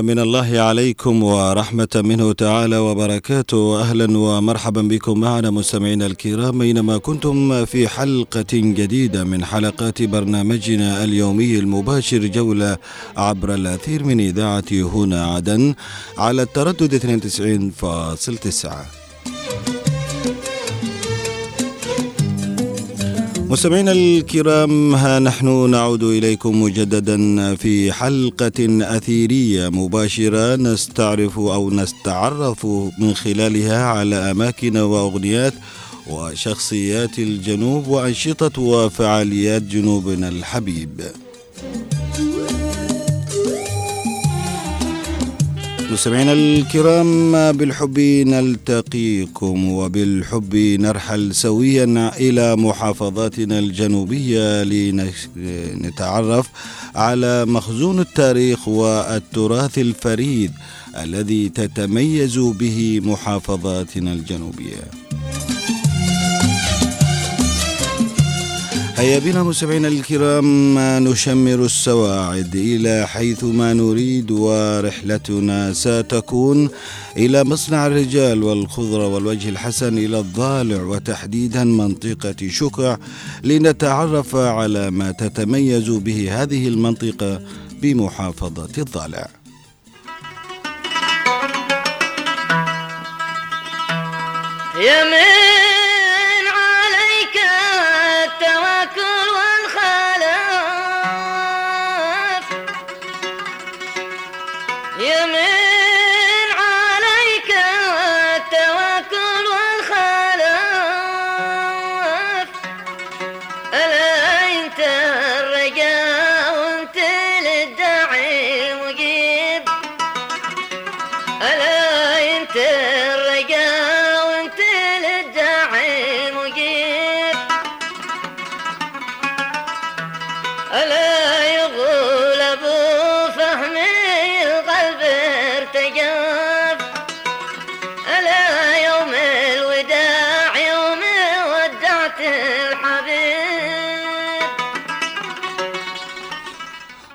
من 0.00 0.18
الله 0.18 0.60
عليكم 0.60 1.22
ورحمة 1.22 1.88
منه 1.94 2.32
تعالى 2.32 2.78
وبركاته. 2.78 3.80
أهلا 3.80 4.18
ومرحبا 4.18 4.82
بكم 4.82 5.20
معنا 5.20 5.50
مستمعينا 5.50 6.06
الكرام 6.06 6.62
أينما 6.62 6.98
كنتم 6.98 7.64
في 7.64 7.88
حلقة 7.88 8.52
جديدة 8.52 9.24
من 9.24 9.44
حلقات 9.44 10.02
برنامجنا 10.02 11.04
اليومي 11.04 11.58
المباشر 11.58 12.26
جولة 12.26 12.76
عبر 13.16 13.54
الأثير 13.54 14.04
من 14.04 14.20
إذاعة 14.20 14.64
هنا 14.72 15.24
عدن 15.24 15.74
على 16.18 16.42
التردد 16.42 16.94
92.9 16.94 19.01
مستمعينا 23.52 23.92
الكرام 23.92 24.94
ها 24.94 25.18
نحن 25.18 25.70
نعود 25.70 26.02
إليكم 26.02 26.62
مجددا 26.62 27.54
في 27.54 27.92
حلقة 27.92 28.68
أثيرية 28.96 29.68
مباشرة 29.68 30.56
نستعرف 30.56 31.38
أو 31.38 31.70
نستعرف 31.70 32.66
من 32.98 33.14
خلالها 33.14 33.84
على 33.84 34.16
أماكن 34.30 34.76
وأغنيات 34.76 35.54
وشخصيات 36.10 37.18
الجنوب 37.18 37.88
وأنشطة 37.88 38.62
وفعاليات 38.62 39.62
جنوبنا 39.62 40.28
الحبيب. 40.28 41.00
مستمعينا 45.92 46.32
الكرام 46.32 47.32
بالحب 47.52 47.98
نلتقيكم 48.00 49.72
وبالحب 49.72 50.56
نرحل 50.56 51.34
سويا 51.34 52.12
إلى 52.16 52.56
محافظاتنا 52.56 53.58
الجنوبية 53.58 54.62
لنتعرف 55.36 56.46
على 56.94 57.44
مخزون 57.44 58.00
التاريخ 58.00 58.68
والتراث 58.68 59.78
الفريد 59.78 60.52
الذي 61.02 61.48
تتميز 61.48 62.38
به 62.38 63.00
محافظاتنا 63.04 64.12
الجنوبية. 64.12 64.84
هيا 69.02 69.18
بنا 69.18 69.42
مستمعينا 69.42 69.88
الكرام 69.88 70.78
نشمر 70.78 71.64
السواعد 71.64 72.54
إلى 72.54 73.06
حيث 73.06 73.44
ما 73.44 73.72
نريد 73.74 74.30
ورحلتنا 74.30 75.72
ستكون 75.72 76.70
إلى 77.16 77.44
مصنع 77.44 77.86
الرجال 77.86 78.42
والخضرة 78.42 79.06
والوجه 79.06 79.48
الحسن 79.48 79.98
إلى 79.98 80.18
الضالع 80.18 80.82
وتحديدا 80.82 81.64
منطقة 81.64 82.48
شكع 82.48 82.96
لنتعرف 83.44 84.36
على 84.36 84.90
ما 84.90 85.10
تتميز 85.10 85.90
به 85.90 86.42
هذه 86.42 86.68
المنطقة 86.68 87.40
بمحافظة 87.82 88.70
الضالع. 88.78 89.28
يا 94.80 95.04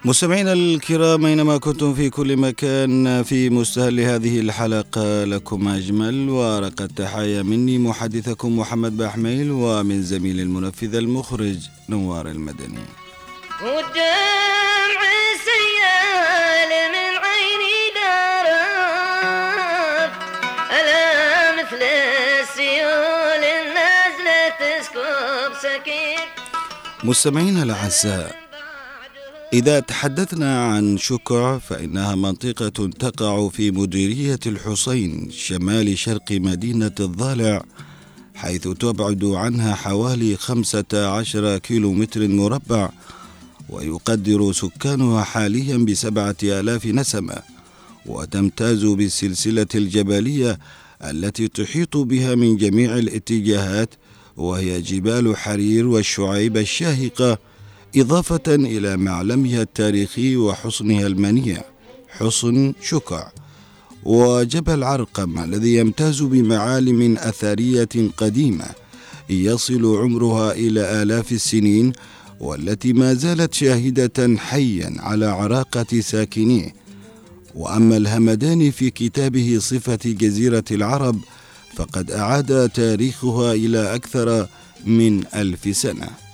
مستمعينا 0.07 0.53
الكرام 0.53 1.25
أينما 1.25 1.57
كنتم 1.57 1.93
في 1.93 2.09
كل 2.09 2.37
مكان 2.37 3.23
في 3.23 3.49
مستهل 3.49 3.99
هذه 3.99 4.39
الحلقة 4.39 5.23
لكم 5.23 5.67
أجمل 5.67 6.29
ورقة 6.29 6.85
تحايا 6.85 7.41
مني 7.43 7.77
محدثكم 7.77 8.59
محمد 8.59 8.97
بحميل 8.97 9.51
ومن 9.51 10.03
زميل 10.03 10.39
المنفذ 10.39 10.95
المخرج 10.95 11.57
نوار 11.89 12.27
المدني. 12.27 12.85
ودمع 13.63 15.01
السيال 15.33 16.71
من 16.93 17.11
عيني 17.27 17.77
دارت 17.95 18.51
ألا 20.71 21.51
مثل 21.63 21.81
السيول 22.41 23.43
النازلة 23.59 24.39
تسكب 24.59 25.51
سكين 25.63 26.19
مستمعينا 27.03 27.63
الأعزاء 27.63 28.46
إذا 29.53 29.79
تحدثنا 29.79 30.65
عن 30.65 30.97
شكع 30.97 31.57
فإنها 31.57 32.15
منطقة 32.15 32.89
تقع 32.99 33.49
في 33.49 33.71
مديرية 33.71 34.39
الحسين 34.45 35.29
شمال 35.31 35.97
شرق 35.97 36.31
مدينة 36.31 36.91
الضالع 36.99 37.63
حيث 38.35 38.67
تبعد 38.67 39.23
عنها 39.25 39.75
حوالي 39.75 40.35
خمسة 40.35 40.85
عشر 40.93 41.57
كيلو 41.57 41.93
متر 41.93 42.27
مربع 42.27 42.89
ويقدر 43.69 44.51
سكانها 44.51 45.23
حاليا 45.23 45.77
بسبعة 45.77 46.35
آلاف 46.43 46.85
نسمة 46.85 47.41
وتمتاز 48.05 48.85
بالسلسلة 48.85 49.67
الجبلية 49.75 50.59
التي 51.03 51.47
تحيط 51.47 51.97
بها 51.97 52.35
من 52.35 52.57
جميع 52.57 52.97
الاتجاهات 52.97 53.89
وهي 54.37 54.81
جبال 54.81 55.37
حرير 55.37 55.87
والشعيب 55.87 56.57
الشاهقة. 56.57 57.37
إضافة 58.01 58.41
إلى 58.47 58.97
معلمها 58.97 59.61
التاريخي 59.61 60.37
وحصنها 60.37 61.07
المنيع 61.07 61.61
حصن 62.07 62.73
شكع 62.81 63.31
وجبل 64.03 64.83
عرقم 64.83 65.39
الذي 65.43 65.75
يمتاز 65.75 66.21
بمعالم 66.21 67.17
أثرية 67.17 67.89
قديمة 68.17 68.65
يصل 69.29 69.97
عمرها 69.97 70.51
إلى 70.51 71.01
آلاف 71.03 71.31
السنين 71.31 71.93
والتي 72.39 72.93
ما 72.93 73.13
زالت 73.13 73.53
شاهدة 73.53 74.37
حيا 74.37 74.93
على 74.99 75.25
عراقة 75.25 75.99
ساكنيه. 75.99 76.73
وأما 77.55 77.97
الهمداني 77.97 78.71
في 78.71 78.89
كتابه 78.89 79.57
صفة 79.61 79.99
جزيرة 80.05 80.63
العرب 80.71 81.19
فقد 81.75 82.11
أعاد 82.11 82.69
تاريخها 82.69 83.53
إلى 83.53 83.95
أكثر 83.95 84.47
من 84.85 85.23
ألف 85.35 85.77
سنة. 85.77 86.26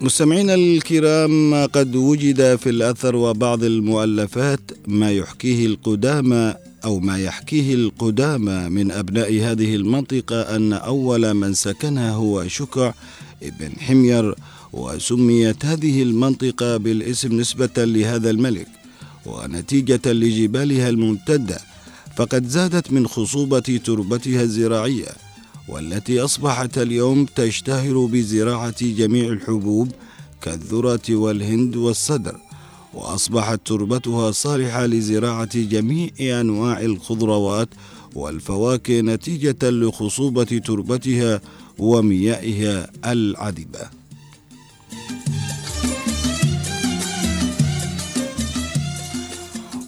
مستمعينا 0.00 0.54
الكرام 0.54 1.66
قد 1.66 1.96
وجد 1.96 2.56
في 2.56 2.70
الأثر 2.70 3.16
وبعض 3.16 3.64
المؤلفات 3.64 4.60
ما 4.88 5.10
يحكيه 5.12 5.66
القدامى 5.66 6.54
أو 6.84 6.98
ما 6.98 7.18
يحكيه 7.18 7.74
القدامى 7.74 8.68
من 8.68 8.90
أبناء 8.90 9.40
هذه 9.40 9.74
المنطقة 9.74 10.56
أن 10.56 10.72
أول 10.72 11.34
من 11.34 11.54
سكنها 11.54 12.10
هو 12.10 12.48
شكع 12.48 12.92
ابن 13.42 13.80
حمير 13.80 14.34
وسميت 14.72 15.64
هذه 15.64 16.02
المنطقة 16.02 16.76
بالاسم 16.76 17.40
نسبة 17.40 17.84
لهذا 17.84 18.30
الملك 18.30 18.68
ونتيجة 19.26 20.12
لجبالها 20.12 20.88
الممتدة 20.88 21.58
فقد 22.16 22.48
زادت 22.48 22.92
من 22.92 23.06
خصوبة 23.06 23.80
تربتها 23.84 24.42
الزراعية. 24.42 25.25
والتي 25.68 26.20
أصبحت 26.20 26.78
اليوم 26.78 27.24
تشتهر 27.24 28.06
بزراعة 28.06 28.80
جميع 28.80 29.28
الحبوب 29.28 29.92
كالذرة 30.42 31.02
والهند 31.10 31.76
والصدر 31.76 32.36
وأصبحت 32.94 33.60
تربتها 33.64 34.30
صالحة 34.30 34.86
لزراعة 34.86 35.58
جميع 35.58 36.10
أنواع 36.20 36.80
الخضروات 36.80 37.68
والفواكه 38.14 39.00
نتيجة 39.00 39.70
لخصوبة 39.70 40.44
تربتها 40.44 41.40
وميائها 41.78 42.90
العذبة. 43.04 43.95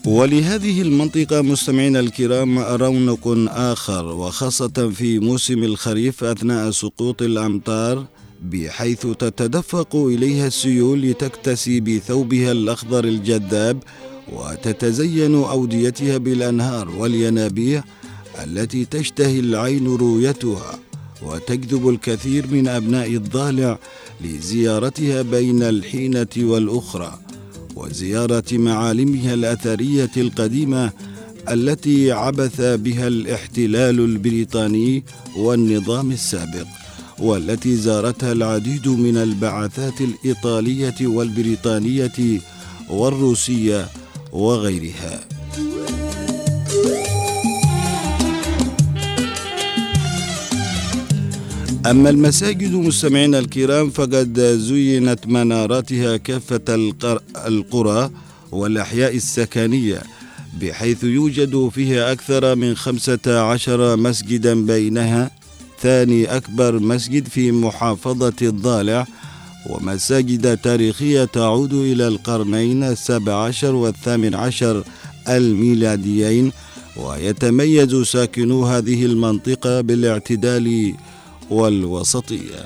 ولهذه 0.05 0.81
المنطقة 0.81 1.41
مستمعينا 1.41 1.99
الكرام 1.99 2.59
رونق 2.59 3.27
آخر 3.49 4.05
وخاصة 4.05 4.91
في 4.95 5.19
موسم 5.19 5.63
الخريف 5.63 6.23
أثناء 6.23 6.71
سقوط 6.71 7.21
الأمطار 7.21 8.05
بحيث 8.43 9.07
تتدفق 9.07 9.95
إليها 9.95 10.47
السيول 10.47 11.01
لتكتسي 11.01 11.79
بثوبها 11.79 12.51
الأخضر 12.51 13.03
الجذاب 13.03 13.83
وتتزين 14.33 15.35
أوديتها 15.35 16.17
بالأنهار 16.17 16.89
والينابيع 16.89 17.83
التي 18.43 18.85
تشتهي 18.85 19.39
العين 19.39 19.87
رؤيتها 19.87 20.79
وتجذب 21.21 21.89
الكثير 21.89 22.47
من 22.47 22.67
أبناء 22.67 23.07
الضالع 23.15 23.79
لزيارتها 24.21 25.21
بين 25.21 25.63
الحينة 25.63 26.27
والأخرى. 26.37 27.19
وزيارة 27.79 28.43
معالمها 28.51 29.33
الأثرية 29.33 30.11
القديمة 30.17 30.91
التي 31.49 32.11
عبث 32.11 32.61
بها 32.61 33.07
الاحتلال 33.07 33.99
البريطاني 33.99 35.03
والنظام 35.37 36.11
السابق 36.11 36.67
والتي 37.19 37.75
زارتها 37.75 38.31
العديد 38.31 38.87
من 38.87 39.17
البعثات 39.17 40.01
الإيطالية 40.01 40.95
والبريطانية 41.01 42.39
والروسية 42.89 43.87
وغيرها. 44.31 45.38
أما 51.85 52.09
المساجد 52.09 52.73
مستمعينا 52.73 53.39
الكرام 53.39 53.89
فقد 53.89 54.39
زينت 54.39 55.27
مناراتها 55.27 56.17
كافة 56.17 56.61
القرى 57.47 58.09
والأحياء 58.51 59.15
السكنية 59.15 60.01
بحيث 60.61 61.03
يوجد 61.03 61.69
فيها 61.73 62.11
أكثر 62.11 62.55
من 62.55 62.75
خمسة 62.75 63.39
عشر 63.41 63.97
مسجدا 63.97 64.65
بينها. 64.65 65.31
ثاني 65.81 66.25
أكبر 66.25 66.79
مسجد 66.79 67.27
في 67.27 67.51
محافظة 67.51 68.33
الضالع 68.41 69.07
ومساجد 69.69 70.57
تاريخية 70.57 71.23
تعود 71.23 71.73
إلى 71.73 72.07
القرنين 72.07 72.83
السابع 72.83 73.33
عشر 73.43 73.75
والثامن 73.75 74.35
عشر 74.35 74.83
الميلاديين 75.29 76.51
ويتميز 76.97 77.95
ساكنو 77.95 78.65
هذه 78.65 79.05
المنطقة 79.05 79.81
بالاعتدال 79.81 80.93
والوسطية. 81.49 82.65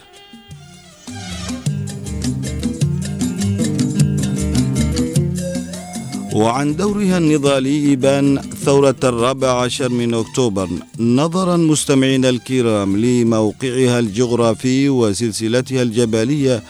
وعن 6.33 6.75
دورها 6.75 7.17
النضالي 7.17 7.93
إبان 7.93 8.41
ثورة 8.65 8.95
الرابع 9.03 9.61
عشر 9.61 9.89
من 9.89 10.13
أكتوبر 10.13 10.69
نظرا 10.99 11.57
مستمعين 11.57 12.25
الكرام 12.25 12.97
لموقعها 12.97 13.99
الجغرافي 13.99 14.89
وسلسلتها 14.89 15.81
الجبلية 15.81 16.63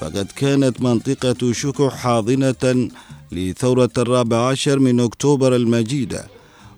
فقد 0.00 0.26
كانت 0.36 0.80
منطقة 0.82 1.52
شكو 1.52 1.90
حاضنة 1.90 2.88
لثورة 3.32 3.90
الرابع 3.98 4.48
عشر 4.48 4.78
من 4.78 5.00
أكتوبر 5.00 5.56
المجيدة 5.56 6.24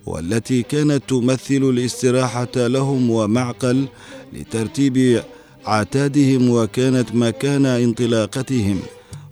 والتي 0.06 0.62
كانت 0.62 1.02
تمثل 1.08 1.62
الاستراحة 1.74 2.48
لهم 2.56 3.10
ومعقل 3.10 3.86
لترتيب 4.32 5.23
عتادهم 5.67 6.50
وكانت 6.50 7.14
مكان 7.14 7.67
انطلاقتهم 7.67 8.79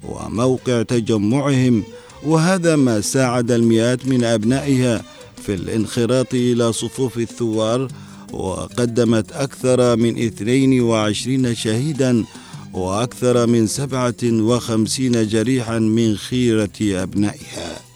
وموقع 0.09 0.83
تجمعهم 0.83 1.85
وهذا 2.27 2.77
ما 2.77 3.01
ساعد 3.01 3.51
المئات 3.51 4.07
من 4.07 4.25
أبنائها 4.25 5.03
في 5.43 5.55
الانخراط 5.55 6.35
إلى 6.35 6.73
صفوف 6.73 7.19
الثوار 7.19 7.89
وقدمت 8.33 9.33
أكثر 9.33 9.97
من 9.97 10.19
22 10.27 11.55
شهيدا 11.55 12.25
وأكثر 12.73 13.47
من 13.47 13.67
57 13.67 15.27
جريحا 15.29 15.79
من 15.79 16.17
خيرة 16.17 16.79
أبنائها. 16.81 17.90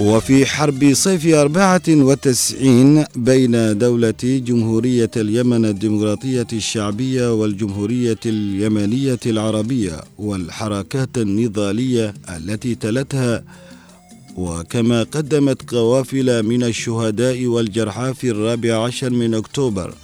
وفي 0.00 0.46
حرب 0.46 0.94
صيف 0.94 1.26
أربعة 1.26 1.82
وتسعين 1.88 3.04
بين 3.16 3.78
دولة 3.78 4.22
جمهورية 4.22 5.10
اليمن 5.16 5.64
الديمقراطية 5.64 6.46
الشعبية 6.52 7.34
والجمهورية 7.34 8.18
اليمنية 8.26 9.18
العربية 9.26 10.00
والحركات 10.18 11.18
النضالية 11.18 12.14
التي 12.36 12.74
تلتها. 12.74 13.44
وكما 14.36 15.02
قدمت 15.02 15.70
قوافل 15.70 16.42
من 16.42 16.62
الشهداء 16.62 17.46
والجرحى 17.46 18.14
في 18.14 18.30
الرابع 18.30 18.84
عشر 18.84 19.10
من 19.10 19.34
أكتوبر. 19.34 19.94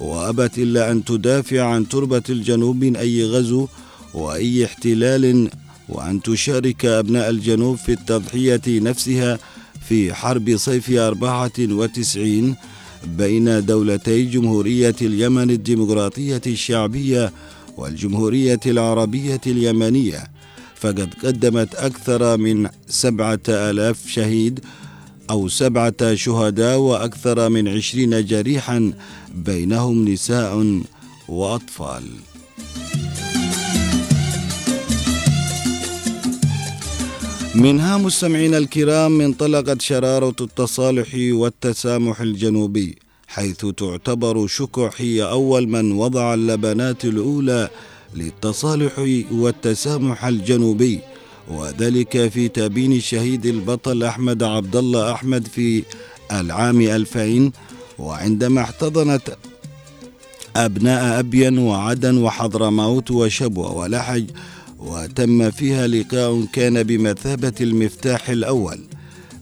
وأبت 0.00 0.58
إلا 0.58 0.90
أن 0.90 1.04
تدافع 1.04 1.62
عن 1.62 1.88
تربة 1.88 2.22
الجنوب 2.30 2.84
من 2.84 2.96
أي 2.96 3.24
غزو 3.24 3.68
وأي 4.14 4.64
احتلال 4.64 5.50
وأن 5.88 6.22
تشارك 6.22 6.84
أبناء 6.84 7.30
الجنوب 7.30 7.76
في 7.76 7.92
التضحية 7.92 8.60
نفسها 8.68 9.38
في 9.88 10.14
حرب 10.14 10.56
صيف 10.56 10.90
94 10.90 12.56
بين 13.06 13.66
دولتي 13.66 14.22
جمهورية 14.24 14.96
اليمن 15.02 15.50
الديمقراطية 15.50 16.40
الشعبية 16.46 17.32
والجمهورية 17.76 18.60
العربية 18.66 19.40
اليمنية. 19.46 20.24
فقد 20.74 21.14
قدمت 21.24 21.74
أكثر 21.74 22.36
من 22.36 22.68
سبعة 22.88 23.40
آلاف 23.48 24.08
شهيد 24.08 24.60
أو 25.30 25.48
سبعة 25.48 26.14
شهداء 26.14 26.78
وأكثر 26.78 27.48
من 27.48 27.68
عشرين 27.68 28.26
جريحا 28.26 28.92
بينهم 29.34 30.08
نساء 30.08 30.82
وأطفال. 31.28 32.02
منها 37.56 37.96
مستمعينا 37.96 38.58
الكرام 38.58 39.20
انطلقت 39.20 39.80
شرارة 39.82 40.36
التصالح 40.40 41.08
والتسامح 41.14 42.20
الجنوبي 42.20 42.96
حيث 43.28 43.66
تعتبر 43.66 44.46
شكح 44.46 44.90
هي 44.96 45.22
أول 45.22 45.68
من 45.68 45.92
وضع 45.92 46.34
اللبنات 46.34 47.04
الأولى 47.04 47.68
للتصالح 48.14 48.92
والتسامح 49.32 50.24
الجنوبي 50.24 51.00
وذلك 51.48 52.28
في 52.28 52.48
تابين 52.48 52.92
الشهيد 52.92 53.46
البطل 53.46 54.02
أحمد 54.02 54.42
عبد 54.42 54.76
الله 54.76 55.12
أحمد 55.12 55.46
في 55.46 55.82
العام 56.32 56.80
2000 56.80 57.50
وعندما 57.98 58.60
احتضنت 58.60 59.36
أبناء 60.56 61.18
أبين 61.18 61.58
وعدن 61.58 62.18
وحضرموت 62.18 63.10
وشبوة 63.10 63.72
ولحج 63.76 64.24
وتم 64.78 65.50
فيها 65.50 65.86
لقاء 65.86 66.44
كان 66.52 66.82
بمثابة 66.82 67.52
المفتاح 67.60 68.30
الأول 68.30 68.78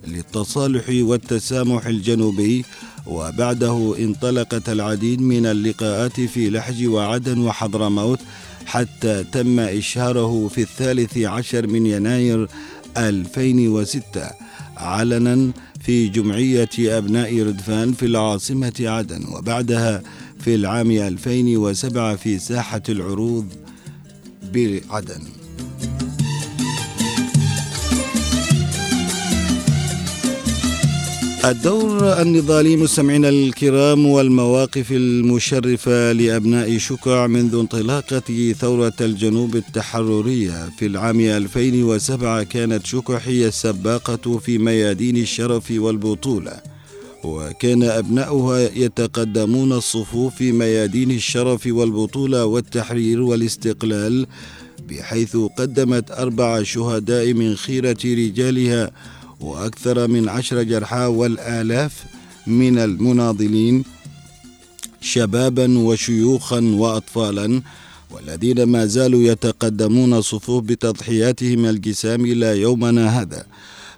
للتصالح 0.07 0.85
والتسامح 0.89 1.87
الجنوبي 1.87 2.65
وبعده 3.07 3.95
انطلقت 3.99 4.69
العديد 4.69 5.21
من 5.21 5.47
اللقاءات 5.47 6.21
في 6.21 6.51
لحج 6.51 6.87
وعدن 6.87 7.39
وحضرموت 7.39 8.19
حتى 8.67 9.25
تم 9.33 9.61
إشهاره 9.61 10.49
في 10.49 10.61
الثالث 10.63 11.19
عشر 11.19 11.67
من 11.67 11.87
يناير 11.87 12.49
2006 12.97 14.31
علنا 14.77 15.51
في 15.81 16.09
جمعية 16.09 16.69
أبناء 16.79 17.43
ردفان 17.43 17.93
في 17.93 18.07
العاصمة 18.07 18.73
عدن 18.81 19.25
وبعدها 19.33 20.03
في 20.41 20.55
العام 20.55 20.91
2007 20.91 22.17
في 22.17 22.39
ساحة 22.39 22.83
العروض 22.89 23.47
بعدن 24.55 25.21
الدور 31.45 32.23
النضالي 32.23 32.77
مستمعينا 32.77 33.29
الكرام 33.29 34.07
والمواقف 34.07 34.93
المشرفة 34.93 36.13
لأبناء 36.13 36.79
شكع 36.79 37.27
منذ 37.27 37.55
انطلاقة 37.55 38.53
ثورة 38.61 38.93
الجنوب 39.01 39.57
التحررية. 39.57 40.71
في 40.79 40.87
العام 40.87 41.21
2007 41.21 42.43
كانت 42.43 42.87
شكع 42.87 43.19
هي 43.19 43.49
السباقة 43.49 44.39
في 44.39 44.59
ميادين 44.59 45.17
الشرف 45.17 45.71
والبطولة. 45.71 46.74
وكان 47.25 47.83
أبناؤها 47.83 48.59
يتقدمون 48.59 49.73
الصفوف 49.73 50.35
في 50.35 50.53
ميادين 50.53 51.11
الشرف 51.11 51.67
والبطولة 51.67 52.45
والتحرير 52.45 53.21
والاستقلال 53.23 54.27
بحيث 54.89 55.37
قدمت 55.37 56.11
أربع 56.11 56.63
شهداء 56.63 57.33
من 57.33 57.57
خيرة 57.57 57.99
رجالها 58.05 58.91
وأكثر 59.41 60.09
من 60.09 60.29
عشر 60.29 60.63
جرحى 60.63 61.05
والآلاف 61.07 62.05
من 62.47 62.79
المناضلين 62.79 63.85
شبابا 65.01 65.79
وشيوخا 65.79 66.61
وأطفالا 66.61 67.63
والذين 68.11 68.63
ما 68.63 68.87
زالوا 68.87 69.23
يتقدمون 69.23 70.23
صفوف 70.23 70.65
بتضحياتهم 70.65 71.65
الجسام 71.65 72.25
إلى 72.25 72.61
يومنا 72.61 73.21
هذا. 73.21 73.47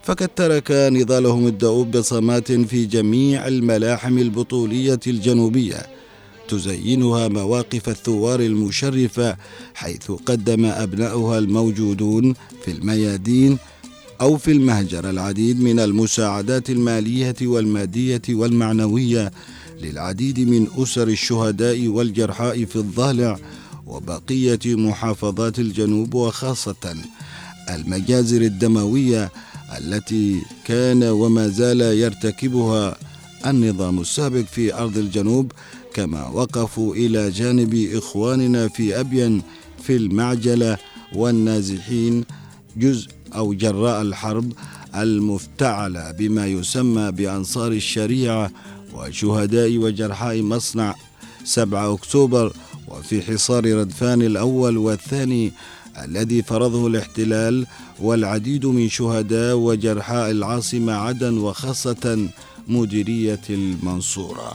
فقد 0.07 0.29
ترك 0.29 0.71
نضالهم 0.71 1.47
الدؤوب 1.47 1.91
بصمات 1.91 2.53
في 2.53 2.85
جميع 2.85 3.49
الملاحم 3.49 4.19
البطولية 4.19 5.01
الجنوبية 5.07 5.87
تزينها 6.49 7.29
مواقف 7.29 7.89
الثوار 7.89 8.41
المشرفة 8.41 9.37
حيث 9.75 10.11
قدم 10.11 10.65
أبناؤها 10.65 11.39
الموجودون 11.39 12.35
في 12.65 12.71
الميادين 12.71 13.59
أو 14.21 14.37
في 14.37 14.53
المهجر 14.53 15.11
العديد 15.11 15.61
من 15.61 15.81
المساعدات 15.81 16.71
المالية 16.71 17.37
والمادية 17.43 18.23
والمعنوية 18.29 19.31
للعديد 19.83 20.41
من 20.41 20.67
أسر 20.79 21.09
الشهداء 21.09 21.87
والجرحاء 21.87 22.65
في 22.65 22.77
الضالع 22.77 23.39
وبقية 23.87 24.61
محافظات 24.67 25.59
الجنوب 25.59 26.15
وخاصة 26.15 26.95
المجازر 27.71 28.43
الدموية 28.43 29.31
التي 29.78 30.42
كان 30.64 31.02
وما 31.02 31.49
زال 31.49 31.80
يرتكبها 31.80 32.97
النظام 33.47 34.00
السابق 34.00 34.40
في 34.45 34.75
أرض 34.75 34.99
الجنوب 34.99 35.52
كما 35.95 36.28
وقفوا 36.28 36.95
إلى 36.95 37.30
جانب 37.30 37.88
إخواننا 37.95 38.68
في 38.68 39.00
أبين 39.00 39.42
في 39.83 39.97
المعجلة 39.97 40.78
والنازحين 41.14 42.25
جزء 42.76 43.09
أو 43.35 43.54
جراء 43.54 44.02
الحرب 44.02 44.52
المفتعلة 44.95 46.11
بما 46.11 46.47
يسمى 46.47 47.11
بأنصار 47.12 47.73
الشريعة 47.73 48.50
وشهداء 48.95 49.76
وجرحاء 49.78 50.42
مصنع 50.42 50.95
7 51.45 51.95
أكتوبر 51.95 52.52
وفي 52.88 53.23
حصار 53.23 53.75
ردفان 53.80 54.23
الأول 54.23 54.76
والثاني 54.76 55.52
الذي 56.05 56.43
فرضه 56.43 56.87
الاحتلال 56.87 57.67
والعديد 58.00 58.67
من 58.67 58.88
شهداء 58.88 59.57
وجرحاء 59.57 60.31
العاصمة 60.31 60.93
عدن 60.93 61.38
وخاصة 61.38 62.29
مديرية 62.69 63.41
المنصورة. 63.50 64.53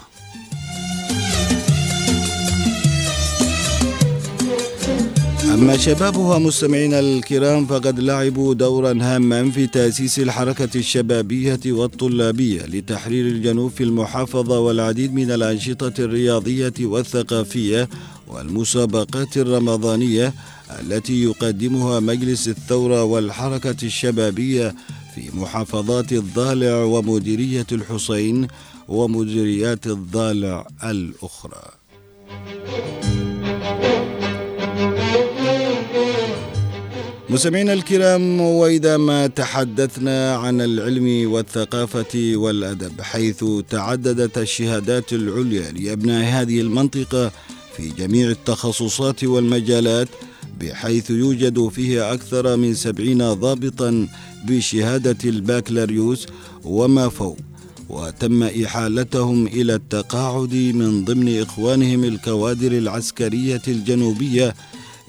أما 5.53 5.77
شبابها 5.77 6.37
مستمعينا 6.39 6.99
الكرام 6.99 7.65
فقد 7.65 7.99
لعبوا 7.99 8.53
دورا 8.53 8.97
هاما 9.01 9.51
في 9.51 9.67
تأسيس 9.67 10.19
الحركة 10.19 10.69
الشبابية 10.75 11.59
والطلابية 11.65 12.61
لتحرير 12.61 13.25
الجنوب 13.25 13.71
في 13.71 13.83
المحافظة 13.83 14.59
والعديد 14.59 15.13
من 15.13 15.31
الأنشطة 15.31 15.93
الرياضية 15.99 16.73
والثقافية 16.81 17.89
والمسابقات 18.27 19.37
الرمضانية 19.37 20.33
التي 20.79 21.23
يقدمها 21.23 21.99
مجلس 21.99 22.47
الثورة 22.47 23.03
والحركة 23.03 23.75
الشبابية 23.83 24.75
في 25.15 25.29
محافظات 25.33 26.11
الضالع 26.11 26.83
ومديرية 26.83 27.67
الحسين 27.71 28.47
ومديريات 28.87 29.87
الضالع 29.87 30.67
الأخرى. 30.83 31.61
مستمعينا 37.29 37.73
الكرام 37.73 38.41
وإذا 38.41 38.97
ما 38.97 39.27
تحدثنا 39.27 40.35
عن 40.35 40.61
العلم 40.61 41.31
والثقافة 41.31 42.31
والأدب 42.35 43.01
حيث 43.01 43.45
تعددت 43.69 44.37
الشهادات 44.37 45.13
العليا 45.13 45.71
لأبناء 45.71 46.23
هذه 46.23 46.61
المنطقة 46.61 47.31
في 47.77 47.89
جميع 47.89 48.29
التخصصات 48.29 49.23
والمجالات 49.23 50.07
بحيث 50.61 51.09
يوجد 51.09 51.67
فيها 51.67 52.13
أكثر 52.13 52.57
من 52.57 52.73
سبعين 52.73 53.33
ضابطا 53.33 54.07
بشهادة 54.45 55.17
البكالوريوس 55.29 56.27
وما 56.63 57.09
فوق 57.09 57.37
وتم 57.89 58.43
إحالتهم 58.43 59.47
إلى 59.47 59.75
التقاعد 59.75 60.53
من 60.53 61.05
ضمن 61.05 61.41
إخوانهم 61.41 62.03
الكوادر 62.03 62.71
العسكرية 62.71 63.61
الجنوبية 63.67 64.55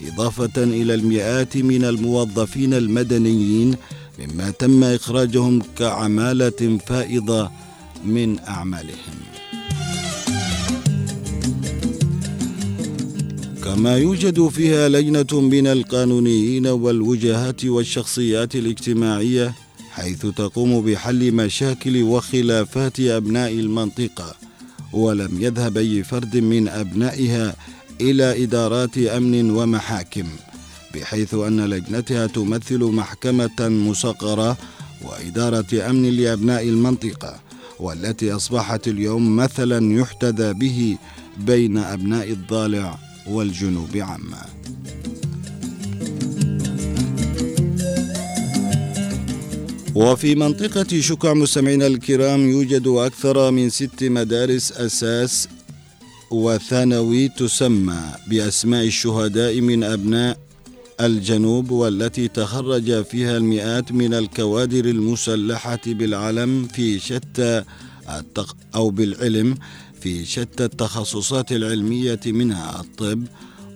إضافة 0.09 0.63
إلى 0.63 0.95
المئات 0.95 1.57
من 1.57 1.85
الموظفين 1.85 2.75
المدنيين 2.75 3.77
مما 4.19 4.51
تم 4.51 4.85
إخراجهم 4.85 5.63
كعمالة 5.79 6.79
فائضة 6.87 7.51
من 8.05 8.39
أعمالهم. 8.39 9.22
كما 13.65 13.97
يوجد 13.97 14.49
فيها 14.49 14.89
لجنة 14.89 15.41
من 15.41 15.67
القانونيين 15.67 16.67
والوجهات 16.67 17.65
والشخصيات 17.65 18.55
الاجتماعية 18.57 19.55
حيث 19.91 20.27
تقوم 20.27 20.81
بحل 20.81 21.33
مشاكل 21.33 22.03
وخلافات 22.03 23.01
أبناء 23.01 23.53
المنطقة 23.53 24.35
ولم 24.93 25.31
يذهب 25.41 25.77
أي 25.77 26.03
فرد 26.03 26.37
من 26.37 26.69
أبنائها 26.69 27.57
إلى 28.01 28.45
إدارات 28.45 28.99
أمن 28.99 29.51
ومحاكم 29.51 30.27
بحيث 30.95 31.35
أن 31.35 31.61
لجنتها 31.61 32.27
تمثل 32.27 32.85
محكمة 32.85 33.69
مصغرة 33.69 34.57
وإدارة 35.03 35.91
أمن 35.91 36.11
لأبناء 36.11 36.69
المنطقة 36.69 37.41
والتي 37.81 38.33
أصبحت 38.33 38.89
اليوم 38.89 39.37
مثلا 39.37 40.01
يحتذى 40.01 40.53
به 40.53 40.97
بين 41.39 41.79
أبناء 41.79 42.31
الضالع. 42.31 43.12
والجنوب 43.27 43.97
عامة 43.97 44.39
وفي 49.95 50.35
منطقة 50.35 51.01
شكع 51.01 51.35
مستمعينا 51.35 51.87
الكرام 51.87 52.51
يوجد 52.51 52.87
أكثر 52.87 53.51
من 53.51 53.71
ست 53.71 54.05
مدارس 54.05 54.73
أساس 54.73 55.49
وثانوي 56.31 57.29
تسمى 57.29 58.01
بأسماء 58.29 58.87
الشهداء 58.87 59.61
من 59.61 59.85
أبناء 59.85 60.39
الجنوب 61.01 61.71
والتي 61.71 62.29
تخرج 62.29 63.05
فيها 63.05 63.37
المئات 63.37 63.93
من 63.93 64.15
الكوادر 64.15 64.85
المسلحة 64.85 65.81
بالعلم 65.87 66.69
في 66.75 66.99
شتى 66.99 67.65
أو 68.75 68.91
بالعلم 68.91 69.55
في 70.03 70.25
شتى 70.25 70.65
التخصصات 70.65 71.53
العلمية 71.53 72.21
منها 72.27 72.81
الطب 72.81 73.25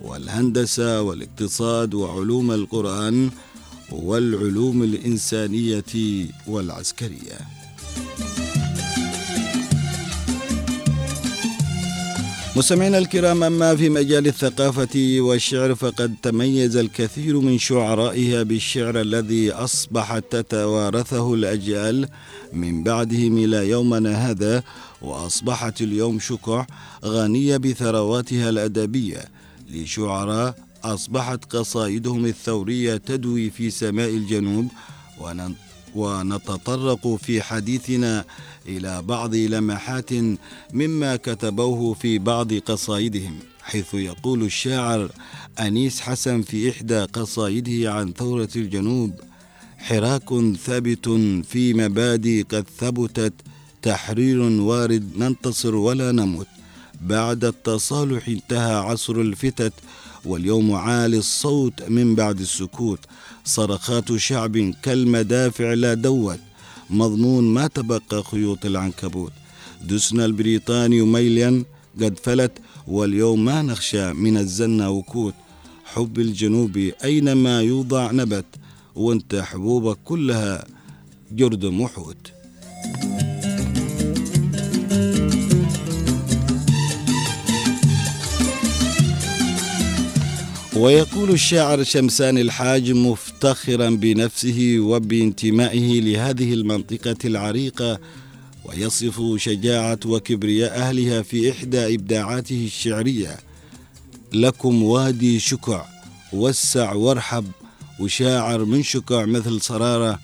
والهندسة 0.03 1.03
والاقتصاد 1.03 1.95
وعلوم 1.95 2.53
القرآن 2.53 3.31
والعلوم 3.93 4.83
الإنسانية 4.83 5.85
والعسكرية. 6.47 7.39
مستمعينا 12.57 12.99
الكرام 12.99 13.43
أما 13.43 13.77
في 13.77 13.89
مجال 13.89 14.27
الثقافة 14.27 15.17
والشعر 15.21 15.75
فقد 15.75 16.15
تميز 16.23 16.77
الكثير 16.77 17.41
من 17.41 17.59
شعرائها 17.59 18.43
بالشعر 18.43 19.01
الذي 19.01 19.53
أصبحت 19.53 20.25
تتوارثه 20.31 21.35
الأجيال 21.35 22.09
من 22.53 22.83
بعدهم 22.83 23.39
إلى 23.39 23.69
يومنا 23.69 24.31
هذا 24.31 24.63
وأصبحت 25.03 25.83
اليوم 25.83 26.21
شكع 26.21 26.67
غنية 27.05 27.57
بثرواتها 27.57 28.49
الأدبية 28.49 29.25
لشعراء 29.71 30.55
أصبحت 30.85 31.57
قصائدهم 31.57 32.27
الثورية 32.27 32.97
تدوي 32.97 33.51
في 33.51 33.71
سماء 33.71 34.09
الجنوب 34.09 34.69
ونتطرق 35.95 37.17
في 37.17 37.43
حديثنا 37.43 38.25
إلى 38.69 39.03
بعض 39.03 39.35
لمحات 39.35 40.11
مما 40.73 41.17
كتبوه 41.17 41.95
في 41.95 42.19
بعض 42.19 42.53
قصائدهم 42.53 43.39
حيث 43.63 43.95
يقول 43.95 44.43
الشاعر 44.43 45.11
أنيس 45.61 46.01
حسن 46.01 46.43
في 46.43 46.71
إحدى 46.71 46.99
قصائده 47.05 47.93
عن 47.93 48.13
ثورة 48.13 48.49
الجنوب 48.57 49.21
حراك 49.79 50.57
ثابت 50.65 51.09
في 51.49 51.75
مبادئ 51.75 52.43
قد 52.43 52.67
ثبتت 52.79 53.33
تحرير 53.83 54.41
وارد 54.41 55.11
ننتصر 55.17 55.75
ولا 55.75 56.13
نمت 56.13 56.47
بعد 57.01 57.45
التصالح 57.45 58.29
انتهى 58.29 58.75
عصر 58.75 59.21
الفتت 59.21 59.73
واليوم 60.25 60.73
عالي 60.73 61.19
الصوت 61.19 61.83
من 61.89 62.15
بعد 62.15 62.41
السكوت. 62.41 62.99
صرخات 63.45 64.17
شعب 64.17 64.75
كالمدافع 64.83 65.73
لا 65.75 65.95
دوت. 65.95 66.41
مضمون 66.91 67.45
ما 67.55 67.67
تبقى 67.67 68.23
خيوط 68.31 68.67
العنكبوت. 68.67 69.33
دسنا 69.85 70.25
البريطاني 70.25 71.01
ميلا 71.01 71.65
قد 72.03 72.19
فلت 72.19 72.53
واليوم 72.87 73.45
ما 73.45 73.63
نخشى 73.63 74.13
من 74.13 74.37
الزنا 74.37 74.89
وكوت. 74.89 75.35
حب 75.85 76.19
الجنوب 76.19 76.91
أينما 77.05 77.61
يوضع 77.61 78.11
نبت. 78.13 78.47
وانت 78.97 79.35
حبوبك 79.35 79.99
كلها 80.05 80.65
جرد 81.33 81.65
محوت. 81.65 82.33
ويقول 90.77 91.31
الشاعر 91.31 91.83
شمسان 91.83 92.39
الحاج 92.39 92.91
مفتخرا 92.93 93.91
بنفسه 93.91 94.77
وبانتمائه 94.79 96.01
لهذه 96.01 96.55
المنطقة 96.55 97.17
العريقة 97.25 97.99
ويصف 98.65 99.37
شجاعة 99.37 99.99
وكبرياء 100.07 100.79
أهلها 100.79 101.23
في 101.23 101.51
إحدى 101.51 101.95
إبداعاته 101.95 102.65
الشعرية. 102.65 103.37
لكم 104.33 104.83
وادي 104.83 105.39
شكع 105.41 105.85
وسع 106.33 106.93
وارحب 106.93 107.45
وشاعر 108.01 108.65
من 108.65 108.83
شكع 108.83 109.25
مثل 109.25 109.61
صرارة 109.61 110.19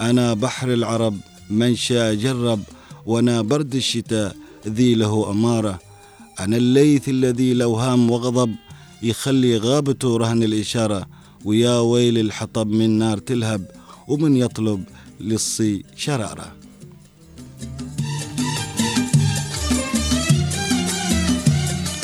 أنا 0.00 0.34
بحر 0.34 0.72
العرب 0.72 1.18
من 1.50 1.76
شاء 1.76 2.14
جرب 2.14 2.62
وأنا 3.06 3.42
برد 3.42 3.74
الشتاء 3.74 4.36
ذي 4.68 4.94
له 4.94 5.30
أمارة. 5.30 5.78
أنا 6.40 6.56
الليث 6.56 7.08
الذي 7.08 7.54
لو 7.54 7.74
هام 7.74 8.10
وغضب 8.10 8.54
يخلي 9.02 9.56
غابته 9.56 10.16
رهن 10.16 10.42
الإشارة. 10.42 11.06
ويا 11.44 11.78
ويل 11.78 12.18
الحطب 12.18 12.66
من 12.66 12.98
نار 12.98 13.18
تلهب 13.18 13.70
ومن 14.08 14.36
يطلب 14.36 14.84
للصي 15.20 15.84
شرارة. 15.96 16.55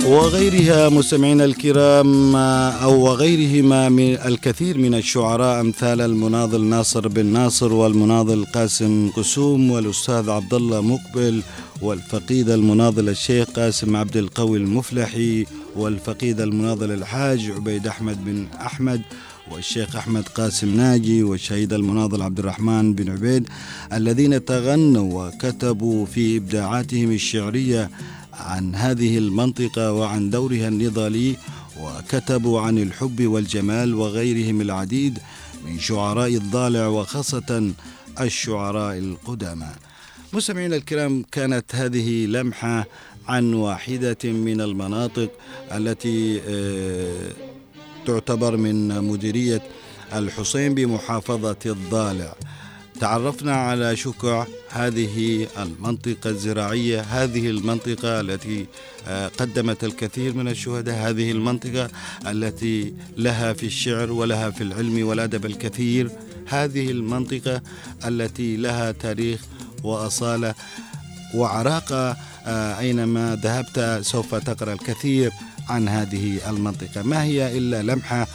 وغيرها 0.07 0.89
مستمعينا 0.89 1.45
الكرام 1.45 2.37
أو 2.37 3.01
وغيرهما 3.01 3.89
من 3.89 4.15
الكثير 4.15 4.79
من 4.79 4.95
الشعراء 4.95 5.61
أمثال 5.61 6.01
المناضل 6.01 6.65
ناصر 6.65 7.09
بن 7.09 7.27
ناصر 7.27 7.73
والمناضل 7.73 8.45
قاسم 8.45 9.11
قسوم 9.17 9.71
والأستاذ 9.71 10.31
عبد 10.31 10.55
الله 10.55 10.81
مقبل 10.81 11.43
والفقيد 11.83 12.51
المناضل 12.51 13.09
الشيخ 13.09 13.51
قاسم 13.51 13.97
عبد 13.97 14.17
القوي 14.17 14.59
المفلحي 14.59 15.47
والفقيد 15.77 16.41
المناضل 16.41 16.91
الحاج 16.91 17.51
عبيد 17.51 17.87
أحمد 17.87 18.25
بن 18.25 18.47
أحمد 18.61 19.01
والشيخ 19.53 19.97
أحمد 19.97 20.29
قاسم 20.29 20.77
ناجي 20.77 21.23
والشهيد 21.23 21.73
المناضل 21.73 22.23
عبد 22.23 22.39
الرحمن 22.39 22.95
بن 22.95 23.11
عبيد 23.11 23.49
الذين 23.93 24.45
تغنوا 24.45 25.29
وكتبوا 25.29 26.07
في 26.07 26.37
إبداعاتهم 26.37 27.11
الشعرية 27.11 27.91
عن 28.33 28.75
هذه 28.75 29.19
المنطقة 29.19 29.93
وعن 29.93 30.31
دورها 30.31 30.69
النضالي 30.69 31.37
وكتبوا 31.81 32.61
عن 32.61 32.79
الحب 32.79 33.27
والجمال 33.27 33.95
وغيرهم 33.95 34.61
العديد 34.61 35.19
من 35.65 35.79
شعراء 35.79 36.35
الضالع 36.35 36.87
وخاصة 36.87 37.73
الشعراء 38.21 38.99
القدامى. 38.99 39.69
مستمعينا 40.33 40.77
الكرام 40.77 41.25
كانت 41.33 41.75
هذه 41.75 42.27
لمحة 42.27 42.87
عن 43.29 43.55
واحدة 43.55 44.19
من 44.25 44.61
المناطق 44.61 45.31
التي 45.73 46.41
آه، 46.49 47.31
تعتبر 48.07 48.57
من 48.57 49.05
مديرية 49.05 49.63
الحسين 50.13 50.75
بمحافظة 50.75 51.57
الضالع. 51.67 52.35
تعرفنا 53.03 53.55
على 53.57 53.97
شكع 53.97 54.47
هذه 54.69 55.47
المنطقة 55.59 56.31
الزراعية 56.31 57.01
هذه 57.01 57.51
المنطقة 57.51 58.21
التي 58.21 58.67
آه، 59.09 59.29
قدمت 59.29 59.85
الكثير 59.85 60.35
من 60.35 60.49
الشهداء 60.49 61.09
هذه 61.11 61.31
المنطقة 61.31 61.91
التي 62.27 62.95
لها 63.17 63.53
في 63.53 63.67
الشعر 63.67 64.13
ولها 64.13 64.51
في 64.51 64.61
العلم 64.61 65.07
والأدب 65.07 65.47
الكثير. 65.47 66.11
هذه 66.49 66.91
المنطقة 66.91 67.63
التي 68.07 68.57
لها 68.57 68.93
تاريخ 68.93 69.41
وأصالة 69.85 70.55
وعراقة 71.35 72.17
آه، 72.47 72.79
أينما 72.79 73.41
ذهبت 73.43 74.05
سوف 74.07 74.35
تقرأ 74.35 74.73
الكثير 74.73 75.33
عن 75.69 75.89
هذه 75.89 76.51
المنطقة. 76.51 77.03
ما 77.03 77.23
هي 77.23 77.59
إلا 77.59 77.83
لمحة 77.83 78.27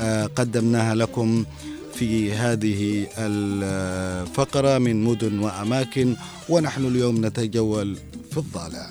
آه، 0.00 0.26
قدمناها 0.26 0.94
لكم 0.94 1.44
في 1.96 2.32
هذه 2.32 3.06
الفقرة 3.18 4.78
من 4.78 5.04
مدن 5.04 5.38
وأماكن 5.38 6.16
ونحن 6.48 6.86
اليوم 6.86 7.26
نتجول 7.26 7.96
في 8.30 8.36
الضالع. 8.36 8.90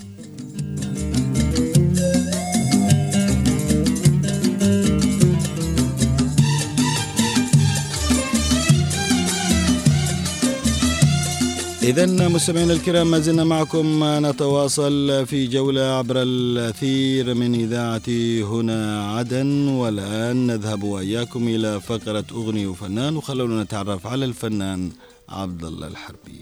إذا 11.85 12.27
مستمعينا 12.27 12.73
الكرام 12.73 13.11
ما 13.11 13.19
زلنا 13.19 13.43
معكم 13.43 14.03
نتواصل 14.03 15.25
في 15.25 15.47
جولة 15.47 15.81
عبر 15.81 16.21
الأثير 16.21 17.33
من 17.33 17.55
إذاعة 17.55 18.09
هنا 18.51 18.79
عدن. 19.15 19.67
والآن 19.67 20.47
نذهب 20.47 20.83
وإياكم 20.83 21.47
إلى 21.47 21.81
فقرة 21.81 22.25
أغني 22.31 22.65
وفنان 22.67 23.17
وخلونا 23.17 23.63
نتعرف 23.63 24.07
على 24.07 24.25
الفنان 24.25 24.91
عبد 25.29 25.63
الله 25.63 25.87
الحربي. 25.87 26.41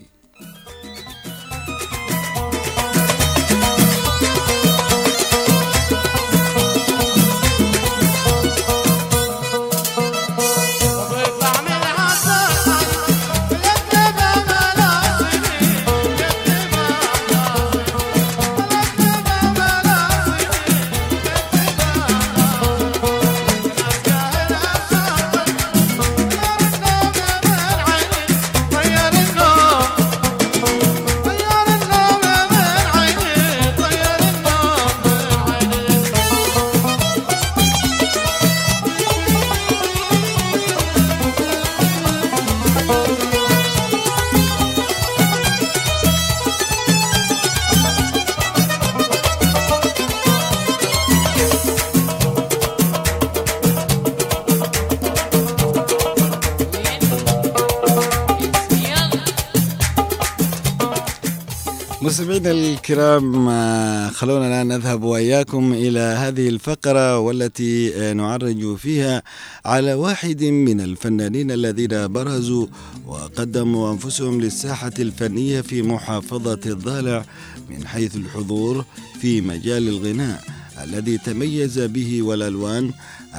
الكرام 62.83 63.49
آه، 63.49 64.09
خلونا 64.09 64.47
الآن 64.47 64.67
نذهب 64.67 65.03
وإياكم 65.03 65.73
إلى 65.73 65.99
هذه 65.99 66.49
الفقرة 66.49 67.19
والتي 67.19 67.95
آه، 67.95 68.13
نعرج 68.13 68.75
فيها 68.75 69.23
على 69.65 69.93
واحد 69.93 70.43
من 70.43 70.81
الفنانين 70.81 71.51
الذين 71.51 72.07
برزوا 72.13 72.67
وقدموا 73.07 73.91
أنفسهم 73.93 74.41
للساحة 74.41 74.91
الفنية 74.99 75.61
في 75.61 75.81
محافظة 75.81 76.59
الضالع 76.65 77.25
من 77.69 77.87
حيث 77.87 78.15
الحضور 78.15 78.85
في 79.21 79.41
مجال 79.41 79.87
الغناء 79.87 80.43
الذي 80.83 81.17
تميز 81.17 81.79
به 81.79 82.21
والألوان 82.21 82.91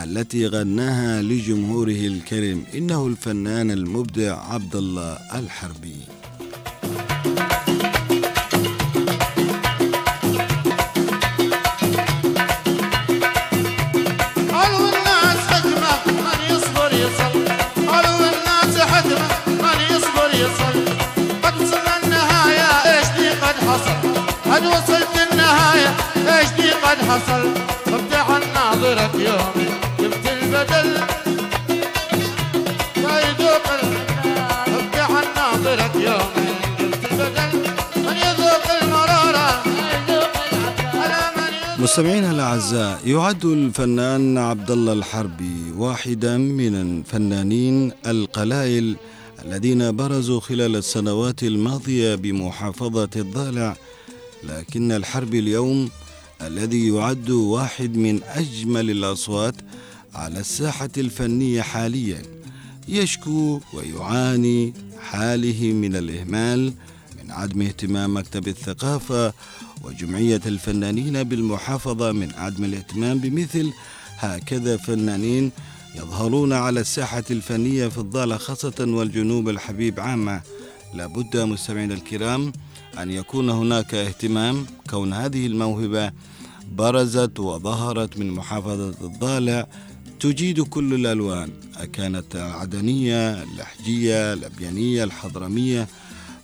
التي 0.04 0.46
غناها 0.46 1.22
لجمهوره 1.22 2.06
الكريم. 2.06 2.64
إنه 2.74 3.06
الفنان 3.06 3.70
المبدع 3.70 4.52
عبد 4.52 4.76
الله 4.76 5.18
الحربي. 5.34 6.13
حصل 26.96 27.54
جبت 30.00 30.26
البدل. 30.26 30.88
يذوق 32.96 33.66
افتح 34.66 35.08
الناظرك 35.24 35.94
يومي 35.94 36.50
جبت 36.80 37.04
البدل. 37.12 37.50
يذوق 38.24 38.66
المرارة؟ 38.82 39.62
مستمعينا 41.78 42.30
الأعزاء 42.30 43.00
يعد 43.06 43.44
الفنان 43.44 44.38
عبد 44.38 44.70
الله 44.70 44.92
الحربي 44.92 45.72
واحدا 45.76 46.36
من 46.36 46.74
الفنانين 46.74 47.92
القلائل 48.06 48.96
الذين 49.44 49.96
برزوا 49.96 50.40
خلال 50.40 50.76
السنوات 50.76 51.42
الماضية 51.42 52.14
بمحافظة 52.14 53.10
الضالع. 53.16 53.76
لكن 54.44 54.92
الحرب 54.92 55.34
اليوم 55.34 55.90
الذي 56.42 56.88
يعد 56.88 57.30
واحد 57.30 57.96
من 57.96 58.22
أجمل 58.22 58.90
الأصوات 58.90 59.54
على 60.14 60.40
الساحة 60.40 60.90
الفنية 60.98 61.62
حاليا 61.62 62.22
يشكو 62.88 63.60
ويعاني 63.74 64.72
حاله 65.00 65.72
من 65.72 65.96
الإهمال 65.96 66.72
من 67.22 67.30
عدم 67.30 67.62
اهتمام 67.62 68.16
مكتب 68.16 68.48
الثقافة 68.48 69.32
وجمعية 69.84 70.40
الفنانين 70.46 71.22
بالمحافظة 71.22 72.12
من 72.12 72.32
عدم 72.34 72.64
الاهتمام 72.64 73.18
بمثل 73.18 73.72
هكذا 74.18 74.76
فنانين 74.76 75.50
يظهرون 75.96 76.52
على 76.52 76.80
الساحة 76.80 77.24
الفنية 77.30 77.88
في 77.88 77.98
الضالة 77.98 78.36
خاصة 78.36 78.74
والجنوب 78.80 79.48
الحبيب 79.48 80.00
عامة. 80.00 80.40
لابد 80.94 81.36
مستمعينا 81.36 81.94
الكرام 81.94 82.52
أن 83.02 83.10
يكون 83.10 83.50
هناك 83.50 83.94
اهتمام 83.94 84.66
كون 84.90 85.12
هذه 85.12 85.46
الموهبة 85.46 86.12
برزت 86.72 87.40
وظهرت 87.40 88.18
من 88.18 88.30
محافظة 88.30 88.88
الضالع. 88.88 89.66
تجيد 90.20 90.60
كل 90.60 90.94
الألوان 90.94 91.50
أكانت 91.76 92.36
العدنية 92.36 93.42
اللحجية 93.42 94.32
الأبيانية 94.32 95.04
الحضرمية 95.04 95.88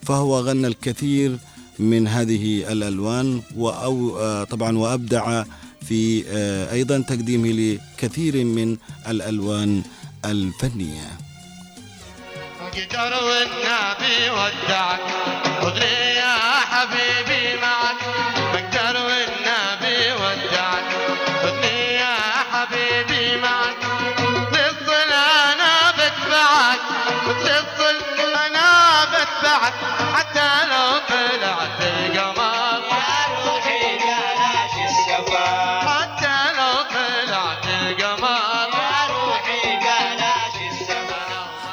فهو 0.02 0.40
غنى 0.40 0.66
الكثير 0.66 1.38
من 1.78 2.08
هذه 2.08 2.72
الألوان 2.72 3.42
وأو 3.56 4.18
طبعا 4.44 4.78
وأبدع 4.78 5.44
في 5.86 6.24
آه، 6.28 6.72
أيضا 6.72 6.98
تقديمه 6.98 7.48
لكثير 7.48 8.44
من 8.44 8.76
الألوان 9.08 9.82
الفنية. 10.24 11.08
قدر 12.72 13.12
والنبي 13.24 14.30
ودعك 14.30 15.00
خذني 15.60 16.29
يا 16.80 17.29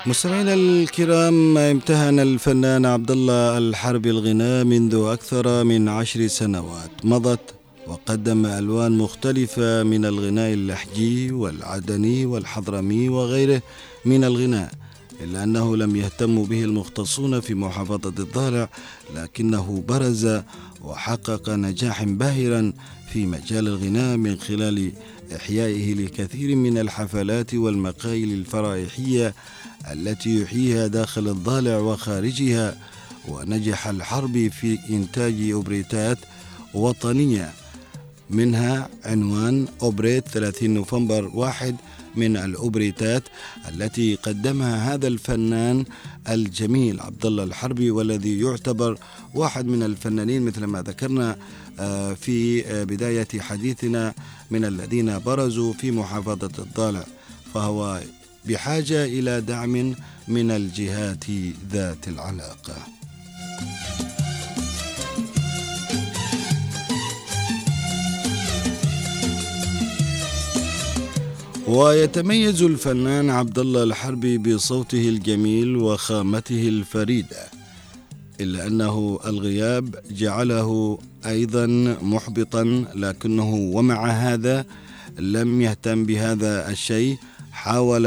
مستمعينا 0.07 0.53
الكرام 0.53 1.57
امتهن 1.57 2.19
الفنان 2.19 2.85
عبد 2.85 3.11
الله 3.11 3.57
الحربي 3.57 4.09
الغناء 4.09 4.63
منذ 4.63 4.95
أكثر 4.95 5.63
من 5.63 5.89
عشر 5.89 6.27
سنوات. 6.27 6.91
مضت 7.03 7.39
وقدم 7.87 8.45
ألوان 8.45 8.97
مختلفة 8.97 9.83
من 9.83 10.05
الغناء 10.05 10.53
اللحجي 10.53 11.31
والعدني 11.31 12.25
والحضرمي 12.25 13.09
وغيره 13.09 13.61
من 14.05 14.23
الغناء 14.23 14.71
إلا 15.23 15.43
أنه 15.43 15.77
لم 15.77 15.95
يهتم 15.95 16.43
به 16.43 16.63
المختصون 16.63 17.39
في 17.39 17.53
محافظة 17.53 18.13
الضالع 18.19 18.69
لكنه 19.15 19.83
برز 19.87 20.41
وحقق 20.81 21.49
نجاح 21.49 22.03
باهرا 22.03 22.73
في 23.13 23.25
مجال 23.25 23.67
الغناء 23.67 24.17
من 24.17 24.35
خلال 24.35 24.91
إحيائه 25.35 25.93
لكثير 25.93 26.55
من 26.55 26.77
الحفلات 26.77 27.53
والمقايل 27.53 28.33
الفرائحية 28.33 29.33
التي 29.91 30.41
يحييها 30.41 30.87
داخل 30.87 31.27
الضالع 31.27 31.77
وخارجها 31.77 32.77
ونجح 33.27 33.87
الحربي 33.87 34.49
في 34.49 34.79
إنتاج 34.89 35.51
أوبريتات 35.51 36.17
وطنية. 36.73 37.53
منها 38.29 38.89
عنوان 39.05 39.67
أوبريت 39.81 40.27
30 40.27 40.69
نوفمبر 40.69 41.31
واحد 41.33 41.75
من 42.15 42.37
الأوبريتات 42.37 43.23
التي 43.69 44.15
قدمها 44.15 44.93
هذا 44.93 45.07
الفنان 45.07 45.85
الجميل 46.29 46.99
عبد 46.99 47.25
الله 47.25 47.43
الحربي 47.43 47.91
والذي 47.91 48.39
يعتبر 48.39 48.97
واحد 49.35 49.65
من 49.65 49.83
الفنانين 49.83 50.41
مثل 50.41 50.63
ما 50.63 50.81
ذكرنا 50.81 51.35
آه، 51.79 52.13
في 52.13 52.67
آه، 52.67 52.83
بداية 52.83 53.27
حديثنا 53.39 54.13
من 54.51 54.65
الذين 54.65 55.19
برزوا 55.19 55.73
في 55.73 55.91
محافظة 55.91 56.51
الضالع 56.59 57.05
فهو 57.53 58.01
بحاجة 58.47 59.05
إلى 59.05 59.41
دعم 59.41 59.95
من 60.27 60.51
الجهات 60.51 61.23
ذات 61.71 62.07
العلاقة. 62.07 62.75
ويتميز 71.67 72.61
الفنان 72.61 73.29
عبد 73.29 73.59
الله 73.59 73.83
الحربي 73.83 74.37
بصوته 74.37 75.09
الجميل 75.09 75.75
وخامته 75.77 76.67
الفريدة 76.67 77.37
إلا 78.41 78.67
أنه 78.67 79.19
الغياب 79.25 79.95
جعله 80.11 80.99
أيضا 81.25 81.65
محبطا 82.01 82.85
لكنه 82.95 83.53
ومع 83.55 84.07
هذا 84.07 84.65
لم 85.19 85.61
يهتم 85.61 86.03
بهذا 86.05 86.69
الشيء 86.69 87.17
حاول 87.57 88.05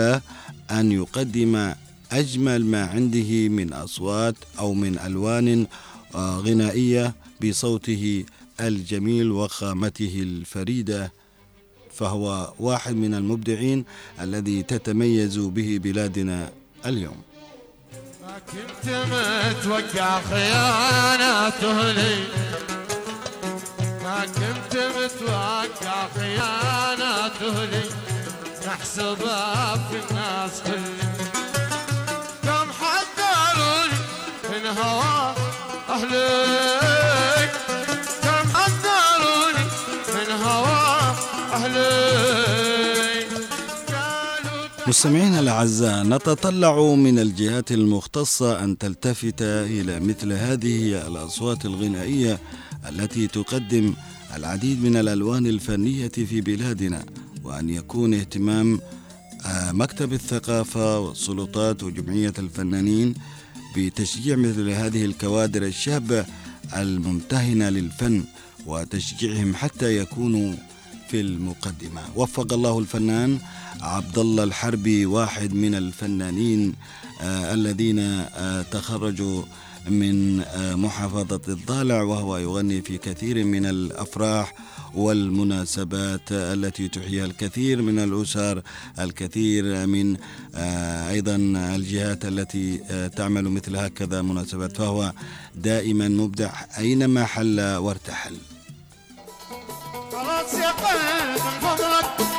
أن 0.70 0.92
يقدم 0.92 1.74
أجمل 2.12 2.66
ما 2.66 2.84
عنده 2.84 3.48
من 3.48 3.72
أصوات 3.72 4.34
أو 4.58 4.74
من 4.74 4.98
ألوان 4.98 5.66
آه، 6.14 6.38
غنائية 6.38 7.14
بصوته 7.42 8.24
الجميل 8.60 9.30
وخامته 9.30 10.14
الفريدة. 10.22 11.12
فهو 11.94 12.52
واحد 12.58 12.94
من 12.94 13.14
المبدعين 13.14 13.84
الذي 14.20 14.62
تتميز 14.62 15.38
به 15.38 15.78
بلادنا 15.82 16.52
اليوم. 16.86 17.22
كنت 18.50 18.86
متوقع 18.86 20.20
خياناته 20.20 21.92
لي. 21.92 22.16
ما 24.02 24.24
كنت 24.26 24.74
متوقع 24.96 26.08
خياناته 26.14 27.64
لي. 27.64 28.09
في 28.76 29.96
الناس 30.10 30.62
كم 32.42 32.66
حذروني 32.80 33.98
من 34.50 34.64
هوا 34.78 35.34
أهلك. 35.88 37.50
كم 38.22 38.44
حذروني 38.54 39.64
من 40.14 40.28
هوا 40.44 41.10
قالوا 41.52 41.90
مستمعينا 44.86 45.40
الأعزاء 45.40 46.02
نتطلع 46.02 46.80
من 46.94 47.18
الجهات 47.18 47.72
المختصة 47.72 48.64
أن 48.64 48.78
تلتفت 48.78 49.42
إلى 49.42 50.00
مثل 50.00 50.32
هذه 50.32 51.06
الأصوات 51.08 51.64
الغنائية 51.64 52.38
التي 52.88 53.26
تقدم 53.26 53.94
العديد 54.36 54.84
من 54.84 54.96
الألوان 54.96 55.46
الفنية 55.46 56.08
في 56.08 56.40
بلادنا. 56.40 57.04
وأن 57.44 57.70
يكون 57.70 58.14
اهتمام 58.14 58.80
آه، 59.46 59.72
مكتب 59.72 60.12
الثقافة 60.12 60.98
والسلطات 61.00 61.82
وجمعية 61.82 62.32
الفنانين 62.38 63.14
بتشجيع 63.76 64.36
مثل 64.36 64.68
هذه 64.70 65.04
الكوادر 65.04 65.62
الشابه 65.62 66.24
الممتهنة 66.76 67.68
للفن 67.68 68.24
وتشجيعهم 68.66 69.54
حتى 69.54 69.96
يكونوا 69.96 70.54
في 71.08 71.20
المقدمة. 71.20 72.00
وفق 72.16 72.52
الله 72.52 72.78
الفنان 72.78 73.38
عبد 73.80 74.18
الله 74.18 74.44
الحربي 74.44 75.06
واحد 75.06 75.54
من 75.54 75.74
الفنانين 75.74 76.74
آه 77.20 77.54
الذين 77.54 77.98
آه 77.98 78.62
تخرجوا 78.62 79.42
من 79.88 80.36
محافظة 80.76 81.40
الضالع 81.48 82.02
وهو 82.02 82.36
يغني 82.36 82.82
في 82.82 82.98
كثير 82.98 83.44
من 83.44 83.66
الأفراح 83.66 84.54
والمناسبات 84.94 86.32
التي 86.32 86.88
تحييها 86.88 87.24
الكثير 87.24 87.82
من 87.82 87.98
الأسر 87.98 88.62
الكثير 88.98 89.86
من 89.86 90.16
آه 90.54 91.10
أيضا 91.10 91.36
الجهات 91.76 92.24
التي 92.24 92.80
آه 92.90 93.06
تعمل 93.06 93.44
مثل 93.44 93.76
هكذا 93.76 94.22
مناسبات 94.22 94.76
فهو 94.76 95.12
دائما 95.54 96.08
مبدع 96.08 96.50
أينما 96.78 97.24
حل 97.24 97.60
وارتحل. 97.60 98.36
خلاص 100.12 100.54
يا 100.54 100.70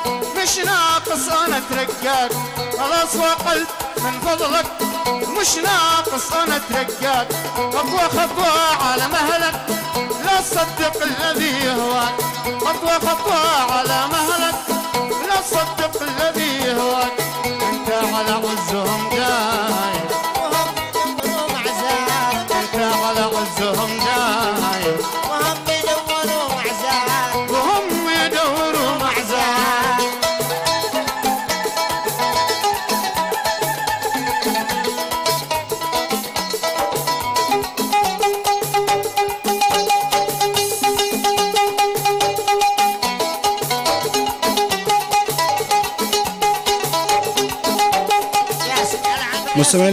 مش 0.08 0.58
ناقص 0.58 1.28
أنا 1.30 1.58
اترقاك 1.58 2.32
خلاص 2.80 3.16
قلب 3.48 3.68
من 4.04 4.20
فضلك. 4.20 4.66
مش 5.42 5.56
ناقص 5.56 6.32
أنا 6.34 6.56
اترقاك 6.56 7.28
خطوة 7.56 8.08
خطوة 8.08 8.84
على 8.86 9.08
مهلك. 9.08 9.66
لا 10.26 10.42
تصدق 10.42 11.04
الذي 11.04 11.66
يهواك 11.66 12.16
خطوة 12.62 13.00
خطوة 13.00 13.72
على 13.72 14.08
مهلك. 14.12 14.56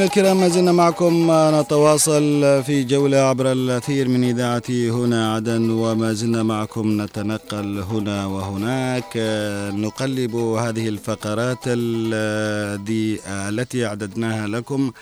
الكرام 0.09 0.41
ما 0.41 0.49
زلنا 0.49 0.73
معكم. 0.73 1.31
نتواصل 1.61 2.63
في 2.67 2.85
جولة 2.85 3.17
عبر 3.17 3.53
الأثير 3.53 4.09
من 4.09 4.25
إذاعة 4.25 4.63
هنا 4.69 5.35
عدن 5.35 5.71
وما 5.71 6.13
زلنا 6.13 6.43
معكم 6.43 7.03
نتنقل 7.03 7.79
هنا 7.79 8.27
وهناك. 8.27 9.13
نقلب 9.75 10.37
هذه 10.37 10.89
الفقرات 10.89 11.59
التي 13.27 13.87
أعددناها 13.87 14.47
لكم 14.49 14.93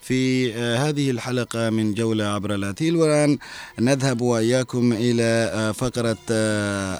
في 0.00 0.54
هذه 0.54 1.10
الحلقة 1.10 1.70
من 1.70 1.94
جولة 1.94 2.24
عبر 2.24 2.54
الأثير. 2.54 2.96
والآن 2.96 3.38
نذهب 3.80 4.20
وإياكم 4.20 4.92
إلى 4.92 5.72
فقرة 5.76 6.16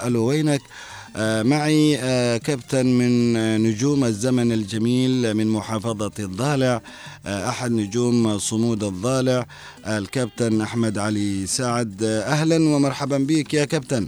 ألو 0.06 0.24
وينك 0.24 0.60
آه، 0.60 0.93
معي 1.16 1.98
آه، 1.98 2.36
كابتن 2.36 2.86
من 2.86 3.36
آه، 3.36 3.58
نجوم 3.58 4.04
الزمن 4.04 4.52
الجميل 4.52 5.34
من 5.34 5.46
محافظة 5.46 6.12
الضالع 6.18 6.82
أحد 7.26 7.72
نجوم 7.72 8.38
صمود 8.38 8.84
الضالع 8.84 9.46
الكابتن 9.86 10.60
أحمد 10.60 10.98
علي 10.98 11.46
سعد. 11.46 12.02
أهلا 12.02 12.56
ومرحبا 12.56 13.18
بك 13.18 13.54
يا 13.54 13.64
كابتن. 13.64 14.06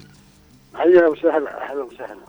حيا 0.77 1.07
وسهلا 1.07 1.51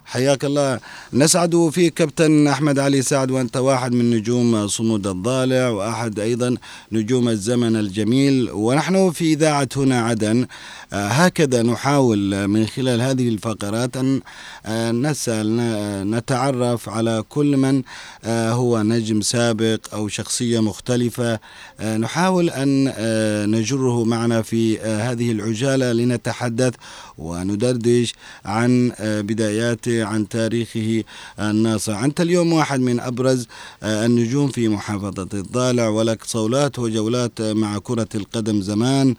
حياك 0.06 0.46
الله. 0.46 0.80
نسعد 1.14 1.70
فيك 1.72 1.94
كابتن 1.94 2.48
أحمد 2.48 2.80
علي 2.80 3.02
سعد 3.02 3.32
وأنت 3.32 3.58
واحد 3.58 3.92
من 3.94 4.10
نجوم 4.12 4.68
صمود 4.68 5.08
الضالع 5.08 5.70
وأحد 5.70 6.20
أيضا 6.20 6.56
نجوم 6.92 7.30
الزمن 7.30 7.76
الجميل. 7.76 8.50
ونحن 8.52 9.12
في 9.12 9.34
إذاعة 9.34 9.70
هنا 9.76 10.02
عدن. 10.02 10.48
آه، 10.94 11.08
هكذا 11.08 11.62
نحاول 11.64 12.48
من 12.48 12.66
خلال 12.68 13.02
هذه 13.02 13.28
الفقرات 13.30 13.98
أن 13.98 14.22
آه، 14.66 14.92
نسأل 14.92 15.58
ن- 15.58 16.16
نتعرف 16.16 16.90
على 16.90 17.24
كل 17.30 17.58
من 17.58 17.82
آه، 18.26 18.52
هو 18.52 18.82
نجم 18.82 19.22
سابق 19.22 19.78
أو 19.94 20.08
شخصية 20.08 20.60
مختلفة. 20.60 21.40
آه، 21.80 21.98
نحاول 21.98 22.52
آه، 22.54 23.46
نجره 23.46 24.04
معنا 24.04 24.42
في 24.42 24.80
هذه 24.80 25.32
العجالة 25.32 25.92
لنتحدث 25.94 26.74
وندردش 27.18 28.16
عن 28.46 28.92
آه، 29.00 29.22
بداياته 29.22 30.06
عن 30.06 30.30
تاريخه 30.30 31.04
الناصع 31.40 32.06
أنت 32.06 32.22
اليوم 32.22 32.54
واحد 32.54 32.80
من 32.80 33.00
أبرز 33.00 33.48
آه، 33.84 34.06
النجوم 34.06 34.48
في 34.48 34.68
محافظة 34.70 35.28
الضالع 35.34 35.88
ولك 35.88 36.24
صولات 36.24 36.80
وجولات 36.80 37.42
آه، 37.42 37.54
مع 37.54 37.78
كرة 37.78 38.08
القدم 38.16 38.62
زمان. 38.62 39.16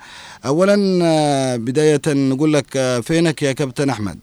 أولا 0.46 0.76
بداية 1.56 2.00
نقول 2.08 2.52
لك 2.52 3.00
فينك 3.02 3.42
يا 3.42 3.52
كابتن 3.52 3.90
أحمد؟ 3.90 4.18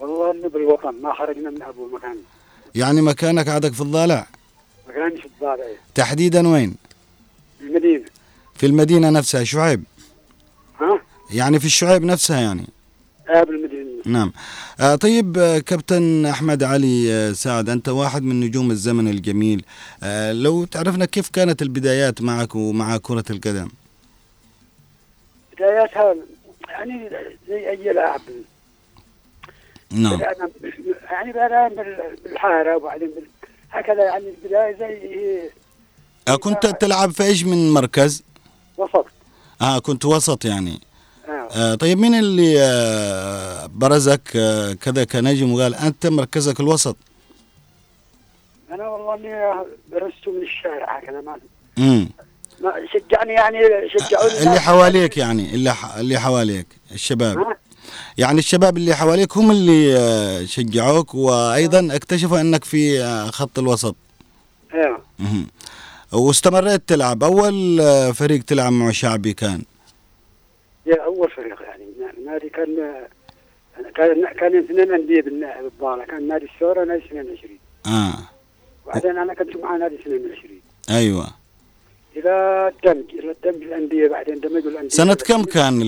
والله 0.00 0.30
انه 0.30 0.48
بالوطن 0.48 0.94
ما 1.02 1.14
خرجنا 1.14 1.50
من 1.50 1.62
أبو 1.62 1.88
مكان 1.96 2.16
يعني 2.74 3.02
مكانك 3.02 3.48
عادك 3.48 3.72
في 3.72 3.80
الضالع؟ 3.80 4.26
مكاني 4.88 5.16
في 5.20 5.26
الضالع 5.26 5.64
تحديدا 5.94 6.48
وين؟ 6.48 6.74
المدينة. 7.60 8.04
في 8.54 8.66
المدينة 8.66 9.10
نفسها 9.10 9.44
شعيب؟ 9.44 9.84
يعني 11.30 11.60
في 11.60 11.66
الشعيب 11.66 12.02
نفسها 12.04 12.40
يعني. 12.40 12.66
آه 13.28 13.42
بالمدينة. 13.42 13.86
نعم. 14.06 14.32
آه 14.80 14.94
طيب 14.94 15.38
آه، 15.38 15.58
كابتن 15.58 16.26
أحمد 16.26 16.62
علي 16.62 17.12
آه، 17.12 17.32
سعد 17.32 17.68
أنت 17.68 17.88
واحد 17.88 18.22
من 18.22 18.40
نجوم 18.40 18.70
الزمن 18.70 19.08
الجميل. 19.08 19.64
آه 20.02 20.32
لو 20.32 20.64
تعرفنا 20.64 21.04
كيف 21.04 21.28
كانت 21.28 21.62
البدايات 21.62 22.22
معك 22.22 22.54
ومع 22.54 22.96
كرة 22.96 23.24
القدم؟ 23.30 23.68
بداياتها 25.56 26.14
يعني 26.68 27.10
زي 27.48 27.70
أي 27.70 27.92
لاعب. 27.92 28.20
نعم. 29.90 30.16
بدأنا 30.16 30.50
يعني 31.10 31.30
بدأنا 31.32 31.68
بال- 31.68 32.16
بالحارة 32.24 32.76
وبعدين. 32.76 33.10
هكذا 33.70 34.04
يعني 34.04 34.24
البداية 34.28 34.76
زي 34.78 35.40
آه 36.28 36.36
كنت 36.36 36.66
تلعب 36.66 37.10
في 37.10 37.22
إيش 37.22 37.44
من 37.44 37.70
مركز؟ 37.70 38.22
وسط. 38.78 39.06
آه 39.60 39.78
كنت 39.78 40.04
وسط 40.04 40.44
يعني. 40.44 40.80
آه. 41.50 41.72
آه 41.72 41.74
طيب 41.74 41.98
مين 41.98 42.14
اللي 42.14 42.60
آه 42.60 43.66
برزك 43.66 44.36
آه 44.36 44.72
كذا 44.72 45.04
كنجم 45.04 45.52
وقال 45.52 45.74
أنت 45.74 46.06
مركزك 46.06 46.60
الوسط 46.60 46.96
أنا 48.72 48.88
والله 48.88 49.14
إني 49.14 49.64
درست 49.90 50.28
من 50.28 50.42
الشارع 50.42 50.98
هكذا 50.98 51.20
ما 51.20 51.36
مم. 51.76 52.08
ما 52.60 52.72
شجعني 52.92 53.32
يعني 53.32 53.58
شجعوني 53.88 54.42
اللي 54.42 54.60
حواليك 54.60 55.16
يعني 55.16 55.54
اللي 55.54 55.74
ح... 55.74 55.96
اللي 55.96 56.18
حواليك 56.18 56.66
الشباب 56.92 57.38
ها؟ 57.38 57.56
يعني 58.18 58.38
الشباب 58.38 58.76
اللي 58.76 58.94
حواليك 58.94 59.36
هم 59.36 59.50
اللي 59.50 59.96
آه، 59.98 60.44
شجعوك 60.44 61.14
وأيضا 61.14 61.88
اكتشفوا 61.92 62.40
أنك 62.40 62.64
في 62.64 63.02
آه، 63.02 63.30
خط 63.30 63.58
الوسط 63.58 63.96
أيوه. 64.74 65.00
واستمريت 66.12 66.88
تلعب 66.88 67.24
أول 67.24 67.80
آه، 67.80 68.12
فريق 68.12 68.42
تلعب 68.42 68.72
مع 68.72 68.90
شعبي 68.90 69.32
كان 69.32 69.62
يا 70.86 71.04
أول 71.04 71.30
فريق 71.30 71.62
يعني. 71.62 71.84
نادي 72.24 72.48
كان 72.48 72.94
كان 73.94 74.26
كان 74.26 74.56
اثنين 74.58 74.92
أندية 74.94 75.22
بالضاله 75.22 76.04
كان 76.04 76.28
نادي 76.28 76.44
الثوره 76.44 76.84
نادي 76.84 77.04
22 77.04 77.58
آه. 77.86 78.12
وبعدين 78.86 79.18
أنا 79.18 79.34
كنت 79.34 79.56
مع 79.56 79.76
نادي 79.76 79.94
22 79.94 80.60
أيوه. 80.90 81.26
إلى 82.16 82.32
الدمج 82.76 83.04
إلى 83.14 83.30
الدمج 83.30 83.62
الأندية 83.62 84.08
بعدين 84.08 84.40
دمجوا 84.40 84.70
الأندية. 84.70 84.88
سنة 84.88 85.14
كم 85.14 85.44
كان 85.44 85.80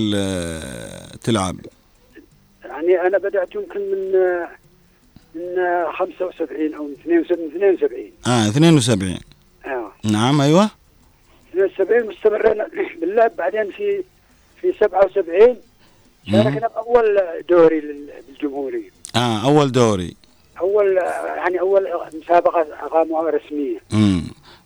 تلعب؟ 1.23 1.55
يعني 2.65 3.01
أنا 3.01 3.17
بدأت 3.17 3.55
يمكن 3.55 3.79
من 3.79 4.11
من 5.35 5.55
75 5.97 6.73
أو 6.73 6.83
من 6.83 6.91
72 6.91 7.47
72 7.47 8.11
آه 8.27 8.49
72 8.49 9.17
أيوه 9.65 9.91
نعم 10.11 10.41
أيوه. 10.41 10.69
72 11.53 12.07
مستمرين. 12.07 12.63
باللعب 13.01 13.35
بعدين 13.35 13.71
في 13.71 14.03
في 14.61 14.73
77 14.79 15.55
شاركنا 16.31 16.67
باول 16.67 17.17
دوري 17.49 17.79
لل- 17.81 18.09
للجمهوري 18.29 18.91
آه 19.15 19.45
أول 19.45 19.71
دوري. 19.71 20.15
أول 20.59 20.95
يعني 21.37 21.59
أول 21.59 21.87
مسابقة 22.23 22.61
اقاموها 22.85 23.29
رسمية. 23.31 23.79
امم 23.93 24.23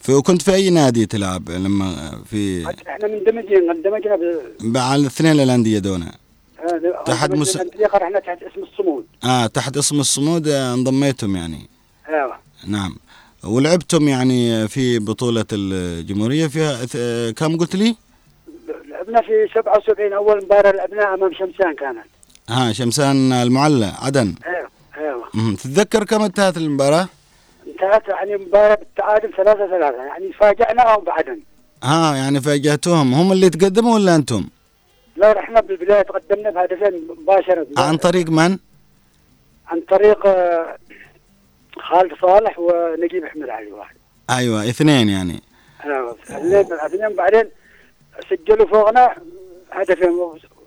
وكنت 0.10 0.42
في 0.42 0.54
أي 0.54 0.70
نادي 0.70 1.06
تلعب 1.06 1.50
لما 1.50 2.12
في 2.30 2.66
إحنا 2.88 3.08
مندمجين 3.08 3.70
اندمجنا 3.70 4.16
ب 4.62 4.78
على 4.78 5.02
الاثنين 5.02 5.40
الأندية 5.40 5.80
دونا. 5.80 6.12
آه، 6.60 7.04
تحت 7.06 7.32
مس- 7.32 7.58
إحنا 7.58 8.20
تحت 8.20 8.44
اسم 8.44 8.64
الصمود. 8.64 9.06
آه 9.24 9.48
تحت 9.48 9.78
اسم 9.78 10.00
الصمود 10.00 10.48
آه، 10.48 10.74
انضميتم 10.74 11.36
يعني. 11.36 11.70
أيوه 12.10 12.36
نعم. 12.68 12.96
ولعبتم 13.44 14.08
يعني 14.08 14.68
في 14.68 15.00
بطولة 15.00 15.46
الجمهورية 15.54 16.48
فيها 16.48 16.86
ث- 16.86 17.34
كم 17.40 17.58
قلت 17.58 17.76
لي؟ 17.76 17.96
لعبنا 19.14 19.22
في 19.22 19.54
77 19.54 20.14
أول 20.14 20.38
مباراة 20.46 20.72
لعبناها 20.72 21.14
أمام 21.14 21.34
شمسان 21.34 21.76
كانت. 21.76 22.06
ها 22.50 22.74
شمسان 22.74 23.32
المعلى 23.34 23.92
عدن. 24.02 24.36
أيوه 24.46 24.68
أيوه. 24.98 25.56
تتذكر 25.56 26.04
كم 26.04 26.22
انتهت 26.22 26.58
المباراة؟ 26.58 27.08
انتهت 27.68 28.08
يعني 28.08 28.38
مباراة 28.38 28.76
بالتعادل 28.76 29.34
3 29.38 29.68
3 29.68 30.04
يعني 30.04 30.34
فاجأناهم 30.34 31.04
بعدين 31.04 31.44
ها 31.84 32.16
يعني 32.16 32.42
فاجأتوهم. 32.42 33.14
هم 33.14 33.32
اللي 33.32 33.50
تقدموا 33.50 33.96
ولا 33.96 34.16
أنتم؟ 34.16 34.44
لو 35.18 35.32
رحنا 35.32 35.62
بالبداية 35.62 36.02
تقدمنا 36.02 36.50
بهدفين 36.50 37.08
مباشرة. 37.22 37.68
عن 37.78 37.98
طريق 37.98 38.30
من؟ 38.30 38.58
عن 39.68 39.82
طريق 39.90 40.26
آه، 40.26 40.78
خالد 41.78 42.12
صالح 42.22 42.60
ونجيب 42.60 43.24
أحمد 43.24 43.50
علي 43.50 43.72
واحد. 43.72 43.96
أيوه 44.30 44.70
اثنين 44.70 45.10
يعني. 45.10 45.42
أيوه 45.86 46.16
الاثنين 46.30 47.16
بعدين 47.16 47.44
سجلوا 48.30 48.68
فوقنا 48.68 49.16
هدفين 49.72 50.10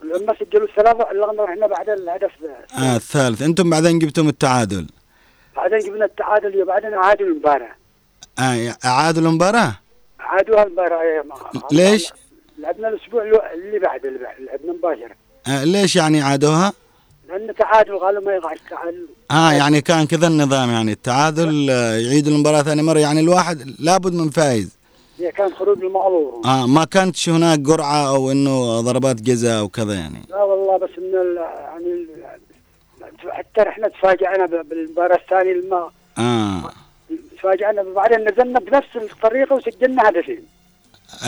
لما 0.05 0.35
سجلوا 0.41 0.69
الثلاثة 0.69 1.13
لغنا 1.13 1.45
رحنا 1.45 1.67
بعدين 1.67 1.95
الهدف 1.95 2.31
آه 2.79 2.97
الثالث. 2.97 3.43
أنتم 3.43 3.71
بعدين 3.71 3.99
جبتم 3.99 4.29
التعادل. 4.29 4.87
بعدين 5.57 5.79
جبنا 5.79 6.05
التعادل 6.05 6.63
وبعدين 6.63 6.95
عادوا 6.95 7.27
المباراه 7.27 7.71
آه 8.39 8.77
اعادوا 8.85 9.23
المباراة؟ 9.23 9.73
عادوها 10.21 10.63
المباراه 10.63 11.23
ما- 11.23 11.63
ليش؟ 11.73 12.13
لعبنا 12.59 12.89
الأسبوع 12.89 13.23
اللي- 13.23 13.53
اللي 13.55 13.79
بعده 13.79 14.09
اللي 14.09 14.19
بعده 14.19 14.39
لعبنا 14.39 14.73
مباشرة. 14.73 15.15
آه 15.47 15.65
ليش 15.65 15.97
يعني 15.97 16.23
عادوها؟ 16.23 16.73
لأن 17.29 17.55
تعادل 17.55 17.99
قالوا 17.99 18.23
ما 18.23 18.33
يقعش 18.35 18.59
تعادل. 18.71 19.07
آه 19.31 19.53
يعني 19.53 19.81
كان 19.81 20.07
كذا 20.07 20.27
النظام 20.27 20.71
يعني 20.71 20.93
التعادل 20.93 21.71
آه 21.71 21.95
يعيدوا 21.97 22.33
المباراة 22.33 22.63
ثاني 22.63 22.83
مرة 22.83 22.99
يعني 22.99 23.21
الواحد 23.21 23.75
لابد 23.79 24.15
من 24.15 24.31
فايز. 24.31 24.76
هي 25.19 25.33
كان 25.33 25.55
خروج 25.55 25.85
المغلوب 25.85 26.47
آه 26.47 26.67
ما 26.67 26.85
كانتش 26.85 27.29
هناك 27.29 27.67
قرعة 27.67 28.09
أو 28.09 28.31
إنه 28.31 28.81
ضربات 28.81 29.17
جزاء 29.23 29.59
أو 29.61 29.69
كذا 29.69 29.95
يعني؟ 29.95 30.23
لا 30.31 30.43
والله 30.43 30.77
بس 30.79 30.91
إن 30.99 31.05
ال- 31.21 31.37
يعني 31.37 31.85
ال- 31.87 33.33
حتى 33.33 33.69
إحنا 33.69 33.89
تفاجئنا 33.89 34.47
بالمباراة 34.63 35.17
الثانية 35.17 35.53
لما 35.53 35.91
آه. 36.19 36.71
تفاجئنا 37.39 37.83
بعدين 37.83 38.29
نزلنا 38.29 38.59
بنفس 38.61 38.97
الطريقة 38.97 39.55
وسجلنا 39.57 40.09
هدفين. 40.09 40.43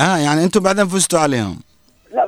آه 0.00 0.16
يعني 0.16 0.44
أنتم 0.44 0.60
بعدين 0.60 0.88
فزتوا 0.88 1.18
عليهم. 1.18 1.60
لا 2.14 2.24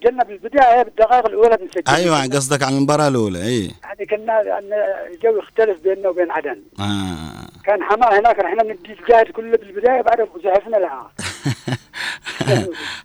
سجلنا 0.00 0.24
بالبداية 0.24 0.82
بالدقائق 0.82 1.26
الأولى 1.26 1.56
بنسجل 1.56 1.82
أيوه 1.88 2.26
قصدك 2.26 2.62
على 2.62 2.76
المباراة 2.76 3.08
الأولى 3.08 3.42
إي. 3.42 3.70
يعني 3.84 4.06
كنا 4.10 4.42
يعني 4.42 4.74
الجو 5.14 5.38
يختلف 5.38 5.82
بيننا 5.82 6.08
وبين 6.08 6.30
عدن. 6.30 6.58
آه. 6.80 7.64
كان 7.64 7.82
حماه 7.82 8.18
هناك 8.20 8.38
رحنا 8.38 8.62
ندي 8.62 8.92
الجهد 8.92 9.26
كله 9.32 9.56
بالبداية 9.56 10.02
بعدين 10.02 10.26
زحفنا 10.44 10.76
لها. 10.76 11.10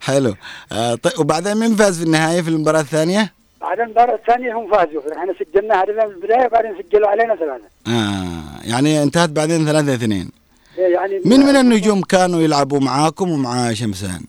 حلو. 0.07 0.35
آه 0.71 0.95
طيب 0.95 1.19
وبعدين 1.19 1.57
مين 1.57 1.75
فاز 1.75 1.97
في 1.99 2.05
النهايه 2.05 2.41
في 2.41 2.49
المباراة 2.49 2.81
الثانية؟ 2.81 3.31
بعدين 3.61 3.85
المباراة 3.85 4.15
الثانية 4.15 4.57
هم 4.57 4.71
فازوا. 4.71 5.01
إحنا 5.17 5.33
سجلنا 5.39 5.83
هدفين 5.83 6.07
بالبدايه 6.07 6.47
بعدين 6.47 6.71
سجلوا 6.83 7.07
علينا 7.07 7.35
ثلاثة. 7.35 7.63
آه 7.87 8.69
يعني 8.71 9.03
انتهت 9.03 9.29
بعدين 9.29 9.65
ثلاثة 9.65 9.93
اثنين. 9.93 10.31
يعني 10.77 11.21
من 11.25 11.39
من 11.39 11.55
النجوم 11.55 12.01
كانوا 12.01 12.41
يلعبوا 12.41 12.79
معاكم 12.79 13.31
ومع 13.31 13.73
شمسان؟ 13.73 14.21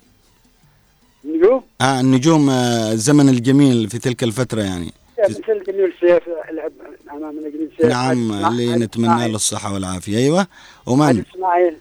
النجوم؟ 1.26 1.62
آه 1.80 2.00
النجوم 2.00 2.50
آه 2.50 2.92
الزمن 2.92 3.28
الجميل 3.28 3.88
في 3.90 3.98
تلك 3.98 4.22
الفترة 4.22 4.62
يعني. 4.62 4.92
مثل 5.28 5.62
جميل 5.66 5.92
سيف 6.00 6.22
لعب 6.52 6.72
امامنا 7.12 7.48
جميل 7.48 7.70
سيف 7.78 7.86
نعم 7.86 8.32
اللي 8.32 8.76
نتمنى 8.76 9.28
له 9.28 9.34
الصحة 9.34 9.74
والعافية. 9.74 10.18
أيوة. 10.18 10.46
ومن؟ 10.86 11.02
عادل 11.06 11.24
إسماعيل. 11.34 11.76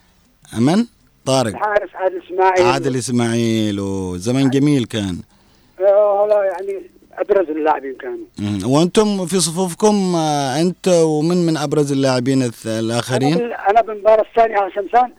من؟ 0.59 0.85
طارق. 1.25 1.47
الحارس 1.55 1.89
عادل 1.95 2.21
إسماعيل. 2.27 2.65
عادل 2.65 2.95
إسماعيل 2.95 3.79
وزمن 3.79 4.49
جميل 4.49 4.85
كان. 4.85 5.17
هلا 5.79 6.43
يعني 6.43 6.81
أبرز 7.13 7.49
اللاعبين 7.49 7.95
كانوا. 8.01 8.25
مم. 8.39 8.71
وأنتم 8.71 9.25
في 9.25 9.39
صفوفكم 9.39 10.15
آه 10.15 10.61
أنت 10.61 10.87
ومن 10.87 11.45
من 11.45 11.57
أبرز 11.57 11.91
اللاعبين؟ 11.91 12.39
بال- 12.65 12.91
أنا 13.69 13.81
بالمباراة 13.81 14.21
الثانية 14.29 14.55
على 14.57 14.71
شمسان 14.71 15.11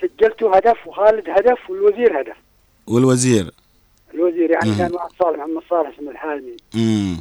سجلت 0.00 0.42
هدف 0.42 0.86
وخالد 0.86 1.24
هدف 1.28 1.58
والوزير 1.70 2.20
هدف. 2.20 2.36
والوزير. 2.86 3.50
الوزير 4.14 4.50
يعني 4.50 4.70
مم. 4.70 4.78
كان 4.78 4.92
واحد 4.92 5.08
صالح 5.18 5.38
محمد 5.38 5.62
صالح 5.70 5.94
اسمه 5.98 6.10
الحالمي 6.10 6.56
مم. 6.74 7.16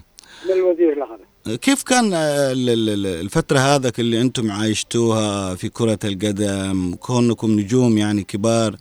من 0.46 0.52
الوزير 0.52 0.98
لغده 1.00 1.58
كيف 1.58 1.84
كان 1.84 2.14
ال- 2.14 2.70
ال- 2.70 2.90
ال- 2.90 3.06
الفترة 3.22 3.58
هذاك 3.60 4.00
اللي 4.00 4.22
أنتم 4.22 4.52
عايشتوها 4.52 5.56
في 5.56 5.70
كرة 5.70 6.00
القدم؟ 6.04 6.96
كونكم 6.96 7.52
نجوم 7.52 7.98
يعني 7.98 8.24
كبار 8.24 8.76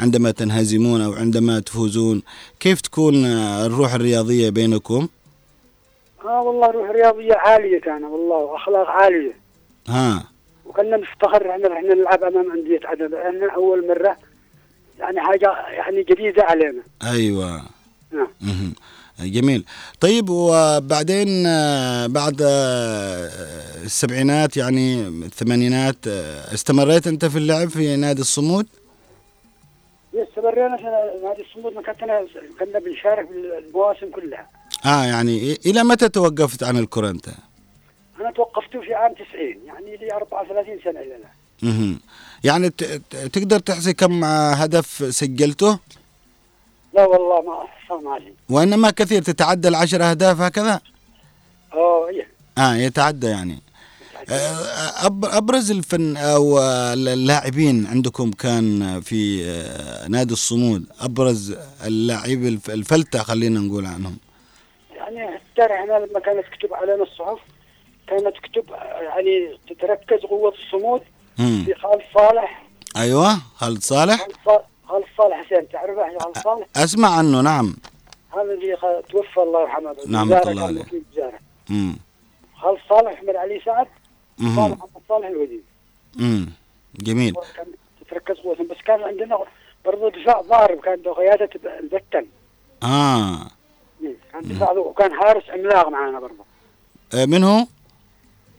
عندما 0.00 0.30
تنهزمون 0.30 1.00
أو 1.00 1.12
عندما 1.12 1.60
تفوزون 1.60 2.22
كيف 2.60 2.80
تكون 2.80 3.24
الروح 3.66 3.94
الرياضية 3.94 4.50
بينكم؟ 4.50 5.08
آه 6.24 6.42
والله 6.42 6.66
روح 6.70 6.90
رياضية 6.90 7.34
عالية 7.34 7.80
كان 7.80 8.04
والله 8.04 8.36
وأخلاق 8.36 8.86
عالية. 8.88 9.32
ها. 9.88 10.24
وكنا 10.66 10.96
نفتخر 10.96 11.50
إحنا 11.50 11.72
إحنا 11.72 11.94
نلعب 11.94 12.22
أمام 12.22 12.52
أندية 12.52 12.80
عدن 12.84 13.06
لأن 13.10 13.50
أول 13.50 13.88
مرة 13.88 14.16
يعني 14.98 15.20
حاجة 15.20 15.52
يعني 15.68 16.02
جديدة 16.02 16.42
علينا. 16.44 16.82
أيوة. 17.02 17.62
نعم. 18.12 18.72
جميل. 19.20 19.64
طيب 20.00 20.28
وبعدين 20.30 21.46
آه، 21.46 22.06
بعد 22.06 22.42
آه، 22.42 23.28
السبعينات 23.84 24.56
يعني 24.56 25.00
الثمانينات 25.08 25.96
آه، 26.08 26.54
استمريت 26.54 27.06
أنت 27.06 27.24
في 27.24 27.38
اللعب 27.38 27.68
في 27.68 27.96
نادي 27.96 28.20
الصمود؟ 28.20 28.66
استمرينا 30.14 30.76
في 30.76 30.82
نادي 31.24 31.42
الصمود 31.42 31.72
كنا 31.72 32.26
كنا 32.58 32.78
بنشارك 32.78 33.28
بالمواسم 33.28 34.10
كلها. 34.10 34.48
آه 34.86 35.04
يعني 35.04 35.56
إلى 35.66 35.84
متى 35.84 36.08
توقفت 36.08 36.62
عن 36.62 36.76
الكرة 36.76 37.10
أنت؟ 37.10 37.28
أنا 38.20 38.30
توقفت 38.30 38.76
في 38.76 38.94
عام 38.94 39.12
90 39.14 39.26
يعني 39.66 39.96
لي 39.96 40.12
34 40.12 40.78
سنة 40.84 41.00
إلى 41.00 41.16
الآن. 41.16 41.98
يعني 42.44 42.70
تقدر 43.32 43.58
تحصي 43.58 43.92
كم 43.92 44.24
آه، 44.24 44.52
هدف 44.52 44.86
سجلته؟ 45.14 45.78
لا 46.94 47.04
والله 47.06 47.42
ما 47.42 47.64
احصى 47.64 48.02
ما 48.04 48.18
لي 48.18 48.32
وإنما 48.50 48.90
كثير 48.90 49.22
تتعدى 49.22 49.68
العشر 49.68 50.10
أهداف 50.10 50.40
هكذا؟ 50.40 50.80
آه. 51.74 52.08
آه 52.58 52.74
يتعدى 52.76 53.26
يعني. 53.26 53.58
آه، 54.30 55.06
أبرز 55.24 55.70
الفن 55.70 56.16
آه، 56.16 56.92
اللاعبين 56.94 57.86
عندكم 57.86 58.30
كان 58.30 59.00
في 59.00 59.44
آه، 59.44 60.08
نادي 60.08 60.32
الصمود 60.32 60.84
أبرز 61.00 61.56
اللاعب 61.84 62.42
الف- 62.44 62.70
الفلتة 62.70 63.18
خلينا 63.22 63.60
نقول 63.60 63.86
عنهم. 63.86 64.16
يعني 64.96 65.38
حتى 65.38 65.62
إحنا 65.74 65.92
لما 66.06 66.20
كانت 66.20 66.44
تكتب 66.52 66.74
علينا 66.74 67.02
الصحف 67.02 67.38
كانت 68.06 68.26
تكتب 68.36 68.64
يعني 69.02 69.58
تتركز 69.70 70.24
قوة 70.26 70.54
الصمود. 70.66 71.02
في 71.36 71.74
خالد 71.82 72.02
صالح 72.14 72.64
أيوة 72.96 73.38
خالد 73.56 73.78
صالح 73.82 74.26
خالد 74.88 75.04
صالح, 75.18 75.40
حسين 75.44 75.68
تعرفه 75.68 76.18
خالد 76.18 76.38
صالح 76.38 76.66
أسمع 76.76 77.18
عنه 77.18 77.40
نعم 77.40 77.76
هذا 78.34 78.42
اللي 78.42 78.76
توفى 79.10 79.40
الله 79.40 79.60
يرحمه 79.62 79.96
نعم، 80.08 80.32
الله 80.32 80.64
عليه. 80.66 80.80
وكيل 80.80 81.02
وزارة. 81.12 81.38
مم. 81.70 81.96
خالد 82.56 82.78
صالح 82.88 83.12
أحمد 83.12 83.36
علي 83.36 83.60
سعد 83.64 83.86
صالح. 84.38 84.76
محمد 84.76 85.02
صالح 85.08 85.26
الوديد 85.26 85.62
مم. 86.16 86.46
جميل 87.00 87.34
كان 87.56 87.66
تتركز 88.00 88.36
قوتهم 88.36 88.66
بس 88.66 88.76
كان 88.86 89.02
عندنا 89.02 89.38
برضه 89.84 90.10
دفاع 90.10 90.40
ضارب 90.40 90.80
كان 90.80 91.02
بقيادة 91.02 91.50
البتن 91.80 92.26
آه 92.82 93.46
كان 94.32 94.42
دفاع 94.42 94.72
وكان 94.72 95.12
حارس 95.14 95.50
عملاق 95.50 95.88
معانا 95.88 96.20
برضه 96.20 96.44
آه، 97.14 97.24
من 97.26 97.44
هو؟ 97.44 97.66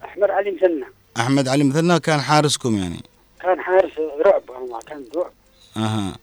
أحمد 0.03 0.29
علي 0.31 0.51
مثنى 0.51 0.85
أحمد 1.17 1.47
علي 1.47 1.63
مثلنا 1.63 1.97
كان 1.97 2.21
حارسكم 2.21 2.77
يعني. 2.77 3.03
كان 3.41 3.61
حارس 3.61 3.91
رعب 4.25 4.41
والله 4.49 4.79
كان 4.79 5.05
رعب. 5.15 5.31
أها. 5.77 6.15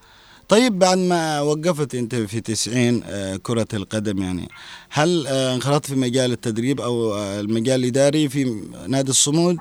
طيب 0.49 0.79
بعد 0.79 0.99
ما 0.99 1.41
وقفت 1.41 1.95
أنت 1.95 2.15
في 2.15 2.41
90 2.41 3.03
آه، 3.07 3.37
كرة 3.37 3.67
القدم 3.75 4.23
يعني 4.23 4.49
هل 4.91 5.27
آه، 5.27 5.55
انخرطت 5.55 5.87
في 5.87 5.95
مجال 5.95 6.33
التدريب 6.33 6.81
أو 6.81 7.15
آه، 7.15 7.41
المجال 7.41 7.81
الإداري 7.81 8.29
في 8.29 8.63
نادي 8.89 9.11
الصمود؟ 9.11 9.57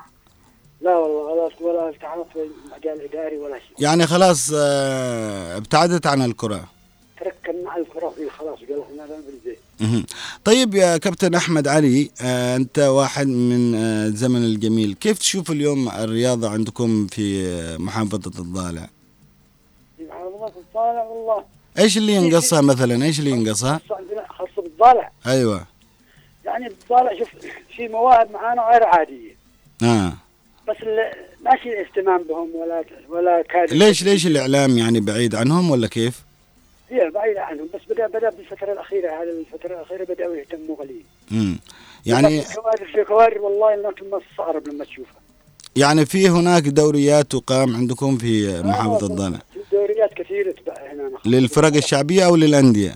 لا 0.80 0.96
والله 0.96 1.22
ولا 1.32 1.50
ولا 1.60 1.88
التحقت 1.88 2.26
في 2.32 2.38
المجال 2.38 3.00
الاداري 3.00 3.38
ولا 3.38 3.58
شيء. 3.58 3.76
يعني 3.84 4.06
خلاص 4.06 4.50
ابتعدت 5.56 6.06
عن 6.06 6.22
الكرة. 6.22 6.64
تركنا 7.20 7.62
مع 7.64 7.76
الكرة 7.76 8.08
في 8.10 8.30
خلاص 8.30 8.58
قال 8.58 8.82
إحنا 8.82 9.12
لا 9.12 9.20
بالبيت 9.20 9.46
مهم. 9.46 9.71
طيب 10.44 10.74
يا 10.74 10.96
كابتن 10.96 11.34
أحمد 11.34 11.68
علي 11.68 12.10
آه، 12.22 12.56
أنت 12.56 12.78
واحد 12.78 13.26
من 13.26 13.74
آه، 13.74 14.06
الزمن 14.06 14.44
الجميل. 14.44 14.94
كيف 14.94 15.18
تشوف 15.18 15.50
اليوم 15.50 15.88
الرياضة 15.88 16.50
عندكم 16.50 17.06
في 17.06 17.46
آه، 17.46 17.76
محافظة 17.76 18.40
الضالع؟ 18.40 18.88
محافظة 20.00 20.60
الضالع 20.60 21.02
والله 21.04 21.44
إيش 21.78 21.98
اللي 21.98 22.12
ينقصها 22.12 22.60
مثلا؟ 22.60 23.04
إيش 23.04 23.18
اللي 23.20 23.30
ينقصها؟ 23.30 23.80
خاصة 24.28 24.62
بالضالع 24.62 25.10
أيوه. 25.26 25.66
يعني 26.44 26.68
بالضالع 26.68 27.18
شوف 27.18 27.28
في 27.76 27.88
مواهب 27.88 28.30
معانا 28.30 28.62
غير 28.62 28.84
عادية. 28.84 29.36
آه. 29.82 30.12
بس 30.68 30.76
ماشي 31.44 31.80
اهتمام 31.80 32.22
بهم 32.28 32.50
ولا 32.54 32.84
ولا 33.08 33.42
كاد 33.42 33.72
ليش 33.72 34.02
ليش 34.04 34.26
الإعلام 34.26 34.78
يعني 34.78 35.00
بعيد 35.00 35.34
عنهم 35.34 35.70
ولا 35.70 35.86
كيف؟ 35.86 36.22
هي 36.92 37.10
بعيدة 37.10 37.40
عنهم 37.42 37.68
بس 37.74 37.80
بدا 37.90 38.06
بدا 38.06 38.30
بالفترة 38.30 38.72
الأخيرة 38.72 39.10
هذه 39.10 39.30
الفترة 39.40 39.74
الأخيرة 39.74 40.04
بدأوا 40.04 40.36
يهتموا 40.36 40.76
قليل 40.76 41.04
امم 41.32 41.58
يعني 42.06 42.42
في 42.42 42.54
كوارث 42.54 42.82
في 42.82 43.04
كوارث 43.04 43.40
والله 43.40 43.74
انك 43.74 44.02
ما 44.12 44.18
تستغرب 44.30 44.68
لما 44.68 44.84
تشوفها. 44.84 45.20
يعني 45.76 46.06
في 46.06 46.28
هناك 46.28 46.62
دوريات 46.62 47.26
تقام 47.32 47.76
عندكم 47.76 48.18
في 48.18 48.62
محافظة 48.64 49.06
الضالع 49.06 49.38
دوريات 49.72 50.14
كثيرة 50.14 50.54
هنا. 50.68 51.10
للفرق 51.24 51.76
الشعبية 51.76 52.26
أو 52.26 52.36
للأندية؟ 52.36 52.94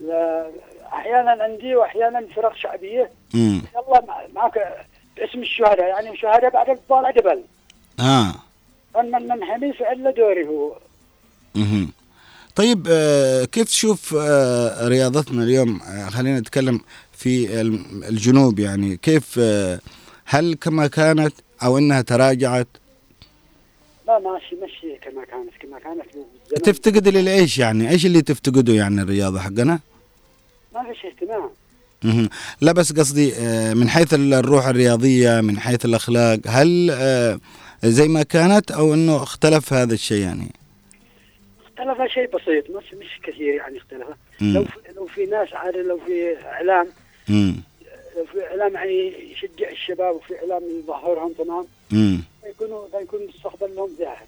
لا 0.00 0.50
أحيانا 0.92 1.46
أندية 1.46 1.76
وأحيانا 1.76 2.26
فرق 2.36 2.56
شعبية. 2.56 3.10
امم 3.34 3.62
يلا 3.74 4.04
مع- 4.08 4.22
معك 4.34 4.58
باسم 5.16 5.38
الشهداء. 5.38 5.86
يعني 5.88 6.10
الشهداء 6.10 6.50
بعد 6.50 6.68
الضالع 6.70 7.10
جبل 7.10 7.42
ها. 8.00 8.34
من 8.96 9.10
من 9.10 9.28
من 9.28 9.44
حمي 9.44 9.72
فعل 9.72 10.04
له 10.04 10.10
دوري 10.10 10.46
هو. 10.48 10.76
مهم. 11.54 11.92
طيب 12.56 12.86
آه، 12.90 13.44
كيف 13.44 13.66
تشوف 13.66 14.14
آه، 14.18 14.88
رياضتنا 14.88 15.42
اليوم؟ 15.42 15.80
آه، 15.82 16.08
خلينا 16.08 16.40
نتكلم 16.40 16.80
في 17.12 17.60
الجنوب 18.08 18.58
يعني 18.58 18.96
كيف 18.96 19.40
هل 20.24 20.54
كما 20.54 20.86
كانت 20.86 21.34
أو 21.62 21.78
أنها 21.78 22.00
تراجعت؟ 22.00 22.68
لا 24.06 24.18
ماشي 24.18 24.56
ماشي 24.60 24.96
كما 25.02 25.24
كانت 25.24 25.50
كما 25.60 25.78
كانت. 25.78 26.06
بالزمن. 26.14 26.62
تفتقد 26.62 27.08
للإيش 27.08 27.58
يعني؟ 27.58 27.90
إيش 27.90 28.06
اللي 28.06 28.22
تفتقده 28.22 28.72
يعني 28.72 29.02
الرياضة 29.02 29.40
حقنا؟ 29.40 29.80
ما 30.74 30.82
فيش 30.92 31.04
اهتمام. 31.04 31.50
لا 32.60 32.72
بس 32.72 32.92
قصدي 32.92 33.32
من 33.74 33.88
حيث 33.88 34.14
الروح 34.14 34.66
الرياضية 34.66 35.40
من 35.40 35.58
حيث 35.58 35.84
الأخلاق 35.84 36.38
هل 36.46 36.90
زي 37.84 38.08
ما 38.08 38.22
كانت 38.22 38.70
أو 38.70 38.94
أنه 38.94 39.22
اختلف 39.22 39.72
هذا 39.72 39.94
الشيء 39.94 40.22
يعني؟ 40.22 40.61
اختلف 41.78 42.12
شيء 42.12 42.36
بسيط 42.36 42.70
مش 42.70 42.94
مش 42.94 43.20
كثير 43.22 43.54
يعني 43.54 43.78
اختلف. 43.78 44.06
لو 44.40 44.64
في 44.64 44.92
لو 44.96 45.06
في 45.06 45.26
ناس 45.26 45.52
عاد 45.52 45.76
لو 45.76 45.98
في 46.06 46.36
إعلام. 46.46 46.88
لو 48.16 48.24
في 48.32 48.46
إعلام 48.46 48.74
يعني 48.74 49.32
يشجع 49.32 49.70
الشباب 49.70 50.14
وفي 50.16 50.34
إعلام 50.38 50.62
يظهرهم 50.78 51.32
تمام. 51.32 51.64
يكونوا 52.50 52.84
يكون 53.02 53.20
مستقبلهم 53.28 53.90
زاهر 53.98 54.26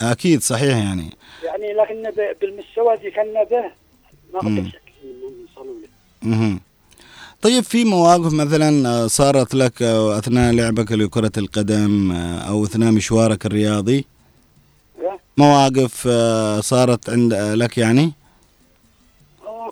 أكيد 0.00 0.42
صحيح 0.42 0.76
يعني 0.76 1.10
يعني 1.44 1.72
لكن 1.72 2.10
بالمستوى 2.40 2.94
اللي 2.94 3.10
كنا 3.10 3.42
به 3.44 3.70
ما. 4.34 4.38
قدرش 4.40 4.72
نوصلوا 5.04 5.74
له. 6.22 6.58
طيب 7.42 7.62
في 7.64 7.84
مواقف 7.84 8.32
مثلا 8.32 8.88
آه، 8.88 9.06
صارت 9.06 9.54
لك 9.54 9.82
آه، 9.82 10.18
أثناء 10.18 10.52
لعبك 10.52 10.92
لكرة 10.92 11.32
القدم 11.36 12.12
آه، 12.12 12.38
أو 12.38 12.64
أثناء 12.64 12.92
مشوارك 12.92 13.46
الرياضي؟ 13.46 14.04
مواقف 15.38 16.08
آه، 16.10 16.60
صارت 16.60 17.10
عند 17.10 17.32
آه، 17.32 17.54
لك 17.54 17.78
يعني. 17.78 18.12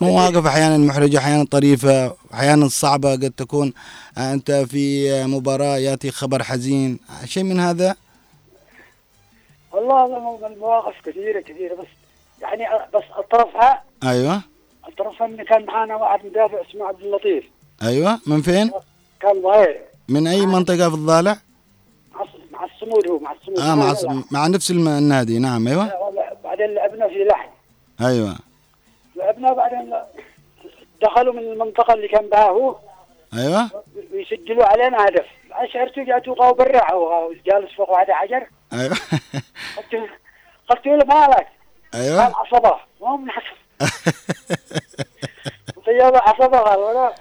مواقف 0.00 0.46
أحيانا 0.46 0.78
محرجة 0.78 1.18
أحيانا 1.18 1.44
طريفة 1.44 2.16
أحيانا 2.34 2.68
صعبة 2.68 3.12
قد 3.12 3.32
تكون 3.36 3.72
آه، 4.18 4.32
أنت 4.32 4.50
في 4.52 5.08
مباراة 5.24 5.76
يأتي 5.78 6.10
خبر 6.10 6.42
حزين 6.42 6.98
شيء 7.24 7.42
من 7.42 7.60
هذا؟ 7.60 7.96
والله 9.72 10.04
هذا 10.36 10.46
المواقف 10.46 10.94
كثيرة 11.04 11.40
كثيرة 11.40 11.74
بس 11.74 11.86
يعني 12.42 12.64
بس 12.94 13.04
أطرفها. 13.16 13.82
أيوه. 14.02 14.42
أطرفها 14.84 15.26
إن 15.26 15.44
كان 15.44 15.64
معانا 15.64 15.96
واحد 15.96 16.26
مدافع 16.26 16.60
اسمه 16.70 16.86
عبد 16.86 17.00
اللطيف. 17.00 17.44
أيوه. 17.82 18.20
من 18.26 18.42
فين؟ 18.42 18.70
كان 19.20 19.42
ضايع. 19.42 19.80
من 20.08 20.26
أي 20.26 20.46
منطقة 20.46 20.88
في 20.88 20.94
الضالع؟ 20.94 21.36
مع 22.64 22.70
الص- 22.70 22.82
الصمود 22.82 23.08
هو 23.08 23.18
مع 23.18 23.32
الصمود. 23.32 23.58
آه 23.60 23.74
مع 23.74 23.92
لا. 23.92 24.24
مع 24.30 24.46
نفس 24.46 24.70
النادي. 24.70 25.38
نعم 25.38 25.68
أيوه. 25.68 26.12
بعدين 26.44 26.66
لعبنا 26.74 27.08
في 27.08 27.24
لحم. 27.24 27.48
أيوه. 28.00 28.36
لعبنا 29.16 29.52
بعدين 29.52 29.94
دخلوا 31.02 31.32
من 31.34 31.38
المنطقة 31.52 31.94
اللي 31.94 32.08
كان 32.08 32.28
بها 32.28 32.48
هو. 32.48 32.76
أيوه. 33.34 33.70
ويسجلوا 34.12 34.64
علينا 34.64 35.08
هدف. 35.08 35.26
شعرت 35.72 35.98
جاته 35.98 36.34
قاو 36.34 36.54
برا 36.54 36.92
وجالس 36.94 37.72
فوق 37.76 37.90
واحد 37.90 38.10
حجر. 38.10 38.46
أيوه. 38.72 38.96
قلت 40.70 40.86
له 40.86 41.04
مالك؟ 41.04 41.46
قال 41.92 42.02
أيوه 42.02 42.22
عصبة. 42.22 42.76
ما 43.00 43.16
من 43.16 43.30
عصب 43.30 43.56
طيب 45.86 46.14
عصبة 46.28 46.58
قال 46.58 47.12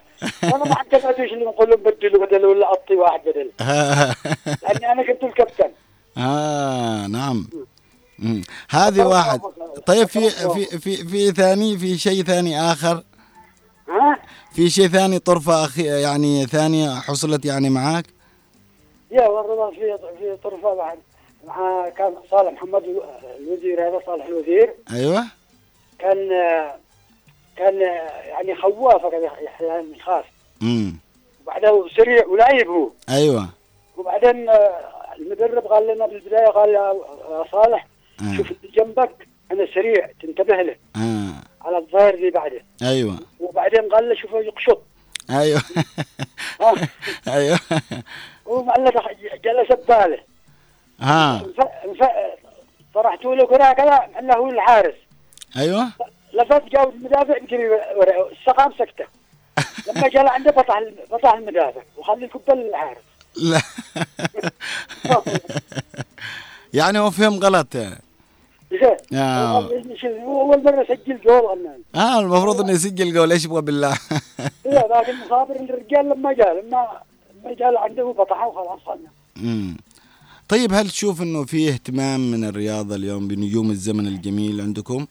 أنا 0.43 0.57
ما 0.65 0.71
اعتقدش 0.73 1.33
اللي 1.33 1.45
نقول 1.45 1.69
لهم 1.69 1.79
بدلوا 1.83 2.25
بدل 2.25 2.45
ولا 2.45 2.65
اعطي 2.65 2.95
واحد 2.95 3.19
بدل. 3.25 3.51
لأني 4.63 4.91
أنا 4.91 5.07
كنت 5.07 5.23
الكابتن. 5.23 5.71
آه 6.17 7.07
نعم. 7.07 7.47
هذه 8.69 9.05
واحد. 9.05 9.41
طيب 9.85 10.07
في 10.07 10.29
في 10.29 10.65
في 10.79 10.95
في 10.95 11.31
ثاني 11.31 11.77
في 11.77 11.97
شيء 11.97 12.23
ثاني 12.23 12.61
آخر؟ 12.61 13.03
ها؟ 13.89 14.19
في 14.55 14.69
شيء 14.69 14.87
ثاني 14.87 15.19
طرفة 15.19 15.65
أخي 15.65 15.83
يعني 16.01 16.45
ثانية 16.45 16.89
حصلت 16.99 17.45
يعني 17.45 17.69
معك 17.69 18.05
يا 19.11 19.27
والله 19.27 19.71
في 19.71 19.97
في 20.19 20.37
طرفة 20.43 20.75
بعد. 20.75 20.97
مع 21.47 21.89
كان 21.97 22.13
صالح 22.31 22.51
محمد 22.51 22.83
الوزير 23.39 23.87
هذا 23.87 23.99
صالح 24.05 24.25
الوزير. 24.25 24.73
أيوه. 24.93 25.23
كان 25.99 26.29
كان 27.57 27.81
يعني 28.27 28.55
خوافه 28.55 29.09
كان 29.09 29.23
يحيى 29.23 29.99
خاف. 30.01 30.25
امم 30.61 30.97
وبعدها 31.43 31.89
سريع 31.97 32.25
ولاعب 32.27 32.67
هو. 32.67 32.89
أيوه. 33.09 33.49
وبعدين 33.97 34.49
آه، 34.49 34.79
المدرب 35.19 35.63
قال 35.67 35.87
لنا 35.95 36.05
بالبدايه 36.07 36.47
قال 36.47 36.69
يا 36.69 36.93
يا 37.31 37.43
صالح 37.51 37.87
آه. 38.21 38.37
شوف 38.37 38.51
اللي 38.51 38.71
جنبك 38.75 39.27
أنا 39.51 39.65
سريع 39.73 40.09
تنتبه 40.21 40.55
له. 40.61 40.75
آه. 40.95 41.33
على 41.67 41.77
الظاهر 41.77 42.13
اللي 42.13 42.29
بعده. 42.31 42.61
أيوه. 42.83 43.19
وبعدين 43.39 43.81
قال 43.93 44.09
له 44.09 44.15
شوفه 44.15 44.39
يقشط. 44.39 44.81
أيوه. 45.29 45.61
ها 46.61 46.73
أيوه. 47.27 47.59
ومعلق 48.45 49.11
جلس 49.43 49.71
بباله. 49.71 50.19
ها 50.99 51.41
انف- 51.85 52.07
طرحت 52.93 53.25
له 53.25 53.45
كره 53.47 53.73
كذا 53.73 54.09
انه 54.19 54.33
هو 54.33 54.49
الحارس. 54.49 54.95
أيوه. 55.57 55.87
لفت 56.33 56.63
جاب 56.71 56.89
المدافع 56.89 57.35
ورا 57.97 58.31
السقام 58.31 58.71
سكتة 58.71 59.05
لما 59.87 60.07
جاء 60.07 60.27
عنده 60.27 60.51
بطح 60.51 60.83
بطح 61.11 61.33
المدافع 61.33 61.81
وخلي 61.97 62.25
الكبه 62.25 62.53
للحارس 62.53 62.97
لا 63.35 63.61
يعني 66.73 66.99
هو 66.99 67.11
فهم 67.11 67.39
غلط 67.39 67.75
يعني. 67.75 68.01
زين 68.71 69.19
آه. 69.19 69.61
هو 70.23 70.41
أول 70.41 70.63
مرة 70.63 70.83
سجل 70.83 71.19
جول 71.25 71.69
آه 71.95 72.19
المفروض 72.19 72.61
إنه 72.61 72.71
يسجل 72.71 73.13
جول 73.13 73.31
إيش 73.31 73.45
يبغى 73.45 73.61
بالله 73.61 73.93
إيه 74.65 74.87
لكن 74.87 75.13
صابر 75.29 75.55
الرجال 75.55 76.09
لما 76.09 76.33
جاء 76.33 76.53
لما 76.53 76.87
لما 77.43 77.53
جاء 77.53 77.77
عنده 77.77 78.03
بطحه 78.03 78.47
وخلاص 78.47 78.79
خلنا 78.85 79.09
مم. 79.35 79.77
طيب 80.49 80.73
هل 80.73 80.89
تشوف 80.89 81.21
إنه 81.21 81.45
في 81.45 81.69
اهتمام 81.69 82.31
من 82.31 82.43
الرياضة 82.43 82.95
اليوم 82.95 83.27
بنجوم 83.27 83.69
الزمن 83.71 84.07
الجميل 84.07 84.61
عندكم؟ 84.61 85.05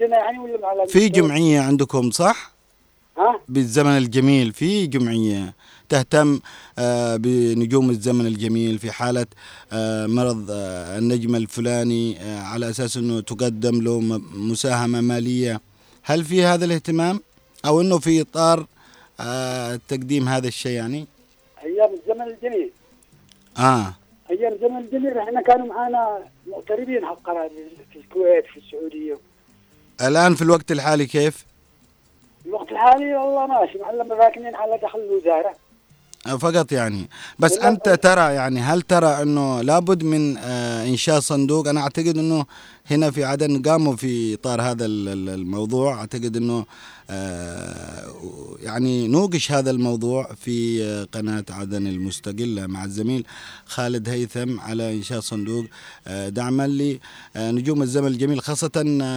عندنا 0.00 0.16
يعني 0.18 0.38
ولا 0.38 0.86
في 0.86 1.08
جمعية 1.08 1.60
عندكم 1.60 2.10
صح؟ 2.10 2.52
ها؟ 3.18 3.40
بالزمن 3.48 3.96
الجميل 3.96 4.52
في 4.52 4.86
جمعية 4.86 5.54
تهتم 5.88 6.40
آه، 6.78 7.16
بنجوم 7.16 7.90
الزمن 7.90 8.26
الجميل 8.26 8.78
في 8.78 8.90
حالة 8.92 9.26
آه، 9.72 10.06
مرض 10.06 10.46
آه، 10.50 10.98
النجم 10.98 11.34
الفلاني 11.36 12.20
آه، 12.20 12.40
على 12.40 12.70
أساس 12.70 12.96
إنه 12.96 13.20
تقدم 13.20 13.80
له 13.82 14.00
م- 14.00 14.22
مساهمة 14.50 15.00
مالية. 15.00 15.60
هل 16.02 16.24
في 16.24 16.42
هذا 16.44 16.64
الاهتمام؟ 16.64 17.20
أو 17.66 17.80
إنه 17.80 17.98
في 17.98 18.20
إطار 18.20 18.66
آه، 19.20 19.80
تقديم 19.88 20.28
هذا 20.28 20.48
الشيء 20.48 20.72
يعني؟ 20.72 21.06
أيام 21.64 21.90
الزمن 21.94 22.22
الجميل. 22.34 22.70
آه. 23.58 23.94
أيام 24.30 24.52
الزمن 24.52 24.76
الجميل 24.78 25.18
إحنا 25.18 25.40
كانوا 25.42 25.66
معانا 25.66 26.18
مغتربين 26.46 27.06
حقنا 27.06 27.48
في 27.92 27.98
الكويت 27.98 28.44
في 28.46 28.56
السعودية. 28.56 29.18
الآن 30.00 30.34
في 30.34 30.42
الوقت 30.42 30.72
الحالي 30.72 31.06
كيف؟ 31.06 31.46
الوقت 32.46 32.72
الحالي 32.72 33.14
والله 33.14 33.46
ماشي 33.46 33.78
معلم 33.78 34.12
راكنين 34.12 34.54
على 34.54 34.78
دخل 34.82 34.98
الوزارة 34.98 35.54
فقط 36.26 36.72
يعني. 36.72 37.08
بس 37.38 37.52
أنت 37.52 37.88
ترى 37.88 38.34
يعني 38.34 38.60
هل 38.60 38.82
ترى 38.82 39.22
إنه 39.22 39.60
لابد 39.62 40.02
من 40.02 40.36
آه 40.36 40.86
إنشاء 40.88 41.20
صندوق؟ 41.20 41.68
أنا 41.68 41.80
أعتقد 41.80 42.18
إنه 42.18 42.46
هنا 42.90 43.10
في 43.10 43.24
عدن 43.24 43.62
قاموا 43.62 43.96
في 43.96 44.34
إطار 44.34 44.62
هذا 44.62 44.84
ال- 44.86 45.08
ال- 45.08 45.28
الموضوع. 45.28 45.94
أعتقد 46.00 46.36
إنه 46.36 46.64
آه 47.10 48.06
يعني 48.62 49.08
نوقش 49.08 49.52
هذا 49.52 49.70
الموضوع 49.70 50.30
في 50.40 50.84
آه، 50.84 51.04
قناة 51.04 51.44
عدن 51.50 51.86
المستقلة 51.86 52.66
مع 52.66 52.84
الزميل 52.84 53.26
خالد 53.66 54.08
هيثم 54.08 54.60
على 54.60 54.94
إنشاء 54.94 55.20
صندوق. 55.20 55.64
دعما 56.28 56.66
لنجوم 57.36 57.82
الزمن 57.82 58.06
الجميل 58.06 58.40
خاصة 58.40 58.70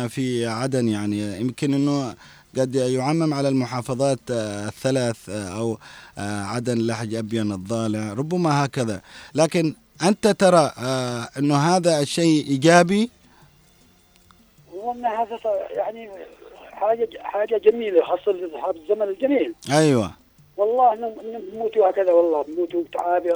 في 0.10 0.48
عدن 0.48 0.88
يعني. 0.88 1.40
يمكن 1.42 1.74
إنه 1.74 2.16
قد 2.58 2.76
يعمم 2.76 3.34
على 3.34 3.50
المحافظات 3.50 4.20
آه، 4.32 4.68
الثلاث 4.68 5.30
آه، 5.30 5.60
أو 5.60 5.78
آه، 6.18 6.44
عدن 6.44 6.88
لحج 6.88 7.16
ابين 7.16 7.52
الضالع 7.52 8.14
ربما 8.14 8.66
هكذا. 8.66 9.02
لكن 9.36 9.74
أنت 10.08 10.28
ترى 10.28 10.72
إنه 11.38 11.56
هذا 11.56 12.00
الشيء 12.00 12.48
إيجابي؟ 12.48 13.10
وأن 14.74 15.06
هذا 15.06 15.40
يعني 15.70 16.10
حاجة 16.72 17.10
حاجة 17.20 17.58
جميلة 17.58 18.04
خاصة 18.04 18.32
لاصحاب 18.32 18.76
الزمن 18.76 19.02
الجميل. 19.02 19.54
أيوه. 19.72 20.12
والله 20.58 20.94
انهم 20.94 21.20
إنهم 21.20 21.42
بيموتوا 21.52 21.90
هكذا 21.90 22.12
والله 22.12 22.44
بيموتوا 22.44 22.84
تعابه 22.94 23.36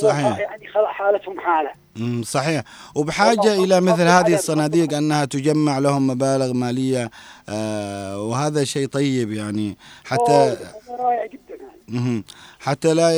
صحيح. 0.00 0.38
يعني 0.38 0.64
حالتهم 0.86 1.40
حالة 1.40 1.70
مم، 1.96 2.22
صحيح 2.22 2.62
وبحاجة 2.94 3.54
إلى 3.64 3.80
مثل 3.80 4.02
هذه. 4.02 4.34
الصناديق 4.34 4.94
أنها 4.96 5.24
تجمع 5.24 5.78
لهم 5.78 6.06
مبالغ 6.06 6.52
مالية 6.52 7.10
آه، 7.48 8.20
وهذا 8.22 8.64
شيء 8.64 8.86
طيب 8.86 9.32
يعني 9.32 9.76
حتى 10.04 10.56
رائع 11.00 11.26
جدا 11.26 11.58
يعني. 11.88 12.24
حتى 12.60 12.94
لا 12.94 13.10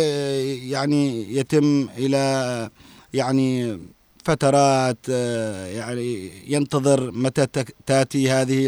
يعني 0.71 1.35
يتم 1.37 1.89
إلى 1.99 2.71
يعني 3.15 3.81
فترات 4.25 4.99
آه، 5.11 5.67
يعني 5.67 6.31
ينتظر 6.47 7.11
متى 7.11 7.47
تأتي 7.87 8.31
هذه 8.31 8.67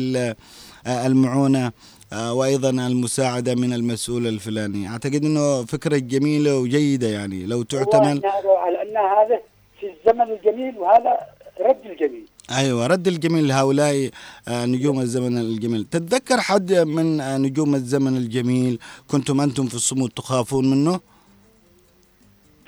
آه، 0.87 1.07
المعونة 1.07 1.73
وأيضا 2.13 2.71
المساعدة 2.71 3.55
من 3.55 3.73
المسؤول 3.73 4.27
الفلاني. 4.27 4.89
أعتقد 4.89 5.25
إنه 5.25 5.65
فكرة 5.65 5.97
جميلة 5.97 6.59
وجيدة 6.59 7.09
يعني. 7.09 7.47
لو 7.47 7.65
هذا 7.73 8.21
على 8.65 8.83
أن 8.83 8.97
هذا 8.97 9.41
في 9.81 9.87
الزمن 9.87 10.33
الجميل 10.33 10.79
وهذا 10.79 11.19
رد 11.61 11.87
الجميل. 11.87 12.27
أيوه 12.51 12.87
رد 12.87 13.09
الجميل 13.09 13.49
لهؤلاء 13.49 14.11
آه، 14.49 14.67
نجوم 14.67 15.01
الزمن 15.01 15.39
الجميل. 15.39 15.85
تتذكر 15.85 16.41
حد 16.41 16.73
من 16.73 17.21
آه، 17.21 17.39
نجوم 17.39 17.75
الزمن 17.75 18.17
الجميل 18.17 18.79
كنتم 19.09 19.41
أنتم 19.41 19.67
في 19.67 19.75
الصمود 19.75 20.11
تخافون 20.11 20.71
منه؟ 20.71 21.01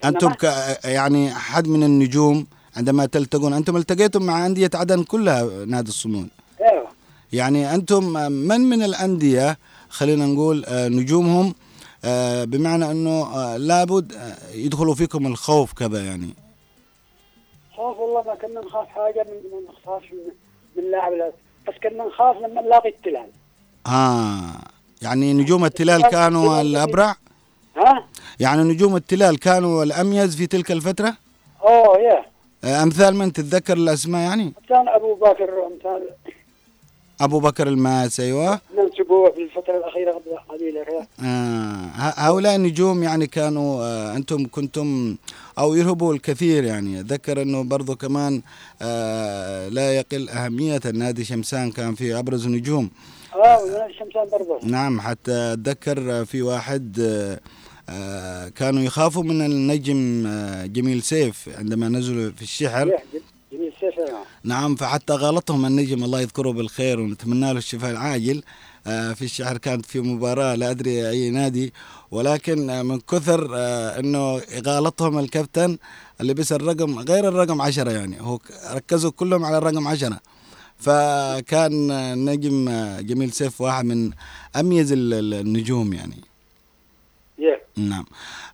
أنتم 0.04 0.32
ك 0.32 0.44
يعني 0.84 1.30
حد 1.34 1.68
من 1.68 1.82
النجوم 1.82 2.46
عندما 2.76 3.06
تلتقون 3.06 3.52
أنتم 3.52 3.76
التقيتم 3.76 4.22
مع 4.22 4.46
أندية 4.46 4.70
عدن 4.74 5.02
كلها 5.02 5.64
نادي 5.64 5.88
الصمود. 5.88 6.28
يعني 7.32 7.74
أنتم 7.74 8.04
من 8.30 8.60
من 8.60 8.82
الأندية 8.82 9.58
خلينا 9.88 10.26
نقول 10.26 10.64
آه، 10.64 10.88
نجومهم 10.88 11.54
آه، 12.04 12.44
بمعنى 12.44 12.90
أنه 12.90 13.10
آه، 13.10 13.56
لابد 13.56 14.12
يدخلوا 14.54 14.94
فيكم 14.94 15.26
الخوف 15.26 15.72
كذا 15.72 16.04
يعني. 16.04 16.34
خوف 17.76 17.98
والله 17.98 18.22
ما 18.22 18.34
كنا 18.34 18.60
نخاف 18.60 18.88
حاجة 18.88 19.26
من 19.28 19.50
ما 19.50 19.72
نخافش 19.72 20.06
من, 20.12 20.32
من 20.84 20.90
لاعب 20.90 21.12
لا. 21.12 21.32
بس 21.68 21.74
كنا 21.82 22.04
نخاف 22.04 22.36
لما 22.36 22.60
نلاقي 22.62 22.88
التلال. 22.88 23.26
ها 23.86 24.60
يعني 25.02 25.32
نجوم 25.32 25.64
التلال 25.64 26.02
كانوا 26.02 26.60
الأبرع؟ 26.60 27.14
ها؟ 27.76 28.04
يعني 28.40 28.62
نجوم 28.62 28.96
التلال 28.96 29.38
كانوا 29.38 29.82
الأميز 29.84 30.36
في 30.36 30.46
تلك 30.46 30.72
الفترة؟ 30.72 31.14
أوه 31.62 31.98
يا 31.98 32.24
أمثال 32.82 33.16
من 33.16 33.32
تتذكر 33.32 33.76
الأسماء 33.76 34.22
يعني؟ 34.22 34.52
كان 34.68 34.88
أبو 34.88 35.14
بكر 35.14 35.66
أمثال 35.66 36.08
أبو 37.20 37.40
بكر 37.40 37.68
الماس 37.68 38.20
أيوة. 38.20 38.60
ننسبوه 38.78 39.30
في 39.32 39.42
الفترة 39.42 39.76
الأخيرة 39.76 40.12
قبل 40.12 40.38
قليله 40.48 40.84
كذا 40.84 41.06
آه. 41.28 41.90
هؤلاء 41.94 42.56
النجوم 42.56 43.02
يعني 43.02 43.26
كانوا 43.26 43.82
آه 43.84 44.16
أنتم 44.16 44.46
كنتم 44.46 45.16
أو 45.58 45.74
يرهبوا 45.74 46.14
الكثير 46.14 46.64
يعني. 46.64 47.00
أتذكر 47.00 47.42
أنه 47.42 47.64
برضو 47.64 47.96
كمان 47.96 48.42
آه 48.82 49.68
لا 49.68 49.96
يقل 49.96 50.28
أهمية 50.28 50.80
النادي 50.86 51.24
شمسان 51.24 51.70
كان 51.70 51.94
فيه 51.94 52.18
أبرز 52.18 52.46
نجوم 52.48 52.90
آه 53.34 53.62
ونادي 53.64 53.92
شمسان 53.94 54.26
برضه 54.32 54.58
نعم 54.62 55.00
حتى 55.00 55.32
أتذكر 55.32 56.24
في 56.24 56.42
واحد 56.42 57.00
آه، 57.00 57.40
آه، 57.88 58.48
كانوا 58.48 58.82
يخافوا 58.82 59.22
من 59.22 59.42
النجم 59.46 60.24
آه، 60.26 60.66
جميل 60.66 61.02
سيف 61.02 61.48
عندما 61.58 61.88
نزلوا 61.88 62.30
في 62.36 62.42
الشحر. 62.42 62.92
نعم. 64.44 64.76
فحتى 64.76 65.12
غلطهم 65.12 65.66
النجم 65.66 66.04
الله 66.04 66.20
يذكره 66.20 66.50
بالخير 66.50 67.00
ونتمنى 67.00 67.52
له 67.52 67.58
الشفاء 67.58 67.90
العاجل 67.90 68.42
آه، 68.86 69.12
في 69.12 69.24
الشحر 69.24 69.58
كانت 69.58 69.86
في 69.86 70.00
مباراة 70.00 70.54
لا 70.54 70.70
أدري 70.70 71.10
أي 71.10 71.30
نادي 71.30 71.72
ولكن 72.10 72.70
آه، 72.70 72.82
من 72.82 73.00
كثر 73.00 73.50
آه، 73.56 73.98
أنه 74.00 74.40
غلطهم 74.66 75.18
الكابتن 75.18 75.78
اللي 76.20 76.34
بس 76.34 76.52
الرقم 76.52 76.98
غير 76.98 77.28
الرقم 77.28 77.60
عشرة 77.62 77.90
يعني 77.90 78.20
هو 78.20 78.38
ركزوا 78.72 79.10
كلهم 79.10 79.44
على 79.44 79.58
الرقم 79.58 79.88
عشرة 79.88 80.20
فكان 80.78 81.88
نجم 82.24 82.70
جميل 83.00 83.32
سيف 83.32 83.60
واحد 83.60 83.84
من 83.84 84.10
أميز 84.56 84.92
ال- 84.92 85.14
ال- 85.14 85.34
النجوم 85.34 85.92
يعني. 85.92 86.20
نعم. 87.76 88.04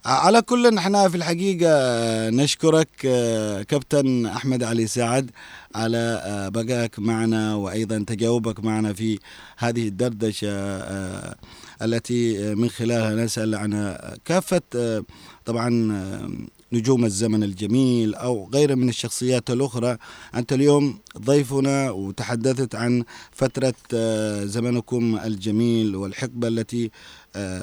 على 0.04 0.42
كل 0.42 0.74
نحن 0.74 1.08
في 1.08 1.16
الحقيقة 1.16 1.68
آه، 1.70 2.30
نشكرك 2.30 2.88
آه، 3.06 3.62
كابتن 3.62 4.26
أحمد 4.26 4.62
علي 4.62 4.86
سعد 4.86 5.30
على 5.74 6.22
آه، 6.24 6.48
بقائك 6.48 6.98
معنا 6.98 7.54
وأيضا 7.54 8.04
تجاوبك 8.06 8.64
معنا 8.64 8.92
في 8.92 9.18
هذه 9.58 9.88
الدردشة 9.88 10.48
آه، 10.50 11.36
التي 11.82 12.50
آه، 12.50 12.54
من 12.54 12.68
خلالها 12.70 13.14
نسأل 13.24 13.54
عن 13.54 13.74
آه، 13.74 14.16
كافة 14.24 14.62
آه، 14.76 15.04
طبعا 15.44 15.92
آه، 15.92 16.30
نجوم 16.72 17.04
الزمن 17.04 17.42
الجميل 17.42 18.14
أو 18.14 18.50
غيره 18.54 18.74
من 18.74 18.88
الشخصيات 18.88 19.50
الأخرى. 19.50 19.96
أنت 20.34 20.52
اليوم 20.52 20.98
ضيفنا 21.18 21.90
وتحدثت 21.90 22.74
عن 22.74 23.04
فترة 23.32 23.74
آه، 23.94 24.44
زمنكم 24.44 25.18
الجميل 25.24 25.96
والحقبة 25.96 26.48
التي 26.48 26.84
آه، 26.84 26.90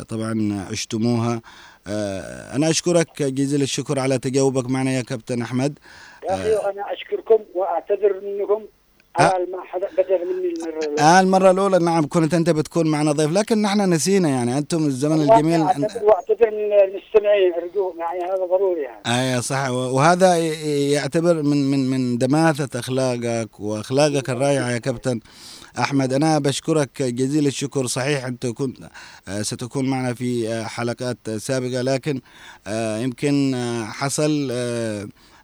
طبعا 0.09 0.65
عشتموها. 0.71 1.41
آه، 1.87 2.55
أنا 2.55 2.69
أشكرك 2.69 3.23
جزيل 3.23 3.61
الشكر 3.61 3.99
على 3.99 4.17
تجاوبك 4.17 4.69
معنا 4.69 4.91
يا 4.91 5.01
كابتن 5.01 5.41
أحمد. 5.41 5.79
يا 6.29 6.33
أخي 6.35 6.53
أنا 6.71 6.93
أشكركم 6.93 7.39
وأعتذر 7.55 8.21
منكم. 8.23 8.61
على 9.15 9.45
ما 9.45 9.87
بدر 9.97 10.25
مني 10.25 10.53
المرة 10.53 10.79
الأولى. 10.79 11.01
آه 11.01 11.19
المرة 11.19 11.51
الأولى 11.51 11.79
نعم 11.79 12.07
كنت 12.07 12.33
أنت 12.33 12.49
بتكون 12.49 12.87
معنا 12.87 13.11
ضيف 13.11 13.31
لكن 13.31 13.61
نحن 13.61 13.93
نسينا 13.93 14.29
يعني. 14.29 14.57
أنتم 14.57 14.85
الزمن 14.85 15.21
الجميل 15.21 15.61
أعتذر 15.61 16.03
واعتذر 16.03 16.51
من 16.51 16.73
المستمعين 16.73 17.53
أرجوك 17.53 17.95
يعني 17.99 18.23
هذا 18.23 18.45
ضروري 18.45 18.81
يعني. 18.81 19.01
آه 19.05 19.39
صح. 19.39 19.69
وهذا 19.69 20.37
يعتبر 20.93 21.41
من 21.43 21.71
من 21.71 21.89
من 21.89 22.17
دماثة 22.17 22.79
أخلاقك 22.79 23.59
وأخلاقك 23.59 24.29
الرائعة 24.29 24.71
يا 24.71 24.77
كابتن. 24.77 25.19
أحمد 25.79 26.13
أنا 26.13 26.39
بشكرك 26.39 27.01
جزيل 27.01 27.47
الشكر. 27.47 27.87
صحيح 27.87 28.25
أنت 28.25 28.45
كنت 28.47 28.77
آه، 29.27 29.41
ستكون 29.41 29.89
معنا 29.89 30.13
في 30.13 30.47
آه، 30.49 30.63
حلقات 30.63 31.29
سابقة 31.29 31.81
لكن 31.81 32.21
آه، 32.67 32.97
يمكن 32.97 33.55
حصل 33.87 34.51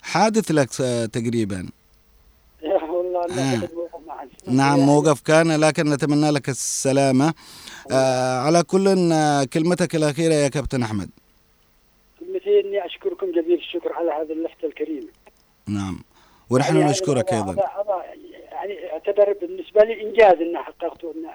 حادث 0.02 0.52
لك 0.52 0.70
تقريبا. 1.12 1.70
آه. 2.64 3.26
أنا 3.30 3.60
كنت 3.62 3.74
موقف. 3.74 3.90
نعم 4.48 5.14
كان 5.26 5.52
لكن 5.52 5.90
نتمنى 5.90 6.32
لك 6.32 6.50
السلامة. 6.50 7.34
آه، 7.92 8.40
على 8.40 8.64
كل 8.64 8.96
كلمتك 9.54 9.96
الأخيرة 9.96 10.34
يا 10.34 10.48
كابتن 10.48 10.84
أحمد. 10.84 11.10
كلمتي 12.20 12.60
اني 12.60 12.86
أشكركم 12.86 13.32
جزيل 13.32 13.58
الشكر 13.58 13.94
على 13.94 14.12
هذه 14.12 14.34
اللفته 14.34 14.66
الكريمه 14.66 15.08
نعم. 15.68 16.00
ونحن 16.50 16.78
يعني 16.78 16.92
نشكرك 16.92 17.34
أيضا. 17.34 17.56
يعني 18.52 18.92
أعتبر 18.94 19.34
بالنسبة 19.42 19.82
لي 19.84 20.02
إنجاز 20.02 20.34
ان 20.42 20.58
حققته 20.58 21.12
ان 21.16 21.30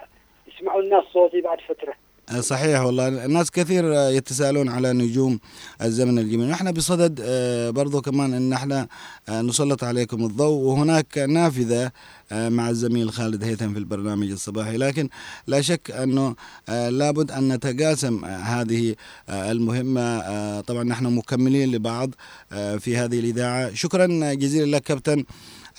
يسمعوا 0.55 0.81
الناس 0.83 1.05
صوتي 1.05 1.41
بعد 1.41 1.61
فترة. 1.61 1.95
صحيح 2.41 2.81
والله. 2.81 3.09
الناس 3.25 3.51
كثير 3.51 3.93
يتساءلون 3.93 4.69
على 4.69 4.93
نجوم 4.93 5.39
الزمن 5.83 6.19
الجميل 6.19 6.49
نحن 6.49 6.73
بصدد 6.73 7.21
آه، 7.25 7.71
برضو 7.71 8.01
كمان 8.01 8.35
إن 8.35 8.53
إحنا 8.53 8.89
آه، 9.29 9.43
نسلط 9.43 9.85
عليكم 9.85 10.25
الضوء 10.25 10.65
وهناك 10.65 11.19
نافذة 11.19 11.93
آه، 12.33 12.49
مع 12.49 12.71
الزميل 12.71 13.13
خالد 13.13 13.45
هيثم 13.45 13.73
في 13.73 13.79
البرنامج 13.79 14.31
الصباحي. 14.31 14.77
لكن 14.77 15.09
لا 15.47 15.61
شك 15.61 15.91
أنه 15.91 16.35
آه، 16.69 16.89
لابد 16.89 17.31
أن 17.31 17.53
نتقاسم 17.53 18.25
آه، 18.25 18.37
هذه 18.37 18.95
آه، 19.29 19.53
المهمة. 19.53 20.01
آه، 20.01 20.61
طبعا 20.61 20.85
نحن 20.85 21.07
مكملين 21.07 21.73
لبعض 21.73 22.11
آه، 22.53 22.77
في 22.77 22.97
هذه 22.97 23.19
الإذاعة. 23.21 23.75
شكرا 23.75 24.35
جزيلا 24.35 24.77
لك 24.77 24.83
كابتن. 24.83 25.25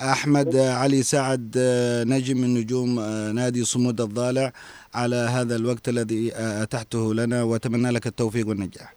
أحمد 0.00 0.56
علي 0.56 1.02
سعد 1.02 1.58
نجم 2.06 2.36
من 2.36 2.54
نجوم 2.54 3.00
نادي 3.34 3.64
صمود 3.64 4.00
الضالع 4.00 4.52
على 4.94 5.16
هذا 5.16 5.56
الوقت 5.56 5.88
الذي 5.88 6.32
أتحته 6.34 7.14
لنا 7.14 7.42
وأتمنى 7.42 7.90
لك 7.90 8.06
التوفيق 8.06 8.48
والنجاح. 8.48 8.94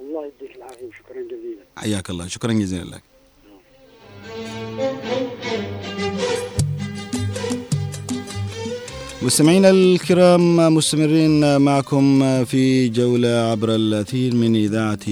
الله 0.00 0.26
يديك 0.26 0.56
العافية 0.56 0.86
وشكرا 0.86 1.22
جزيلا. 1.22 1.64
حياك 1.76 2.10
الله. 2.10 2.26
شكرا 2.26 2.52
جزيلا 2.52 2.84
لك. 2.84 3.02
مستمعينا 9.24 9.70
الكرام 9.70 10.56
مستمرين 10.74 11.60
معكم 11.60 12.04
في 12.44 12.88
جولة 12.88 13.28
عبر 13.28 13.74
الأثير 13.74 14.34
من 14.34 14.56
إذاعة 14.56 15.06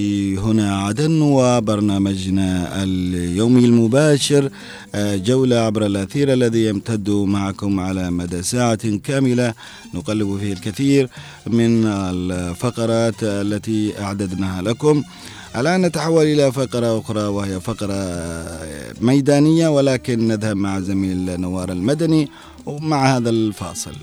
هنا 0.45 0.77
عدن 0.85 1.21
وبرنامجنا 1.21 2.83
اليومي 2.83 3.65
المباشر 3.65 4.49
جولة 4.95 5.55
عبر 5.55 5.85
الأثير 5.85 6.33
الذي 6.33 6.65
يمتد 6.65 7.09
معكم 7.09 7.79
على 7.79 8.11
مدى 8.11 8.43
ساعة 8.43 8.97
كاملة. 9.03 9.53
نقلب 9.93 10.37
فيه 10.37 10.53
الكثير 10.53 11.09
من 11.47 11.85
الفقرات 11.85 13.23
التي 13.23 13.99
أعددناها 13.99 14.61
لكم. 14.61 15.03
الآن 15.55 15.81
نتحول 15.81 16.25
إلى 16.25 16.51
فقرة 16.51 16.99
أخرى 16.99 17.23
وهي 17.23 17.59
فقرة 17.59 17.95
ميدانية 19.01 19.67
ولكن 19.67 20.27
نذهب 20.27 20.55
مع 20.57 20.79
زميل 20.79 21.41
نوار 21.41 21.71
المدني 21.71 22.29
ومع 22.65 23.17
هذا 23.17 23.29
الفاصل. 23.29 23.95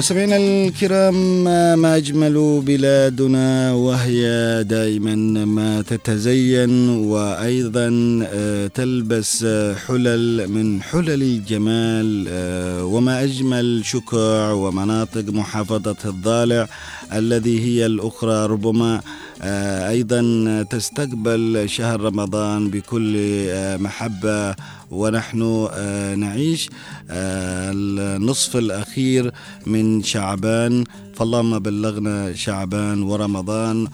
مستمعينا 0.00 0.36
الكرام 0.36 1.44
ما 1.78 1.96
أجمل 1.96 2.62
بلادنا 2.66 3.72
وهي 3.72 4.24
دائما 4.64 5.14
ما 5.44 5.82
تتزين 5.82 6.88
وأيضا 6.88 7.88
آه، 8.32 8.66
تلبس 8.66 9.46
حلل 9.86 10.48
من 10.48 10.82
حلل 10.82 11.22
الجمال 11.22 12.26
آه، 12.28 12.84
وما 12.84 13.24
أجمل 13.24 13.82
شكع 13.84 14.50
ومناطق 14.52 15.24
محافظة 15.28 15.96
الضالع 16.04 16.68
الذي 17.12 17.60
هي 17.60 17.86
الأخرى. 17.86 18.46
ربما 18.46 19.00
أيضا 19.42 20.22
تستقبل 20.62 21.64
شهر 21.66 22.00
رمضان 22.00 22.68
بكل 22.70 23.14
آه، 23.48 23.76
محبة 23.76 24.54
ونحن 24.90 25.68
آه، 25.72 26.14
نعيش 26.14 26.70
آه، 27.10 27.70
النصف 27.74 28.56
الأخير 28.56 29.32
من 29.66 30.02
شعبان. 30.02 30.84
فاللهم 31.14 31.58
بلغنا 31.58 32.32
شعبان 32.34 33.02
ورمضان 33.02 33.88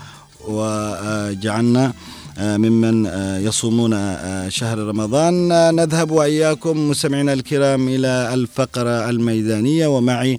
وجعلنا 0.49 1.93
آه، 2.39 2.57
ممن 2.57 3.07
آه، 3.07 3.39
يصومون 3.39 3.93
آه، 3.93 4.49
شهر 4.49 4.79
رمضان. 4.79 5.53
آه، 5.53 5.71
نذهب 5.71 6.11
وإياكم 6.11 6.91
مستمعينا 6.91 7.33
الكرام 7.33 7.89
إلى 7.89 8.35
الفقرة 8.35 9.11
الميدانية 9.11 9.87
ومعي 9.87 10.35
آه، 10.35 10.39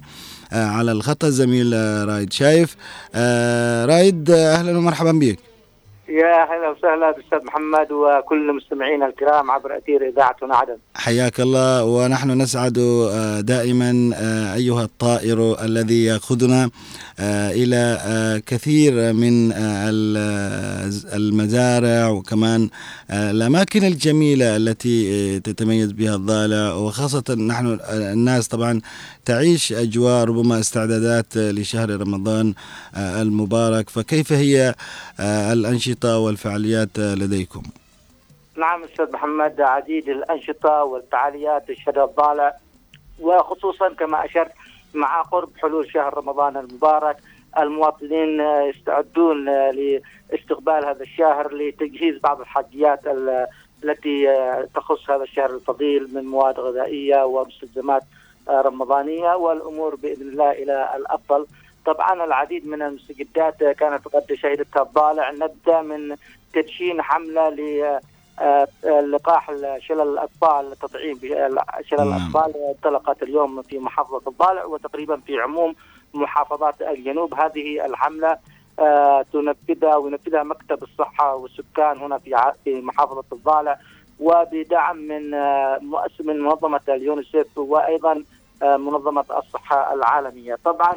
على 0.52 0.92
الخط 0.92 1.24
الزميل 1.24 1.74
آه، 1.74 2.04
رايد. 2.04 2.32
شايف؟ 2.32 2.76
آه، 3.14 3.84
رايد 3.84 4.30
آه، 4.30 4.54
أهلا 4.54 4.78
ومرحبا 4.78 5.12
بك 5.12 5.38
يا 6.08 6.44
هلا 6.44 6.68
وسهلا 6.70 7.10
بالأستاذ 7.12 7.44
محمد 7.44 7.92
وكل 7.92 8.52
مستمعينا 8.56 9.06
الكرام 9.06 9.50
عبر 9.50 9.76
أثير 9.78 10.08
إذاعتنا 10.08 10.56
عدن. 10.56 10.76
حياك 10.94 11.40
الله 11.40 11.84
ونحن 11.84 12.30
نسعد 12.30 12.78
آه، 12.78 13.40
دائما 13.40 14.10
آه، 14.16 14.54
أيها 14.54 14.82
الطائر 14.84 15.64
الذي 15.64 16.04
يأخذنا 16.04 16.70
آه، 17.20 17.50
إلى 17.50 17.82
كثير 18.46 19.12
من 19.12 19.52
ال- 19.52 20.92
المزارع 21.14 22.08
وكمان 22.08 22.68
الأماكن 23.10 23.84
الجميلة 23.84 24.56
التي 24.56 25.40
تتميز 25.40 25.92
بها 25.92 26.14
الضالع. 26.14 26.72
وخاصة 26.74 27.34
نحن 27.34 27.78
الناس 27.90 28.48
طبعا 28.48 28.80
تعيش 29.24 29.72
أجواء 29.72 30.24
ربما 30.24 30.60
استعدادات 30.60 31.36
لشهر 31.36 31.90
رمضان 32.00 32.54
المبارك. 32.96 33.90
فكيف 33.90 34.32
هي 34.32 34.74
آه، 35.20 35.52
الأنشطة 36.04 36.18
والفعاليات 36.18 36.98
لديكم؟ 36.98 37.62
نعم 38.56 38.84
أستاذ 38.84 39.12
محمد 39.12 39.60
عديد 39.60 40.08
الأنشطة 40.08 40.84
والفعاليات 40.84 41.70
الشهر 41.70 42.04
الضالع 42.04 42.56
وخصوصا 43.20 43.88
كما 43.88 44.24
أشرت 44.24 44.52
مع 44.94 45.22
قرب 45.22 45.48
حلول 45.62 45.90
شهر 45.90 46.16
رمضان 46.18 46.56
المبارك 46.56 47.16
المواطنين 47.58 48.40
يستعدون 48.40 49.44
لاستقبال 49.70 50.84
هذا 50.84 51.02
الشهر 51.02 51.54
لتجهيز 51.54 52.18
بعض 52.20 52.40
الحاجيات 52.40 53.06
ال- 53.06 53.46
التي 53.84 54.26
تخص 54.74 55.10
هذا 55.10 55.22
الشهر 55.22 55.54
الفضيل 55.54 56.14
من 56.14 56.24
مواد 56.24 56.58
غذائية 56.60 57.24
ومستلزمات 57.24 58.02
رمضانية 58.48 59.34
والأمور 59.36 59.94
بإذن 59.94 60.28
الله 60.28 60.50
إلى 60.52 60.92
الأفضل. 60.96 61.46
طبعا 61.88 62.24
العديد 62.24 62.66
من 62.66 62.82
المستجدات 62.82 63.64
كانت 63.64 64.08
قد 64.08 64.34
شهدتها 64.34 64.82
الضالع. 64.82 65.30
نبدأ 65.30 65.82
من 65.82 66.16
تدشين 66.52 67.02
حملة 67.02 67.48
ل 67.48 67.60
آه، 68.40 68.68
آه، 68.84 69.00
لقاح 69.00 69.50
شلل 69.78 70.00
الأطفال 70.00 70.78
تطعيم 70.78 71.18
شلل 71.82 71.98
نعم. 71.98 72.08
الأطفال. 72.08 72.54
انطلقت 72.68 73.22
اليوم 73.22 73.62
في 73.62 73.78
محافظة 73.78 74.22
الضالع 74.26 74.64
وتقريبا 74.64 75.16
في 75.16 75.40
عموم 75.40 75.74
محافظات 76.14 76.82
الجنوب. 76.82 77.34
هذه 77.34 77.86
الحملة 77.86 78.38
آه، 78.78 79.24
تنفذها 79.32 79.96
وينفذها 79.96 80.42
مكتب 80.42 80.82
الصحة 80.82 81.34
والسكان 81.34 81.98
هنا 81.98 82.18
في 82.18 82.52
في 82.64 82.80
محافظة 82.80 83.24
الضالع. 83.32 83.78
وبدعم 84.20 84.96
من 84.96 85.30
مؤسس 85.80 86.20
من 86.20 86.40
منظمة 86.40 86.80
اليونيسيف 86.88 87.58
وأيضا 87.58 88.24
منظمة 88.62 89.24
الصحة 89.38 89.94
العالمية. 89.94 90.58
طبعا 90.64 90.94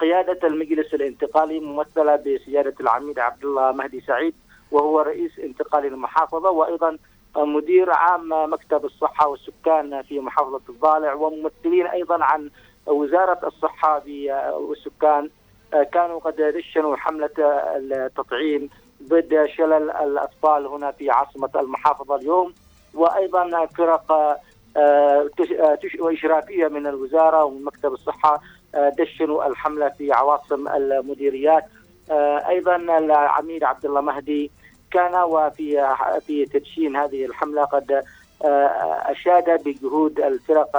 قيادة 0.00 0.48
المجلس 0.48 0.94
الانتقالي 0.94 1.60
ممثلة 1.60 2.16
بسيادة 2.16 2.74
العميد 2.80 3.18
عبد 3.18 3.44
الله 3.44 3.72
مهدي 3.72 4.00
سعيد 4.00 4.34
وهو 4.70 5.00
رئيس 5.00 5.38
انتقالي 5.38 5.88
للمحافظه 5.88 6.50
وأيضا 6.50 6.98
مدير 7.36 7.90
عام 7.90 8.52
مكتب 8.52 8.84
الصحة 8.84 9.28
والسكان 9.28 10.02
في 10.02 10.20
محافظة 10.20 10.60
الضالع 10.68 11.14
وممثلين 11.14 11.86
أيضا 11.86 12.24
عن 12.24 12.50
وزارة 12.86 13.46
الصحة 13.46 13.98
ب- 14.06 14.52
والسكان. 14.54 15.30
آه، 15.74 15.82
كانوا 15.82 16.18
قد 16.18 16.34
دشنوا 16.36 16.96
حملة 16.96 17.30
التطعيم 17.76 18.70
ضد 19.02 19.46
شلل 19.56 19.90
الأطفال 19.90 20.66
هنا 20.66 20.90
في 20.90 21.10
عاصمة 21.10 21.50
المحافظة 21.56 22.16
اليوم. 22.16 22.54
وأيضا 22.94 23.66
فرق 23.66 24.12
آه، 24.12 24.40
آه، 24.76 25.78
وإشرافية 26.00 26.68
من 26.68 26.86
الوزارة 26.86 27.44
ومن 27.44 27.64
مكتب 27.64 27.92
الصحة 27.92 28.34
آه، 28.34 28.40
دشنوا 28.74 29.46
الحملة 29.46 29.88
في 29.88 30.12
عواصم 30.12 30.68
المديريات. 30.68 31.64
آه، 32.10 32.48
أيضا 32.48 32.76
العميد 32.76 33.64
عبد 33.64 33.84
الله 33.84 34.00
مهدي 34.00 34.50
كان 34.90 35.14
وفي 35.14 35.96
في 36.26 36.46
تدشين 36.46 36.96
هذه 36.96 37.24
الحملة 37.24 37.64
قد 37.64 38.02
آه، 38.44 38.66
أشاد 39.12 39.62
بجهود 39.64 40.20
الفرق 40.20 40.76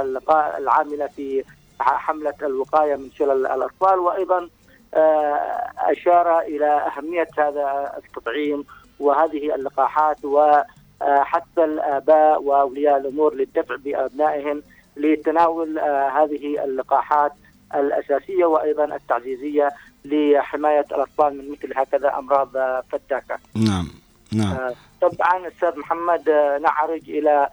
العاملة 0.57 1.07
في 1.07 1.43
حملة 1.79 2.33
الوقاية 2.41 2.95
من 2.95 3.11
شلل 3.11 3.45
الأطفال. 3.45 3.99
وأيضا 3.99 4.49
آه، 4.93 5.71
أشار 5.77 6.39
إلى 6.39 6.65
أهمية 6.65 7.27
هذا 7.37 7.93
التطعيم 7.97 8.65
وهذه 8.99 9.55
اللقاحات 9.55 10.25
وحث 10.25 11.57
الآباء 11.57 12.43
وأولياء 12.43 12.97
الأمور 12.97 13.35
للدفع 13.35 13.75
بأبنائهم 13.75 14.63
لتناول 14.97 15.79
آه، 15.79 16.09
هذه 16.09 16.63
اللقاحات. 16.63 17.31
الأساسية 17.75 18.45
وأيضا 18.45 18.95
التعزيزية 18.95 19.69
لحماية 20.05 20.85
الأطفال 20.91 21.37
من 21.37 21.51
مثل 21.51 21.73
هكذا 21.75 22.17
أمراض 22.17 22.57
آه، 22.57 22.83
فتاكة. 22.91 23.39
نعم 23.55 23.87
نعم. 24.33 24.51
آه، 24.51 24.73
طبعا 25.01 25.47
أستاذ 25.47 25.79
محمد 25.79 26.29
آه، 26.29 26.57
نعرج 26.57 27.09
إلى 27.09 27.49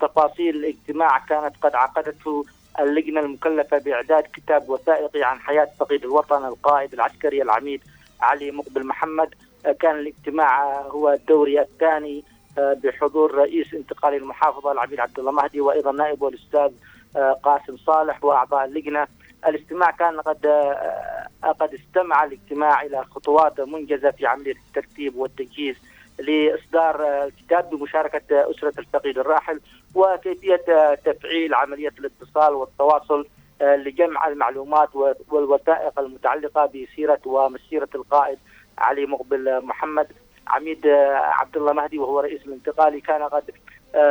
تفاصيل 0.00 0.56
الاجتماع 0.56 1.18
كانت 1.18 1.56
قد 1.62 1.74
عقدته 1.74 2.44
اللجنة 2.80 3.20
المكلفة 3.20 3.78
بإعداد 3.78 4.24
كتاب 4.32 4.68
وثائقي 4.70 5.22
عن 5.22 5.38
حياة 5.38 5.68
فقيد 5.80 6.04
الوطن 6.04 6.44
القائد 6.44 6.94
العسكري 6.94 7.42
العميد 7.42 7.80
علي 8.20 8.50
مقبل 8.50 8.86
محمد. 8.86 9.34
آه، 9.66 9.72
كان 9.72 9.98
الاجتماع 9.98 10.80
هو 10.80 11.10
الدوري 11.10 11.60
الثاني 11.60 12.24
بحضور 12.58 13.34
رئيس 13.34 13.74
انتقالي 13.74 14.16
المحافظة 14.16 14.72
العميد 14.72 15.00
عبد 15.00 15.18
الله 15.18 15.32
مهدي 15.32 15.60
وأيضا 15.60 15.92
نائبه 15.92 16.28
الأستاذ 16.28 16.70
آه، 17.16 17.32
قاسم 17.32 17.76
صالح 17.76 18.24
وأعضاء 18.24 18.64
اللجنة. 18.64 19.06
الاجتماع 19.46 19.90
كان 19.90 20.20
قد 20.20 20.46
آه، 20.46 21.52
قد 21.52 21.74
استمع 21.74 22.24
الاجتماع 22.24 22.82
إلى 22.82 23.04
خطوات 23.04 23.60
منجزة 23.60 24.10
في 24.10 24.26
عملية 24.26 24.54
الترتيب 24.68 25.16
والتجهيز 25.16 25.76
لإصدار 26.18 27.24
الكتاب 27.24 27.70
بمشاركة 27.70 28.50
أسرة 28.50 28.72
الفقيد 28.78 29.18
الراحل 29.18 29.60
وكيفية 29.94 30.64
آه، 30.68 30.94
تفعيل 30.94 31.54
عملية 31.54 31.92
الاتصال 31.98 32.54
والتواصل 32.54 33.26
آه، 33.62 33.76
لجمع 33.76 34.28
المعلومات 34.28 34.88
والوثائق 35.28 35.98
المتعلقة 35.98 36.66
بسيرة 36.66 37.20
ومسيرة 37.26 37.88
القائد 37.94 38.38
علي 38.78 39.06
مقبل 39.06 39.64
محمد. 39.64 40.08
عميد 40.48 40.86
عبد 41.14 41.56
الله 41.56 41.72
مهدي 41.72 41.98
وهو 41.98 42.20
رئيس 42.20 42.46
الانتقالي 42.46 43.00
كان 43.00 43.22
قد 43.22 43.50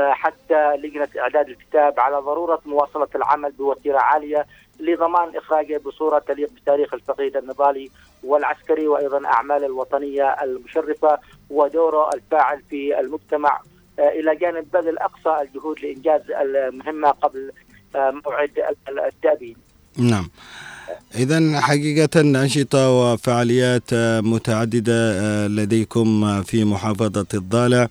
حتى 0.10 0.76
لجنة 0.78 1.08
إعداد 1.20 1.50
الكتاب 1.50 2.00
على 2.00 2.18
ضرورة 2.18 2.62
مواصلة 2.66 3.08
العمل 3.16 3.52
بوتيرة 3.52 4.00
عالية 4.00 4.46
لضمان 4.80 5.38
إخراجه 5.38 5.82
بصورة 5.86 6.20
تليق 6.20 6.50
بتاريخ 6.62 6.94
الفقيد 6.94 7.38
النضالي 7.38 7.90
والعسكري 8.24 8.88
وأيضا 8.88 9.26
اعماله 9.26 9.66
الوطنية 9.66 10.36
المشرفة 10.44 11.18
ودوره 11.50 12.10
الفاعل 12.14 12.62
في 12.70 13.00
المجتمع. 13.00 13.60
آه، 14.00 14.10
إلى 14.10 14.36
جانب 14.36 14.66
بذل 14.74 14.98
أقصى 14.98 15.42
الجهود 15.48 15.80
لإنجاز 15.80 16.22
المهمة 16.42 17.10
قبل 17.12 17.52
آه، 17.96 18.12
موعد 18.26 18.52
ال- 18.90 19.00
التأبين. 19.00 19.56
نعم. 19.98 20.30
إذا 21.16 21.62
حقيقة 21.62 22.22
أنشطة 22.22 22.92
وفعاليات 22.92 23.84
آه، 23.94 24.22
متعددة 24.22 25.48
لديكم 25.48 26.42
في 26.44 26.64
محافظة 26.66 27.26
الضالع. 27.34 27.88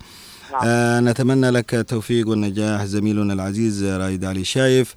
نعم. 0.63 0.69
آه 0.69 1.01
نتمنى 1.01 1.51
لك 1.51 1.75
التوفيق 1.75 2.29
والنجاح 2.29 2.85
زميلنا 2.85 3.33
العزيز 3.33 3.85
رائد 3.85 4.25
علي 4.25 4.45
شايف. 4.45 4.95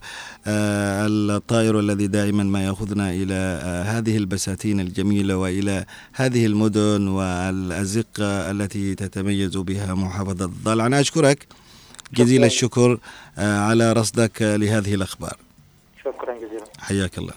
آه 0.48 1.08
الطائر 1.10 1.80
الذي 1.80 2.08
دائما 2.08 2.44
ما 2.44 2.64
يأخذنا 2.66 3.12
إلى 3.12 3.34
آه 3.34 3.84
هذه 3.84 4.18
البساتين 4.18 4.80
الجميلة 4.80 5.38
وإلى 5.38 5.86
هذه 6.14 6.46
المدن 6.46 7.08
والأزقة 7.08 8.52
التي 8.52 8.96
تتميز 8.96 9.58
بها 9.58 9.94
محافظة 9.94 10.46
الضالع 10.46 10.86
أنا 10.86 11.00
أشكرك 11.00 11.48
جزيل 12.14 12.44
الشكر 12.44 13.00
آه 13.38 13.60
على 13.60 13.94
رصدك 13.94 14.42
لهذه 14.42 14.94
الأخبار. 14.96 15.38
شكرا 16.04 16.36
جزيلا. 16.36 16.66
حياك 16.80 17.18
الله. 17.18 17.34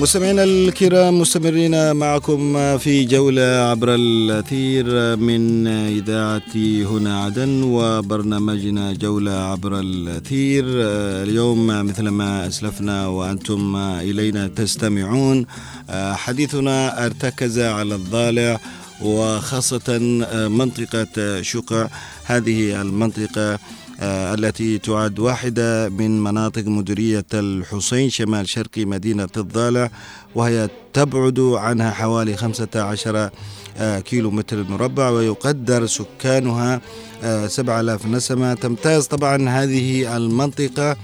مستمعينا 0.00 0.44
الكرام 0.44 1.20
مستمرين 1.20 1.96
معكم 1.96 2.78
في 2.78 3.04
جولة 3.04 3.42
عبر 3.42 3.94
الأثير 3.94 5.16
من 5.16 5.66
إذاعة 5.66 6.52
هنا 6.90 7.24
عدن 7.24 7.62
وبرنامجنا 7.62 8.92
جولة 8.92 9.32
عبر 9.32 9.80
الأثير. 9.80 10.64
اليوم 11.22 11.66
مثلما 11.66 12.46
أسلفنا 12.46 13.06
وأنتم 13.06 13.76
إلينا 13.76 14.48
تستمعون 14.48 15.46
حديثنا 15.92 17.06
ارتكز 17.06 17.58
على 17.58 17.94
الضالع 17.94 18.60
وخاصة 19.02 19.98
منطقة 20.48 21.42
شقع. 21.42 21.88
هذه 22.24 22.80
المنطقة 22.82 23.58
التي 24.02 24.78
تعد 24.78 25.18
واحدة 25.18 25.88
من 25.88 26.22
مناطق 26.22 26.66
مديرية 26.66 27.24
الحسين 27.34 28.10
شمال 28.10 28.48
شرقي 28.48 28.84
مدينة 28.84 29.28
الضالع 29.36 29.90
وهي 30.34 30.68
تبعد 30.92 31.40
عنها 31.40 31.90
حوالي 31.90 32.36
15 32.36 33.30
آه، 33.78 34.00
كيلو 34.00 34.30
متر 34.30 34.62
مربع 34.62 35.08
ويقدر 35.10 35.86
سكانها 35.86 36.80
آه، 37.22 37.46
7000 37.46 38.06
نسمة. 38.06 38.54
تمتاز 38.54 39.06
طبعا 39.06 39.48
هذه 39.48 40.16
المنطقة 40.16 40.96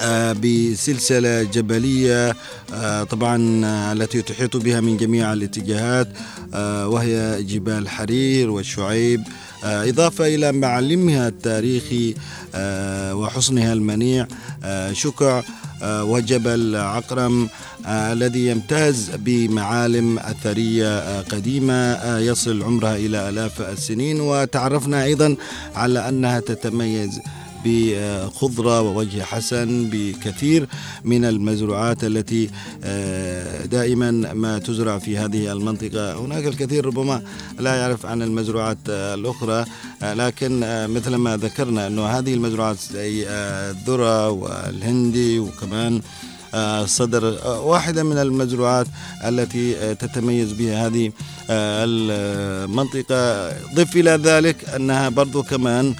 آه، 0.00 0.32
بسلسلة 0.32 1.42
جبلية 1.42 2.36
آه، 2.74 3.04
طبعا 3.04 3.64
آه، 3.64 3.92
التي 3.92 4.22
تحيط 4.22 4.56
بها 4.56 4.80
من 4.80 4.96
جميع 4.96 5.32
الاتجاهات 5.32 6.08
آه، 6.54 6.88
وهي 6.88 7.42
جبال 7.42 7.88
حرير 7.88 8.50
والشعيب 8.50 9.20
آه، 9.20 9.53
إضافة 9.64 10.26
إلى 10.34 10.52
معلمها 10.52 11.28
التاريخي 11.28 12.14
آه، 12.54 13.14
وحصنها 13.14 13.72
المنيع 13.72 14.26
آه، 14.64 14.92
شكع 14.92 15.42
آه، 15.82 16.04
وجبل 16.04 16.76
عقرم 16.76 17.48
آه، 17.86 18.12
الذي 18.12 18.46
يمتاز 18.46 19.10
بمعالم 19.18 20.18
أثرية 20.18 20.98
آه، 20.98 21.20
قديمة 21.20 21.74
آه، 21.74 22.18
يصل 22.18 22.62
عمرها 22.62 22.96
إلى 22.96 23.28
آلاف 23.28 23.60
السنين. 23.60 24.20
وتعرفنا 24.20 25.04
أيضا 25.04 25.36
على 25.74 26.08
أنها 26.08 26.40
تتميز 26.40 27.20
بخضرة 27.64 28.80
ووجه 28.80 29.22
حسن 29.22 29.90
بكثير 29.92 30.68
من 31.04 31.24
المزروعات 31.24 32.04
التي 32.04 32.50
آه، 32.84 33.64
دائما 33.66 34.10
ما 34.34 34.58
تزرع 34.58 34.98
في 34.98 35.18
هذه 35.18 35.52
المنطقة. 35.52 36.18
هناك 36.18 36.46
الكثير 36.46 36.86
ربما 36.86 37.22
لا 37.58 37.74
يعرف 37.74 38.06
عن 38.06 38.22
المزروعات 38.22 38.78
الأخرى 38.88 39.64
آه، 40.02 40.14
لكن 40.14 40.62
آه، 40.62 40.86
مثل 40.86 41.14
ما 41.14 41.36
ذكرنا 41.36 41.86
أنه 41.86 42.06
هذه 42.06 42.34
المزروعات 42.34 42.76
زي 42.92 43.28
الذرة 43.28 44.30
والهندي 44.30 45.38
وكمان 45.38 46.00
صدر 46.84 47.38
واحدة 47.64 48.02
من 48.02 48.18
المزروعات 48.18 48.86
التي 49.24 49.94
تتميز 49.94 50.52
بها 50.52 50.86
هذه 50.86 51.12
المنطقة. 51.50 53.48
ضف 53.74 53.96
إلى 53.96 54.10
ذلك 54.10 54.68
أنها 54.68 55.08
برضو 55.08 55.42
كمان 55.42 55.94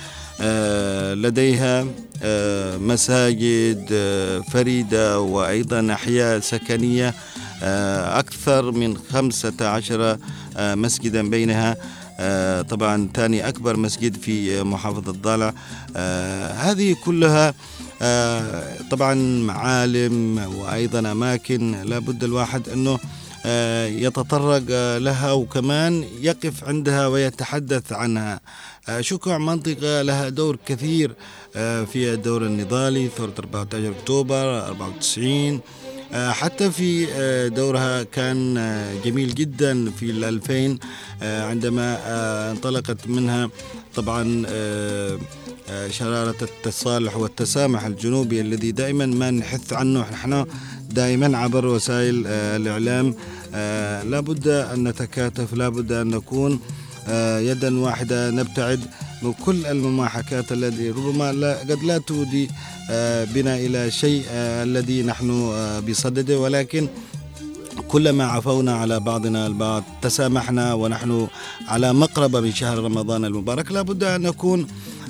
لديها 1.14 1.86
آه، 2.22 2.76
مساجد 2.76 3.88
آه، 3.92 4.38
فريدة 4.38 5.20
وأيضا 5.20 5.92
أحياء 5.92 6.40
سكنية 6.40 7.14
آه، 7.62 8.18
أكثر 8.18 8.70
من 8.72 8.96
خمسة 9.12 9.52
عشر 9.60 10.18
آه، 10.56 10.74
مسجدا 10.74 11.30
بينها. 11.30 11.76
آه، 12.20 12.62
طبعا 12.62 13.08
ثاني 13.14 13.48
أكبر 13.48 13.76
مسجد 13.76 14.16
في 14.16 14.60
آه، 14.60 14.62
محافظة 14.62 15.12
ضالع 15.12 15.52
آه، 15.96 16.52
هذه 16.52 16.96
كلها 17.04 17.54
آه، 18.02 18.74
طبعا 18.90 19.14
معالم 19.42 20.38
وأيضا 20.56 20.98
أماكن. 21.12 21.82
لابد 21.82 22.24
الواحد 22.24 22.68
أنه 22.68 22.98
آه، 23.46 23.86
يتطرق 23.86 24.62
آه، 24.70 24.98
لها 24.98 25.32
وكمان 25.32 26.04
يقف 26.20 26.64
عندها 26.64 27.06
ويتحدث 27.06 27.92
عنها. 27.92 28.34
آه، 28.34 28.40
شكوع 29.00 29.38
منطقة 29.38 30.02
لها 30.02 30.28
دور 30.28 30.58
كثير 30.66 31.14
آه، 31.56 31.84
في 31.84 32.12
الدور 32.14 32.46
النضالي 32.46 33.08
ثورة 33.16 33.32
14 33.38 33.90
أكتوبر 33.90 34.66
94 34.66 35.60
آه، 36.12 36.30
حتى 36.30 36.70
في 36.70 37.06
آه، 37.12 37.48
دورها 37.48 38.02
كان 38.02 38.56
آه، 38.58 38.94
جميل 39.04 39.34
جدا 39.34 39.90
في 39.90 40.10
الألفين 40.10 40.78
آه، 41.22 41.44
عندما 41.44 41.98
آه، 42.06 42.50
انطلقت 42.52 43.06
منها 43.08 43.50
طبعا 43.96 44.42
آه، 44.48 45.18
آه، 45.68 45.88
شرارة 45.88 46.36
التصالح 46.42 47.16
والتسامح 47.16 47.84
الجنوبي 47.84 48.40
الذي 48.40 48.72
دائما 48.72 49.06
ما 49.06 49.30
نحث 49.30 49.72
عنه 49.72 50.00
نحن 50.12 50.46
دائما 50.90 51.38
عبر 51.38 51.66
وسائل 51.66 52.24
آه، 52.26 52.56
الإعلام. 52.56 53.14
آه، 53.54 54.02
لابد 54.02 54.48
أن 54.48 54.88
نتكاتف 54.88 55.54
لابد 55.54 55.92
أن 55.92 56.06
نكون 56.08 56.52
آه، 56.52 56.58
يدا 57.38 57.78
واحدة 57.80 58.30
نبتعد 58.30 58.80
من 59.22 59.32
كل 59.32 59.66
المماحكات 59.66 60.52
التي 60.52 60.90
ربما 60.90 61.32
لا 61.32 61.58
قد 61.58 61.82
لا 61.84 61.98
تودي 61.98 62.48
آه، 62.90 63.24
بنا 63.24 63.56
إلى 63.56 63.90
شيء 63.90 64.24
آه، 64.30 64.62
الذي 64.64 65.02
نحن 65.02 65.30
آه، 65.30 65.80
بصدده. 65.80 66.38
ولكن 66.38 66.88
كلما 67.94 68.24
عفونا 68.24 68.74
على 68.74 69.00
بعضنا 69.00 69.46
البعض 69.46 69.84
تسامحنا 70.02 70.74
ونحن 70.74 71.28
على 71.68 71.92
مقربة 71.92 72.40
من 72.40 72.52
شهر 72.52 72.78
رمضان 72.78 73.24
المبارك. 73.24 73.72
لابد 73.72 74.04
أن 74.04 74.20
نكون 74.22 74.66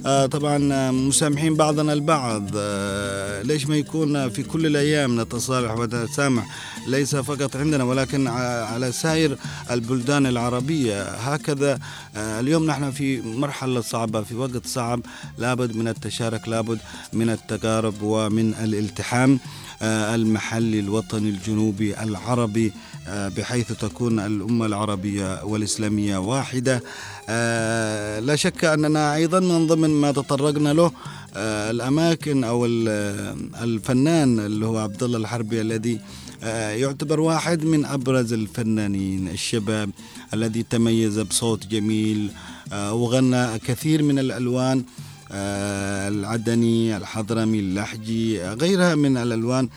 آه، 0.06 0.26
طبعا 0.26 0.90
مسامحين 0.90 1.54
بعضنا 1.54 1.92
البعض. 1.92 2.50
آه، 2.56 3.42
ليش 3.42 3.66
ما 3.66 3.76
يكون 3.76 4.28
في 4.28 4.42
كل 4.42 4.66
الأيام 4.66 5.20
نتصالح 5.20 5.72
ونتسامح؟ 5.78 6.46
ليس 6.88 7.16
فقط 7.16 7.56
عندنا 7.56 7.84
ولكن 7.84 8.26
على 8.26 8.92
سائر 8.92 9.36
البلدان 9.70 10.26
العربية. 10.26 11.02
هكذا 11.02 11.78
آه، 12.16 12.40
اليوم 12.40 12.66
نحن 12.66 12.90
في 12.90 13.20
مرحلة 13.20 13.80
صعبة 13.80 14.22
في 14.22 14.34
وقت 14.34 14.66
صعب. 14.66 15.00
لابد 15.38 15.76
من 15.76 15.88
التشارك 15.88 16.48
لابد 16.48 16.78
من 17.12 17.30
التقارب 17.30 17.94
ومن 18.02 18.54
الالتحام. 18.54 19.38
المحلي 19.82 20.80
الوطني 20.80 21.28
الجنوبي 21.28 22.02
العربي 22.02 22.72
آه، 23.08 23.28
بحيث 23.28 23.72
تكون 23.72 24.20
الأمة 24.20 24.66
العربية 24.66 25.44
والإسلامية 25.44 26.16
واحدة. 26.18 26.82
آه، 27.28 28.20
لا 28.20 28.36
شك 28.36 28.64
أننا 28.64 29.14
أيضا 29.14 29.40
من 29.40 29.66
ضمن 29.66 29.90
ما 29.90 30.12
تطرقنا 30.12 30.72
له 30.72 30.92
آه، 31.36 31.70
الأماكن 31.70 32.44
أو 32.44 32.66
ال- 32.66 33.36
الفنان 33.62 34.38
اللي 34.38 34.66
هو 34.66 34.78
عبد 34.78 35.02
الله 35.02 35.18
الحربي 35.18 35.60
الذي 35.60 36.00
آه، 36.42 36.70
يعتبر 36.70 37.20
واحد 37.20 37.64
من 37.64 37.84
أبرز 37.84 38.32
الفنانين 38.32 39.28
الشباب 39.28 39.90
الذي 40.34 40.62
تميز 40.62 41.18
بصوت 41.18 41.66
جميل 41.66 42.30
آه، 42.72 42.92
وغنى 42.94 43.58
كثير 43.58 44.02
من 44.02 44.18
الألوان. 44.18 44.78
آه، 44.78 45.03
العدني 45.34 46.96
الحضرمي 46.96 47.58
اللحجي 47.58 48.42
غيرها 48.42 48.94
من 48.94 49.16
الألوان 49.16 49.68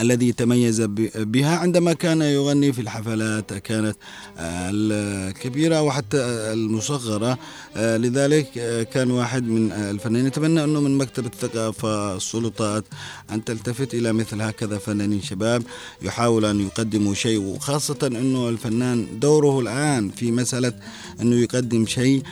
الذي 0.00 0.32
تميز 0.32 0.80
بها. 1.16 1.56
عندما 1.56 1.92
كان 1.92 2.22
يغني 2.22 2.72
في 2.72 2.80
الحفلات 2.80 3.52
كانت 3.54 3.96
آه، 4.38 4.70
الكبيرة 4.72 5.82
وحتى 5.82 6.18
المصغرة. 6.52 7.38
آه، 7.76 7.96
لذلك 7.96 8.58
آه، 8.58 8.82
كان 8.82 9.10
واحد 9.10 9.44
من 9.44 9.72
الفنانين. 9.72 10.26
نتمنى 10.26 10.64
أنه 10.64 10.80
من 10.80 10.98
مكتب 10.98 11.26
الثقافة 11.26 12.16
السلطات 12.16 12.84
أن 13.30 13.44
تلتفت 13.44 13.94
إلى 13.94 14.12
مثل 14.12 14.42
هكذا 14.42 14.78
فنانين 14.78 15.22
شباب. 15.22 15.62
يحاول 16.02 16.44
أن 16.44 16.60
يقدموا 16.60 17.14
شيء 17.14 17.40
وخاصة 17.40 17.98
أنه 18.06 18.48
الفنان 18.48 19.06
دوره 19.20 19.60
الآن 19.60 20.10
في 20.10 20.30
مسألة 20.30 20.72
أنه 21.20 21.36
يقدم 21.36 21.86
شيء. 21.86 22.22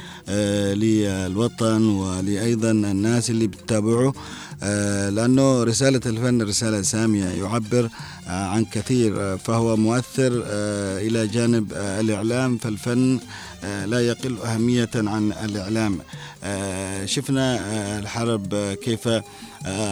للوطن 0.75 1.85
ولأيضا 1.89 2.71
الناس 2.71 3.31
اللي 3.31 3.47
بتتابعه. 3.47 4.13
آه، 4.63 5.11
لأنه 5.11 5.63
رسالة 5.65 6.01
الفن 6.07 6.43
رسالة 6.43 6.83
سامية 6.83 7.25
يعبر 7.25 7.89
آه، 8.29 8.47
عن 8.47 8.65
كثير 8.65 9.21
آه، 9.21 9.37
فهو 9.37 9.77
مؤثر 9.77 10.43
آه، 10.47 10.99
إلى 11.01 11.27
جانب 11.27 11.73
آه، 11.73 12.01
الإعلام. 12.01 12.59
فالفن 12.59 13.21
آه، 13.65 13.87
لا 13.87 14.01
يقل 14.01 14.37
أهمية 14.45 14.91
عن 14.95 15.33
الإعلام. 15.45 15.99
آه، 16.45 17.05
شفنا 17.05 17.57
آه، 17.61 17.99
الحرب 17.99 18.55
آه، 18.55 18.75
كيف 18.75 19.09
آه، 19.09 19.25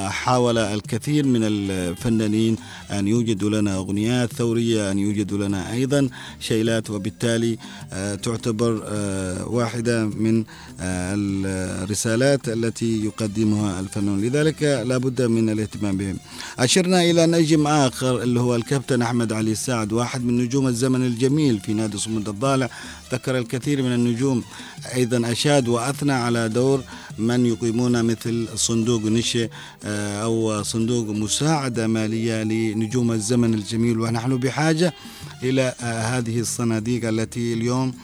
حاول 0.08 0.58
الكثير 0.58 1.26
من 1.26 1.40
الفنانين 1.42 2.56
أن 2.90 3.08
يوجدوا 3.08 3.50
لنا 3.50 3.76
أغنيات 3.76 4.32
ثورية 4.32 4.90
أن 4.90 4.98
يوجدوا 4.98 5.46
لنا 5.46 5.72
أيضا 5.72 6.08
شيلات 6.40 6.90
وبالتالي 6.90 7.58
آه، 7.92 8.14
تعتبر 8.14 8.82
آه، 8.86 9.48
واحدة 9.48 10.04
من 10.04 10.44
آه، 10.80 11.14
الرسالات 11.16 12.48
التي 12.48 13.04
يقدمها 13.04 13.80
الفنون 13.80 14.20
لذلك 14.20 14.62
لابد 14.62 15.22
من 15.22 15.50
الاهتمام 15.50 15.96
بهم. 15.96 16.16
أشرنا 16.58 17.02
إلى 17.02 17.26
نجم 17.26 17.66
آخر 17.66 18.22
اللي 18.22 18.40
هو 18.40 18.56
الكابتن 18.56 19.02
أحمد 19.02 19.32
علي 19.32 19.52
السعد 19.52 19.92
واحد 19.92 20.24
من 20.24 20.36
نجوم 20.36 20.66
الزمن 20.66 21.06
الجميل 21.06 21.60
في 21.60 21.72
نادي 21.72 21.98
صمود 21.98 22.28
الضالع. 22.28 22.70
ذكر 23.12 23.38
الكثير 23.38 23.82
من 23.82 23.94
النجوم 23.94 24.42
أيضا 24.94 25.32
أشاد 25.32 25.68
وأثنى 25.68 26.12
على 26.12 26.48
دور 26.48 26.82
من 27.18 27.46
يقيمون 27.46 28.04
مثل 28.04 28.48
صندوق 28.54 29.02
نشي 29.02 29.48
آه، 29.84 30.22
أو 30.22 30.62
صندوق 30.62 31.08
مساعدة 31.08 31.86
مالية 31.86 32.42
لنجوم 32.42 33.12
الزمن 33.12 33.54
الجميل. 33.54 34.00
ونحن 34.00 34.36
بحاجة 34.36 34.94
إلى 35.42 35.74
آه، 35.80 36.18
هذه 36.18 36.40
الصناديق 36.40 37.08
التي 37.08 37.52
اليوم 37.54 37.94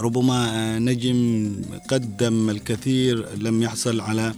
ربما 0.00 0.50
آه، 0.54 0.78
نجم 0.78 1.52
قدم 1.88 2.50
الكثير 2.50 3.26
لم 3.38 3.62
يحصل 3.62 4.00
على 4.00 4.34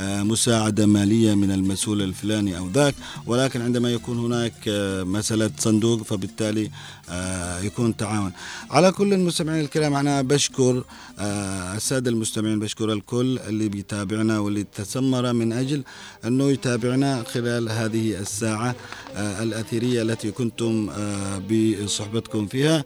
مساعدة 0.00 0.86
مالية 0.86 1.34
من 1.34 1.50
المسؤول 1.50 2.02
الفلاني 2.02 2.58
أو 2.58 2.68
ذاك 2.68 2.94
ولكن 3.26 3.60
عندما 3.62 3.92
يكون 3.92 4.18
هناك 4.18 4.52
آه، 4.68 5.02
مسألة 5.02 5.50
صندوق 5.58 6.02
فبالتالي 6.02 6.70
آه، 7.10 7.60
يكون 7.60 7.96
تعاون 7.96 8.32
على 8.70 8.92
كل 8.92 9.12
المستمعين 9.12 9.60
الكرام 9.64 9.94
أنا 9.94 10.22
بشكر 10.22 10.84
آه، 11.18 11.76
السادة 11.76 12.10
المستمعين 12.10 12.58
بشكر 12.60 12.92
الكل 12.92 13.38
اللي 13.48 13.68
بيتابعنا 13.68 14.38
واللي 14.38 14.64
تسمر 14.74 15.32
من 15.32 15.52
أجل 15.52 15.82
أنه 16.24 16.50
يتابعنا 16.50 17.24
خلال 17.32 17.68
هذه 17.68 18.18
الساعة 18.20 18.74
آه، 19.14 19.42
الأثيرية 19.42 20.02
التي 20.02 20.30
كنتم 20.30 20.90
آه، 20.90 21.38
بصحبتكم 21.84 22.46
فيها. 22.46 22.84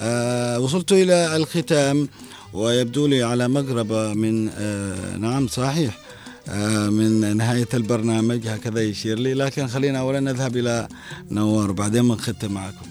آه، 0.00 0.58
وصلت 0.60 0.92
إلى 0.92 1.36
الختام 1.36 2.08
ويبدو 2.52 3.06
لي 3.06 3.22
على 3.22 3.48
مقربة 3.48 4.12
من 4.14 4.48
آه، 4.48 5.16
نعم 5.16 5.48
صحيح. 5.48 5.98
آه، 5.98 6.19
من 6.90 7.36
نهاية 7.36 7.68
البرنامج 7.74 8.46
هكذا 8.46 8.80
يشير 8.80 9.18
لي 9.18 9.34
لكن 9.34 9.66
خلينا 9.66 9.98
أولا 9.98 10.20
نذهب 10.20 10.56
إلى 10.56 10.88
نوار 11.30 11.70
وبعدين 11.70 12.08
بنختم 12.08 12.52
معكم. 12.52 12.86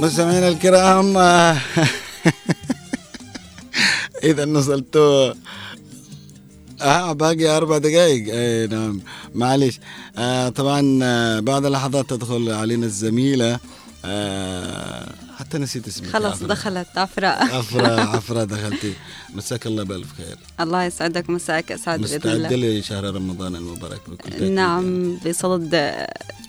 مستمعينا 0.00 0.48
الكرام 0.48 1.16
إذا 4.28 4.46
وصلت 4.46 4.96
آه 6.80 7.12
باقي 7.12 7.56
أربع 7.56 7.78
دقائق 7.78 8.34
أي 8.34 8.66
نعم. 8.66 9.00
معلش 9.34 9.80
آه 10.18 10.48
طبعا 10.48 10.98
آه 11.02 11.40
بعد 11.40 11.66
لحظات 11.66 12.10
تدخل 12.10 12.50
علينا 12.50 12.86
الزميلة. 12.86 13.58
آه 14.04 15.12
حتى 15.38 15.58
نسيت 15.58 15.88
اسمك. 15.88 16.08
خلص 16.08 16.26
عفرا. 16.26 16.46
دخلت. 16.48 16.86
عفراء. 16.96 17.42
عفرا 17.54 18.00
عفرا 18.16 18.44
دخلتي. 18.44 18.92
مساك 19.34 19.66
الله 19.66 19.82
بألف 19.82 20.12
خير. 20.16 20.36
الله 20.60 20.84
يسعدك. 20.84 21.30
مساك 21.30 21.72
أسعد 21.72 22.00
بإذن 22.00 22.30
الله. 22.30 22.78
لشهر 22.78 23.14
رمضان 23.14 23.56
المبارك 23.56 24.00
بكل 24.08 24.30
تأكيد. 24.30 24.42
نعم 24.50 25.16
بصدد 25.26 25.74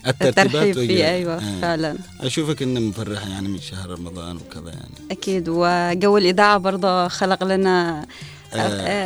الترتيبات 0.06 0.38
الترحيب. 0.38 0.74
فيه. 0.74 1.08
أيوه 1.10 1.34
آه. 1.36 1.60
فعلا. 1.60 1.96
أشوفك 2.20 2.62
إنه 2.62 2.80
مفرحة 2.80 3.28
يعني 3.28 3.48
من 3.48 3.60
شهر 3.60 3.90
رمضان 3.90 4.36
وكذا 4.36 4.68
يعني. 4.70 4.94
أكيد. 5.10 5.44
وجو 5.48 6.18
الإذاعة 6.18 6.58
برضه 6.58 7.08
خلق 7.08 7.44
لنا. 7.44 8.06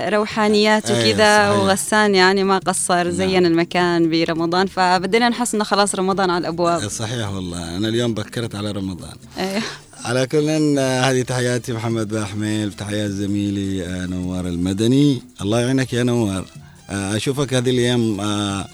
روحانيات 0.09 0.91
آه، 0.91 0.95
وكذا 1.01 1.49
صحيح. 1.53 1.63
وغسان 1.63 2.15
يعني 2.15 2.45
ما 2.45 2.59
قصر 2.59 3.11
زين 3.11 3.47
المكان 3.47 4.11
برمضان 4.11 4.67
فبدينا 4.67 5.29
نحس 5.29 5.55
إنه 5.55 5.65
خلاص 5.65 5.95
رمضان 5.95 6.31
على 6.31 6.41
الأبواب. 6.43 6.89
صحيح 6.89 7.29
والله. 7.29 7.77
أنا 7.77 7.89
اليوم 7.89 8.15
بكرت 8.15 8.55
على 8.55 8.71
رمضان. 8.71 9.17
أيوه. 9.39 9.63
على 10.05 10.27
كل 10.27 10.49
آه، 10.79 11.01
هذه 11.11 11.23
تحياتي 11.23 11.73
محمد 11.73 12.09
باحميل 12.09 12.73
تحيات 12.73 13.11
زميلي 13.11 13.87
آه، 13.87 14.07
نوار 14.07 14.47
المدني. 14.47 15.23
الله 15.43 15.61
يعينك 15.61 15.93
يا 15.93 16.03
نوار. 16.03 16.45
آه، 16.91 17.17
أشوفك 17.17 17.55
هذه 17.55 17.71
الأيام 17.71 18.21
آه، 18.21 18.67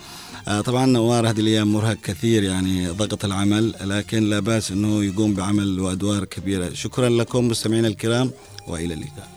آه، 0.49 0.61
طبعا 0.61 0.87
نوار 0.87 1.31
هذه 1.31 1.41
الأيام 1.41 1.73
مرهق 1.73 1.97
كثير 2.03 2.43
يعني 2.43 2.89
ضغط 2.89 3.25
العمل 3.25 3.75
لكن 3.85 4.31
لا 4.31 4.41
بأس 4.41 4.71
إنه 4.71 5.05
يقوم 5.05 5.35
بعمل 5.35 5.81
وأدوار 5.81 6.25
كبيرة. 6.25 6.73
شكرا 6.75 7.09
لكم 7.09 7.49
مستمعينا 7.49 7.89
الكرام 7.89 8.31
وإلى 8.69 8.95
اللقاء. 8.95 9.29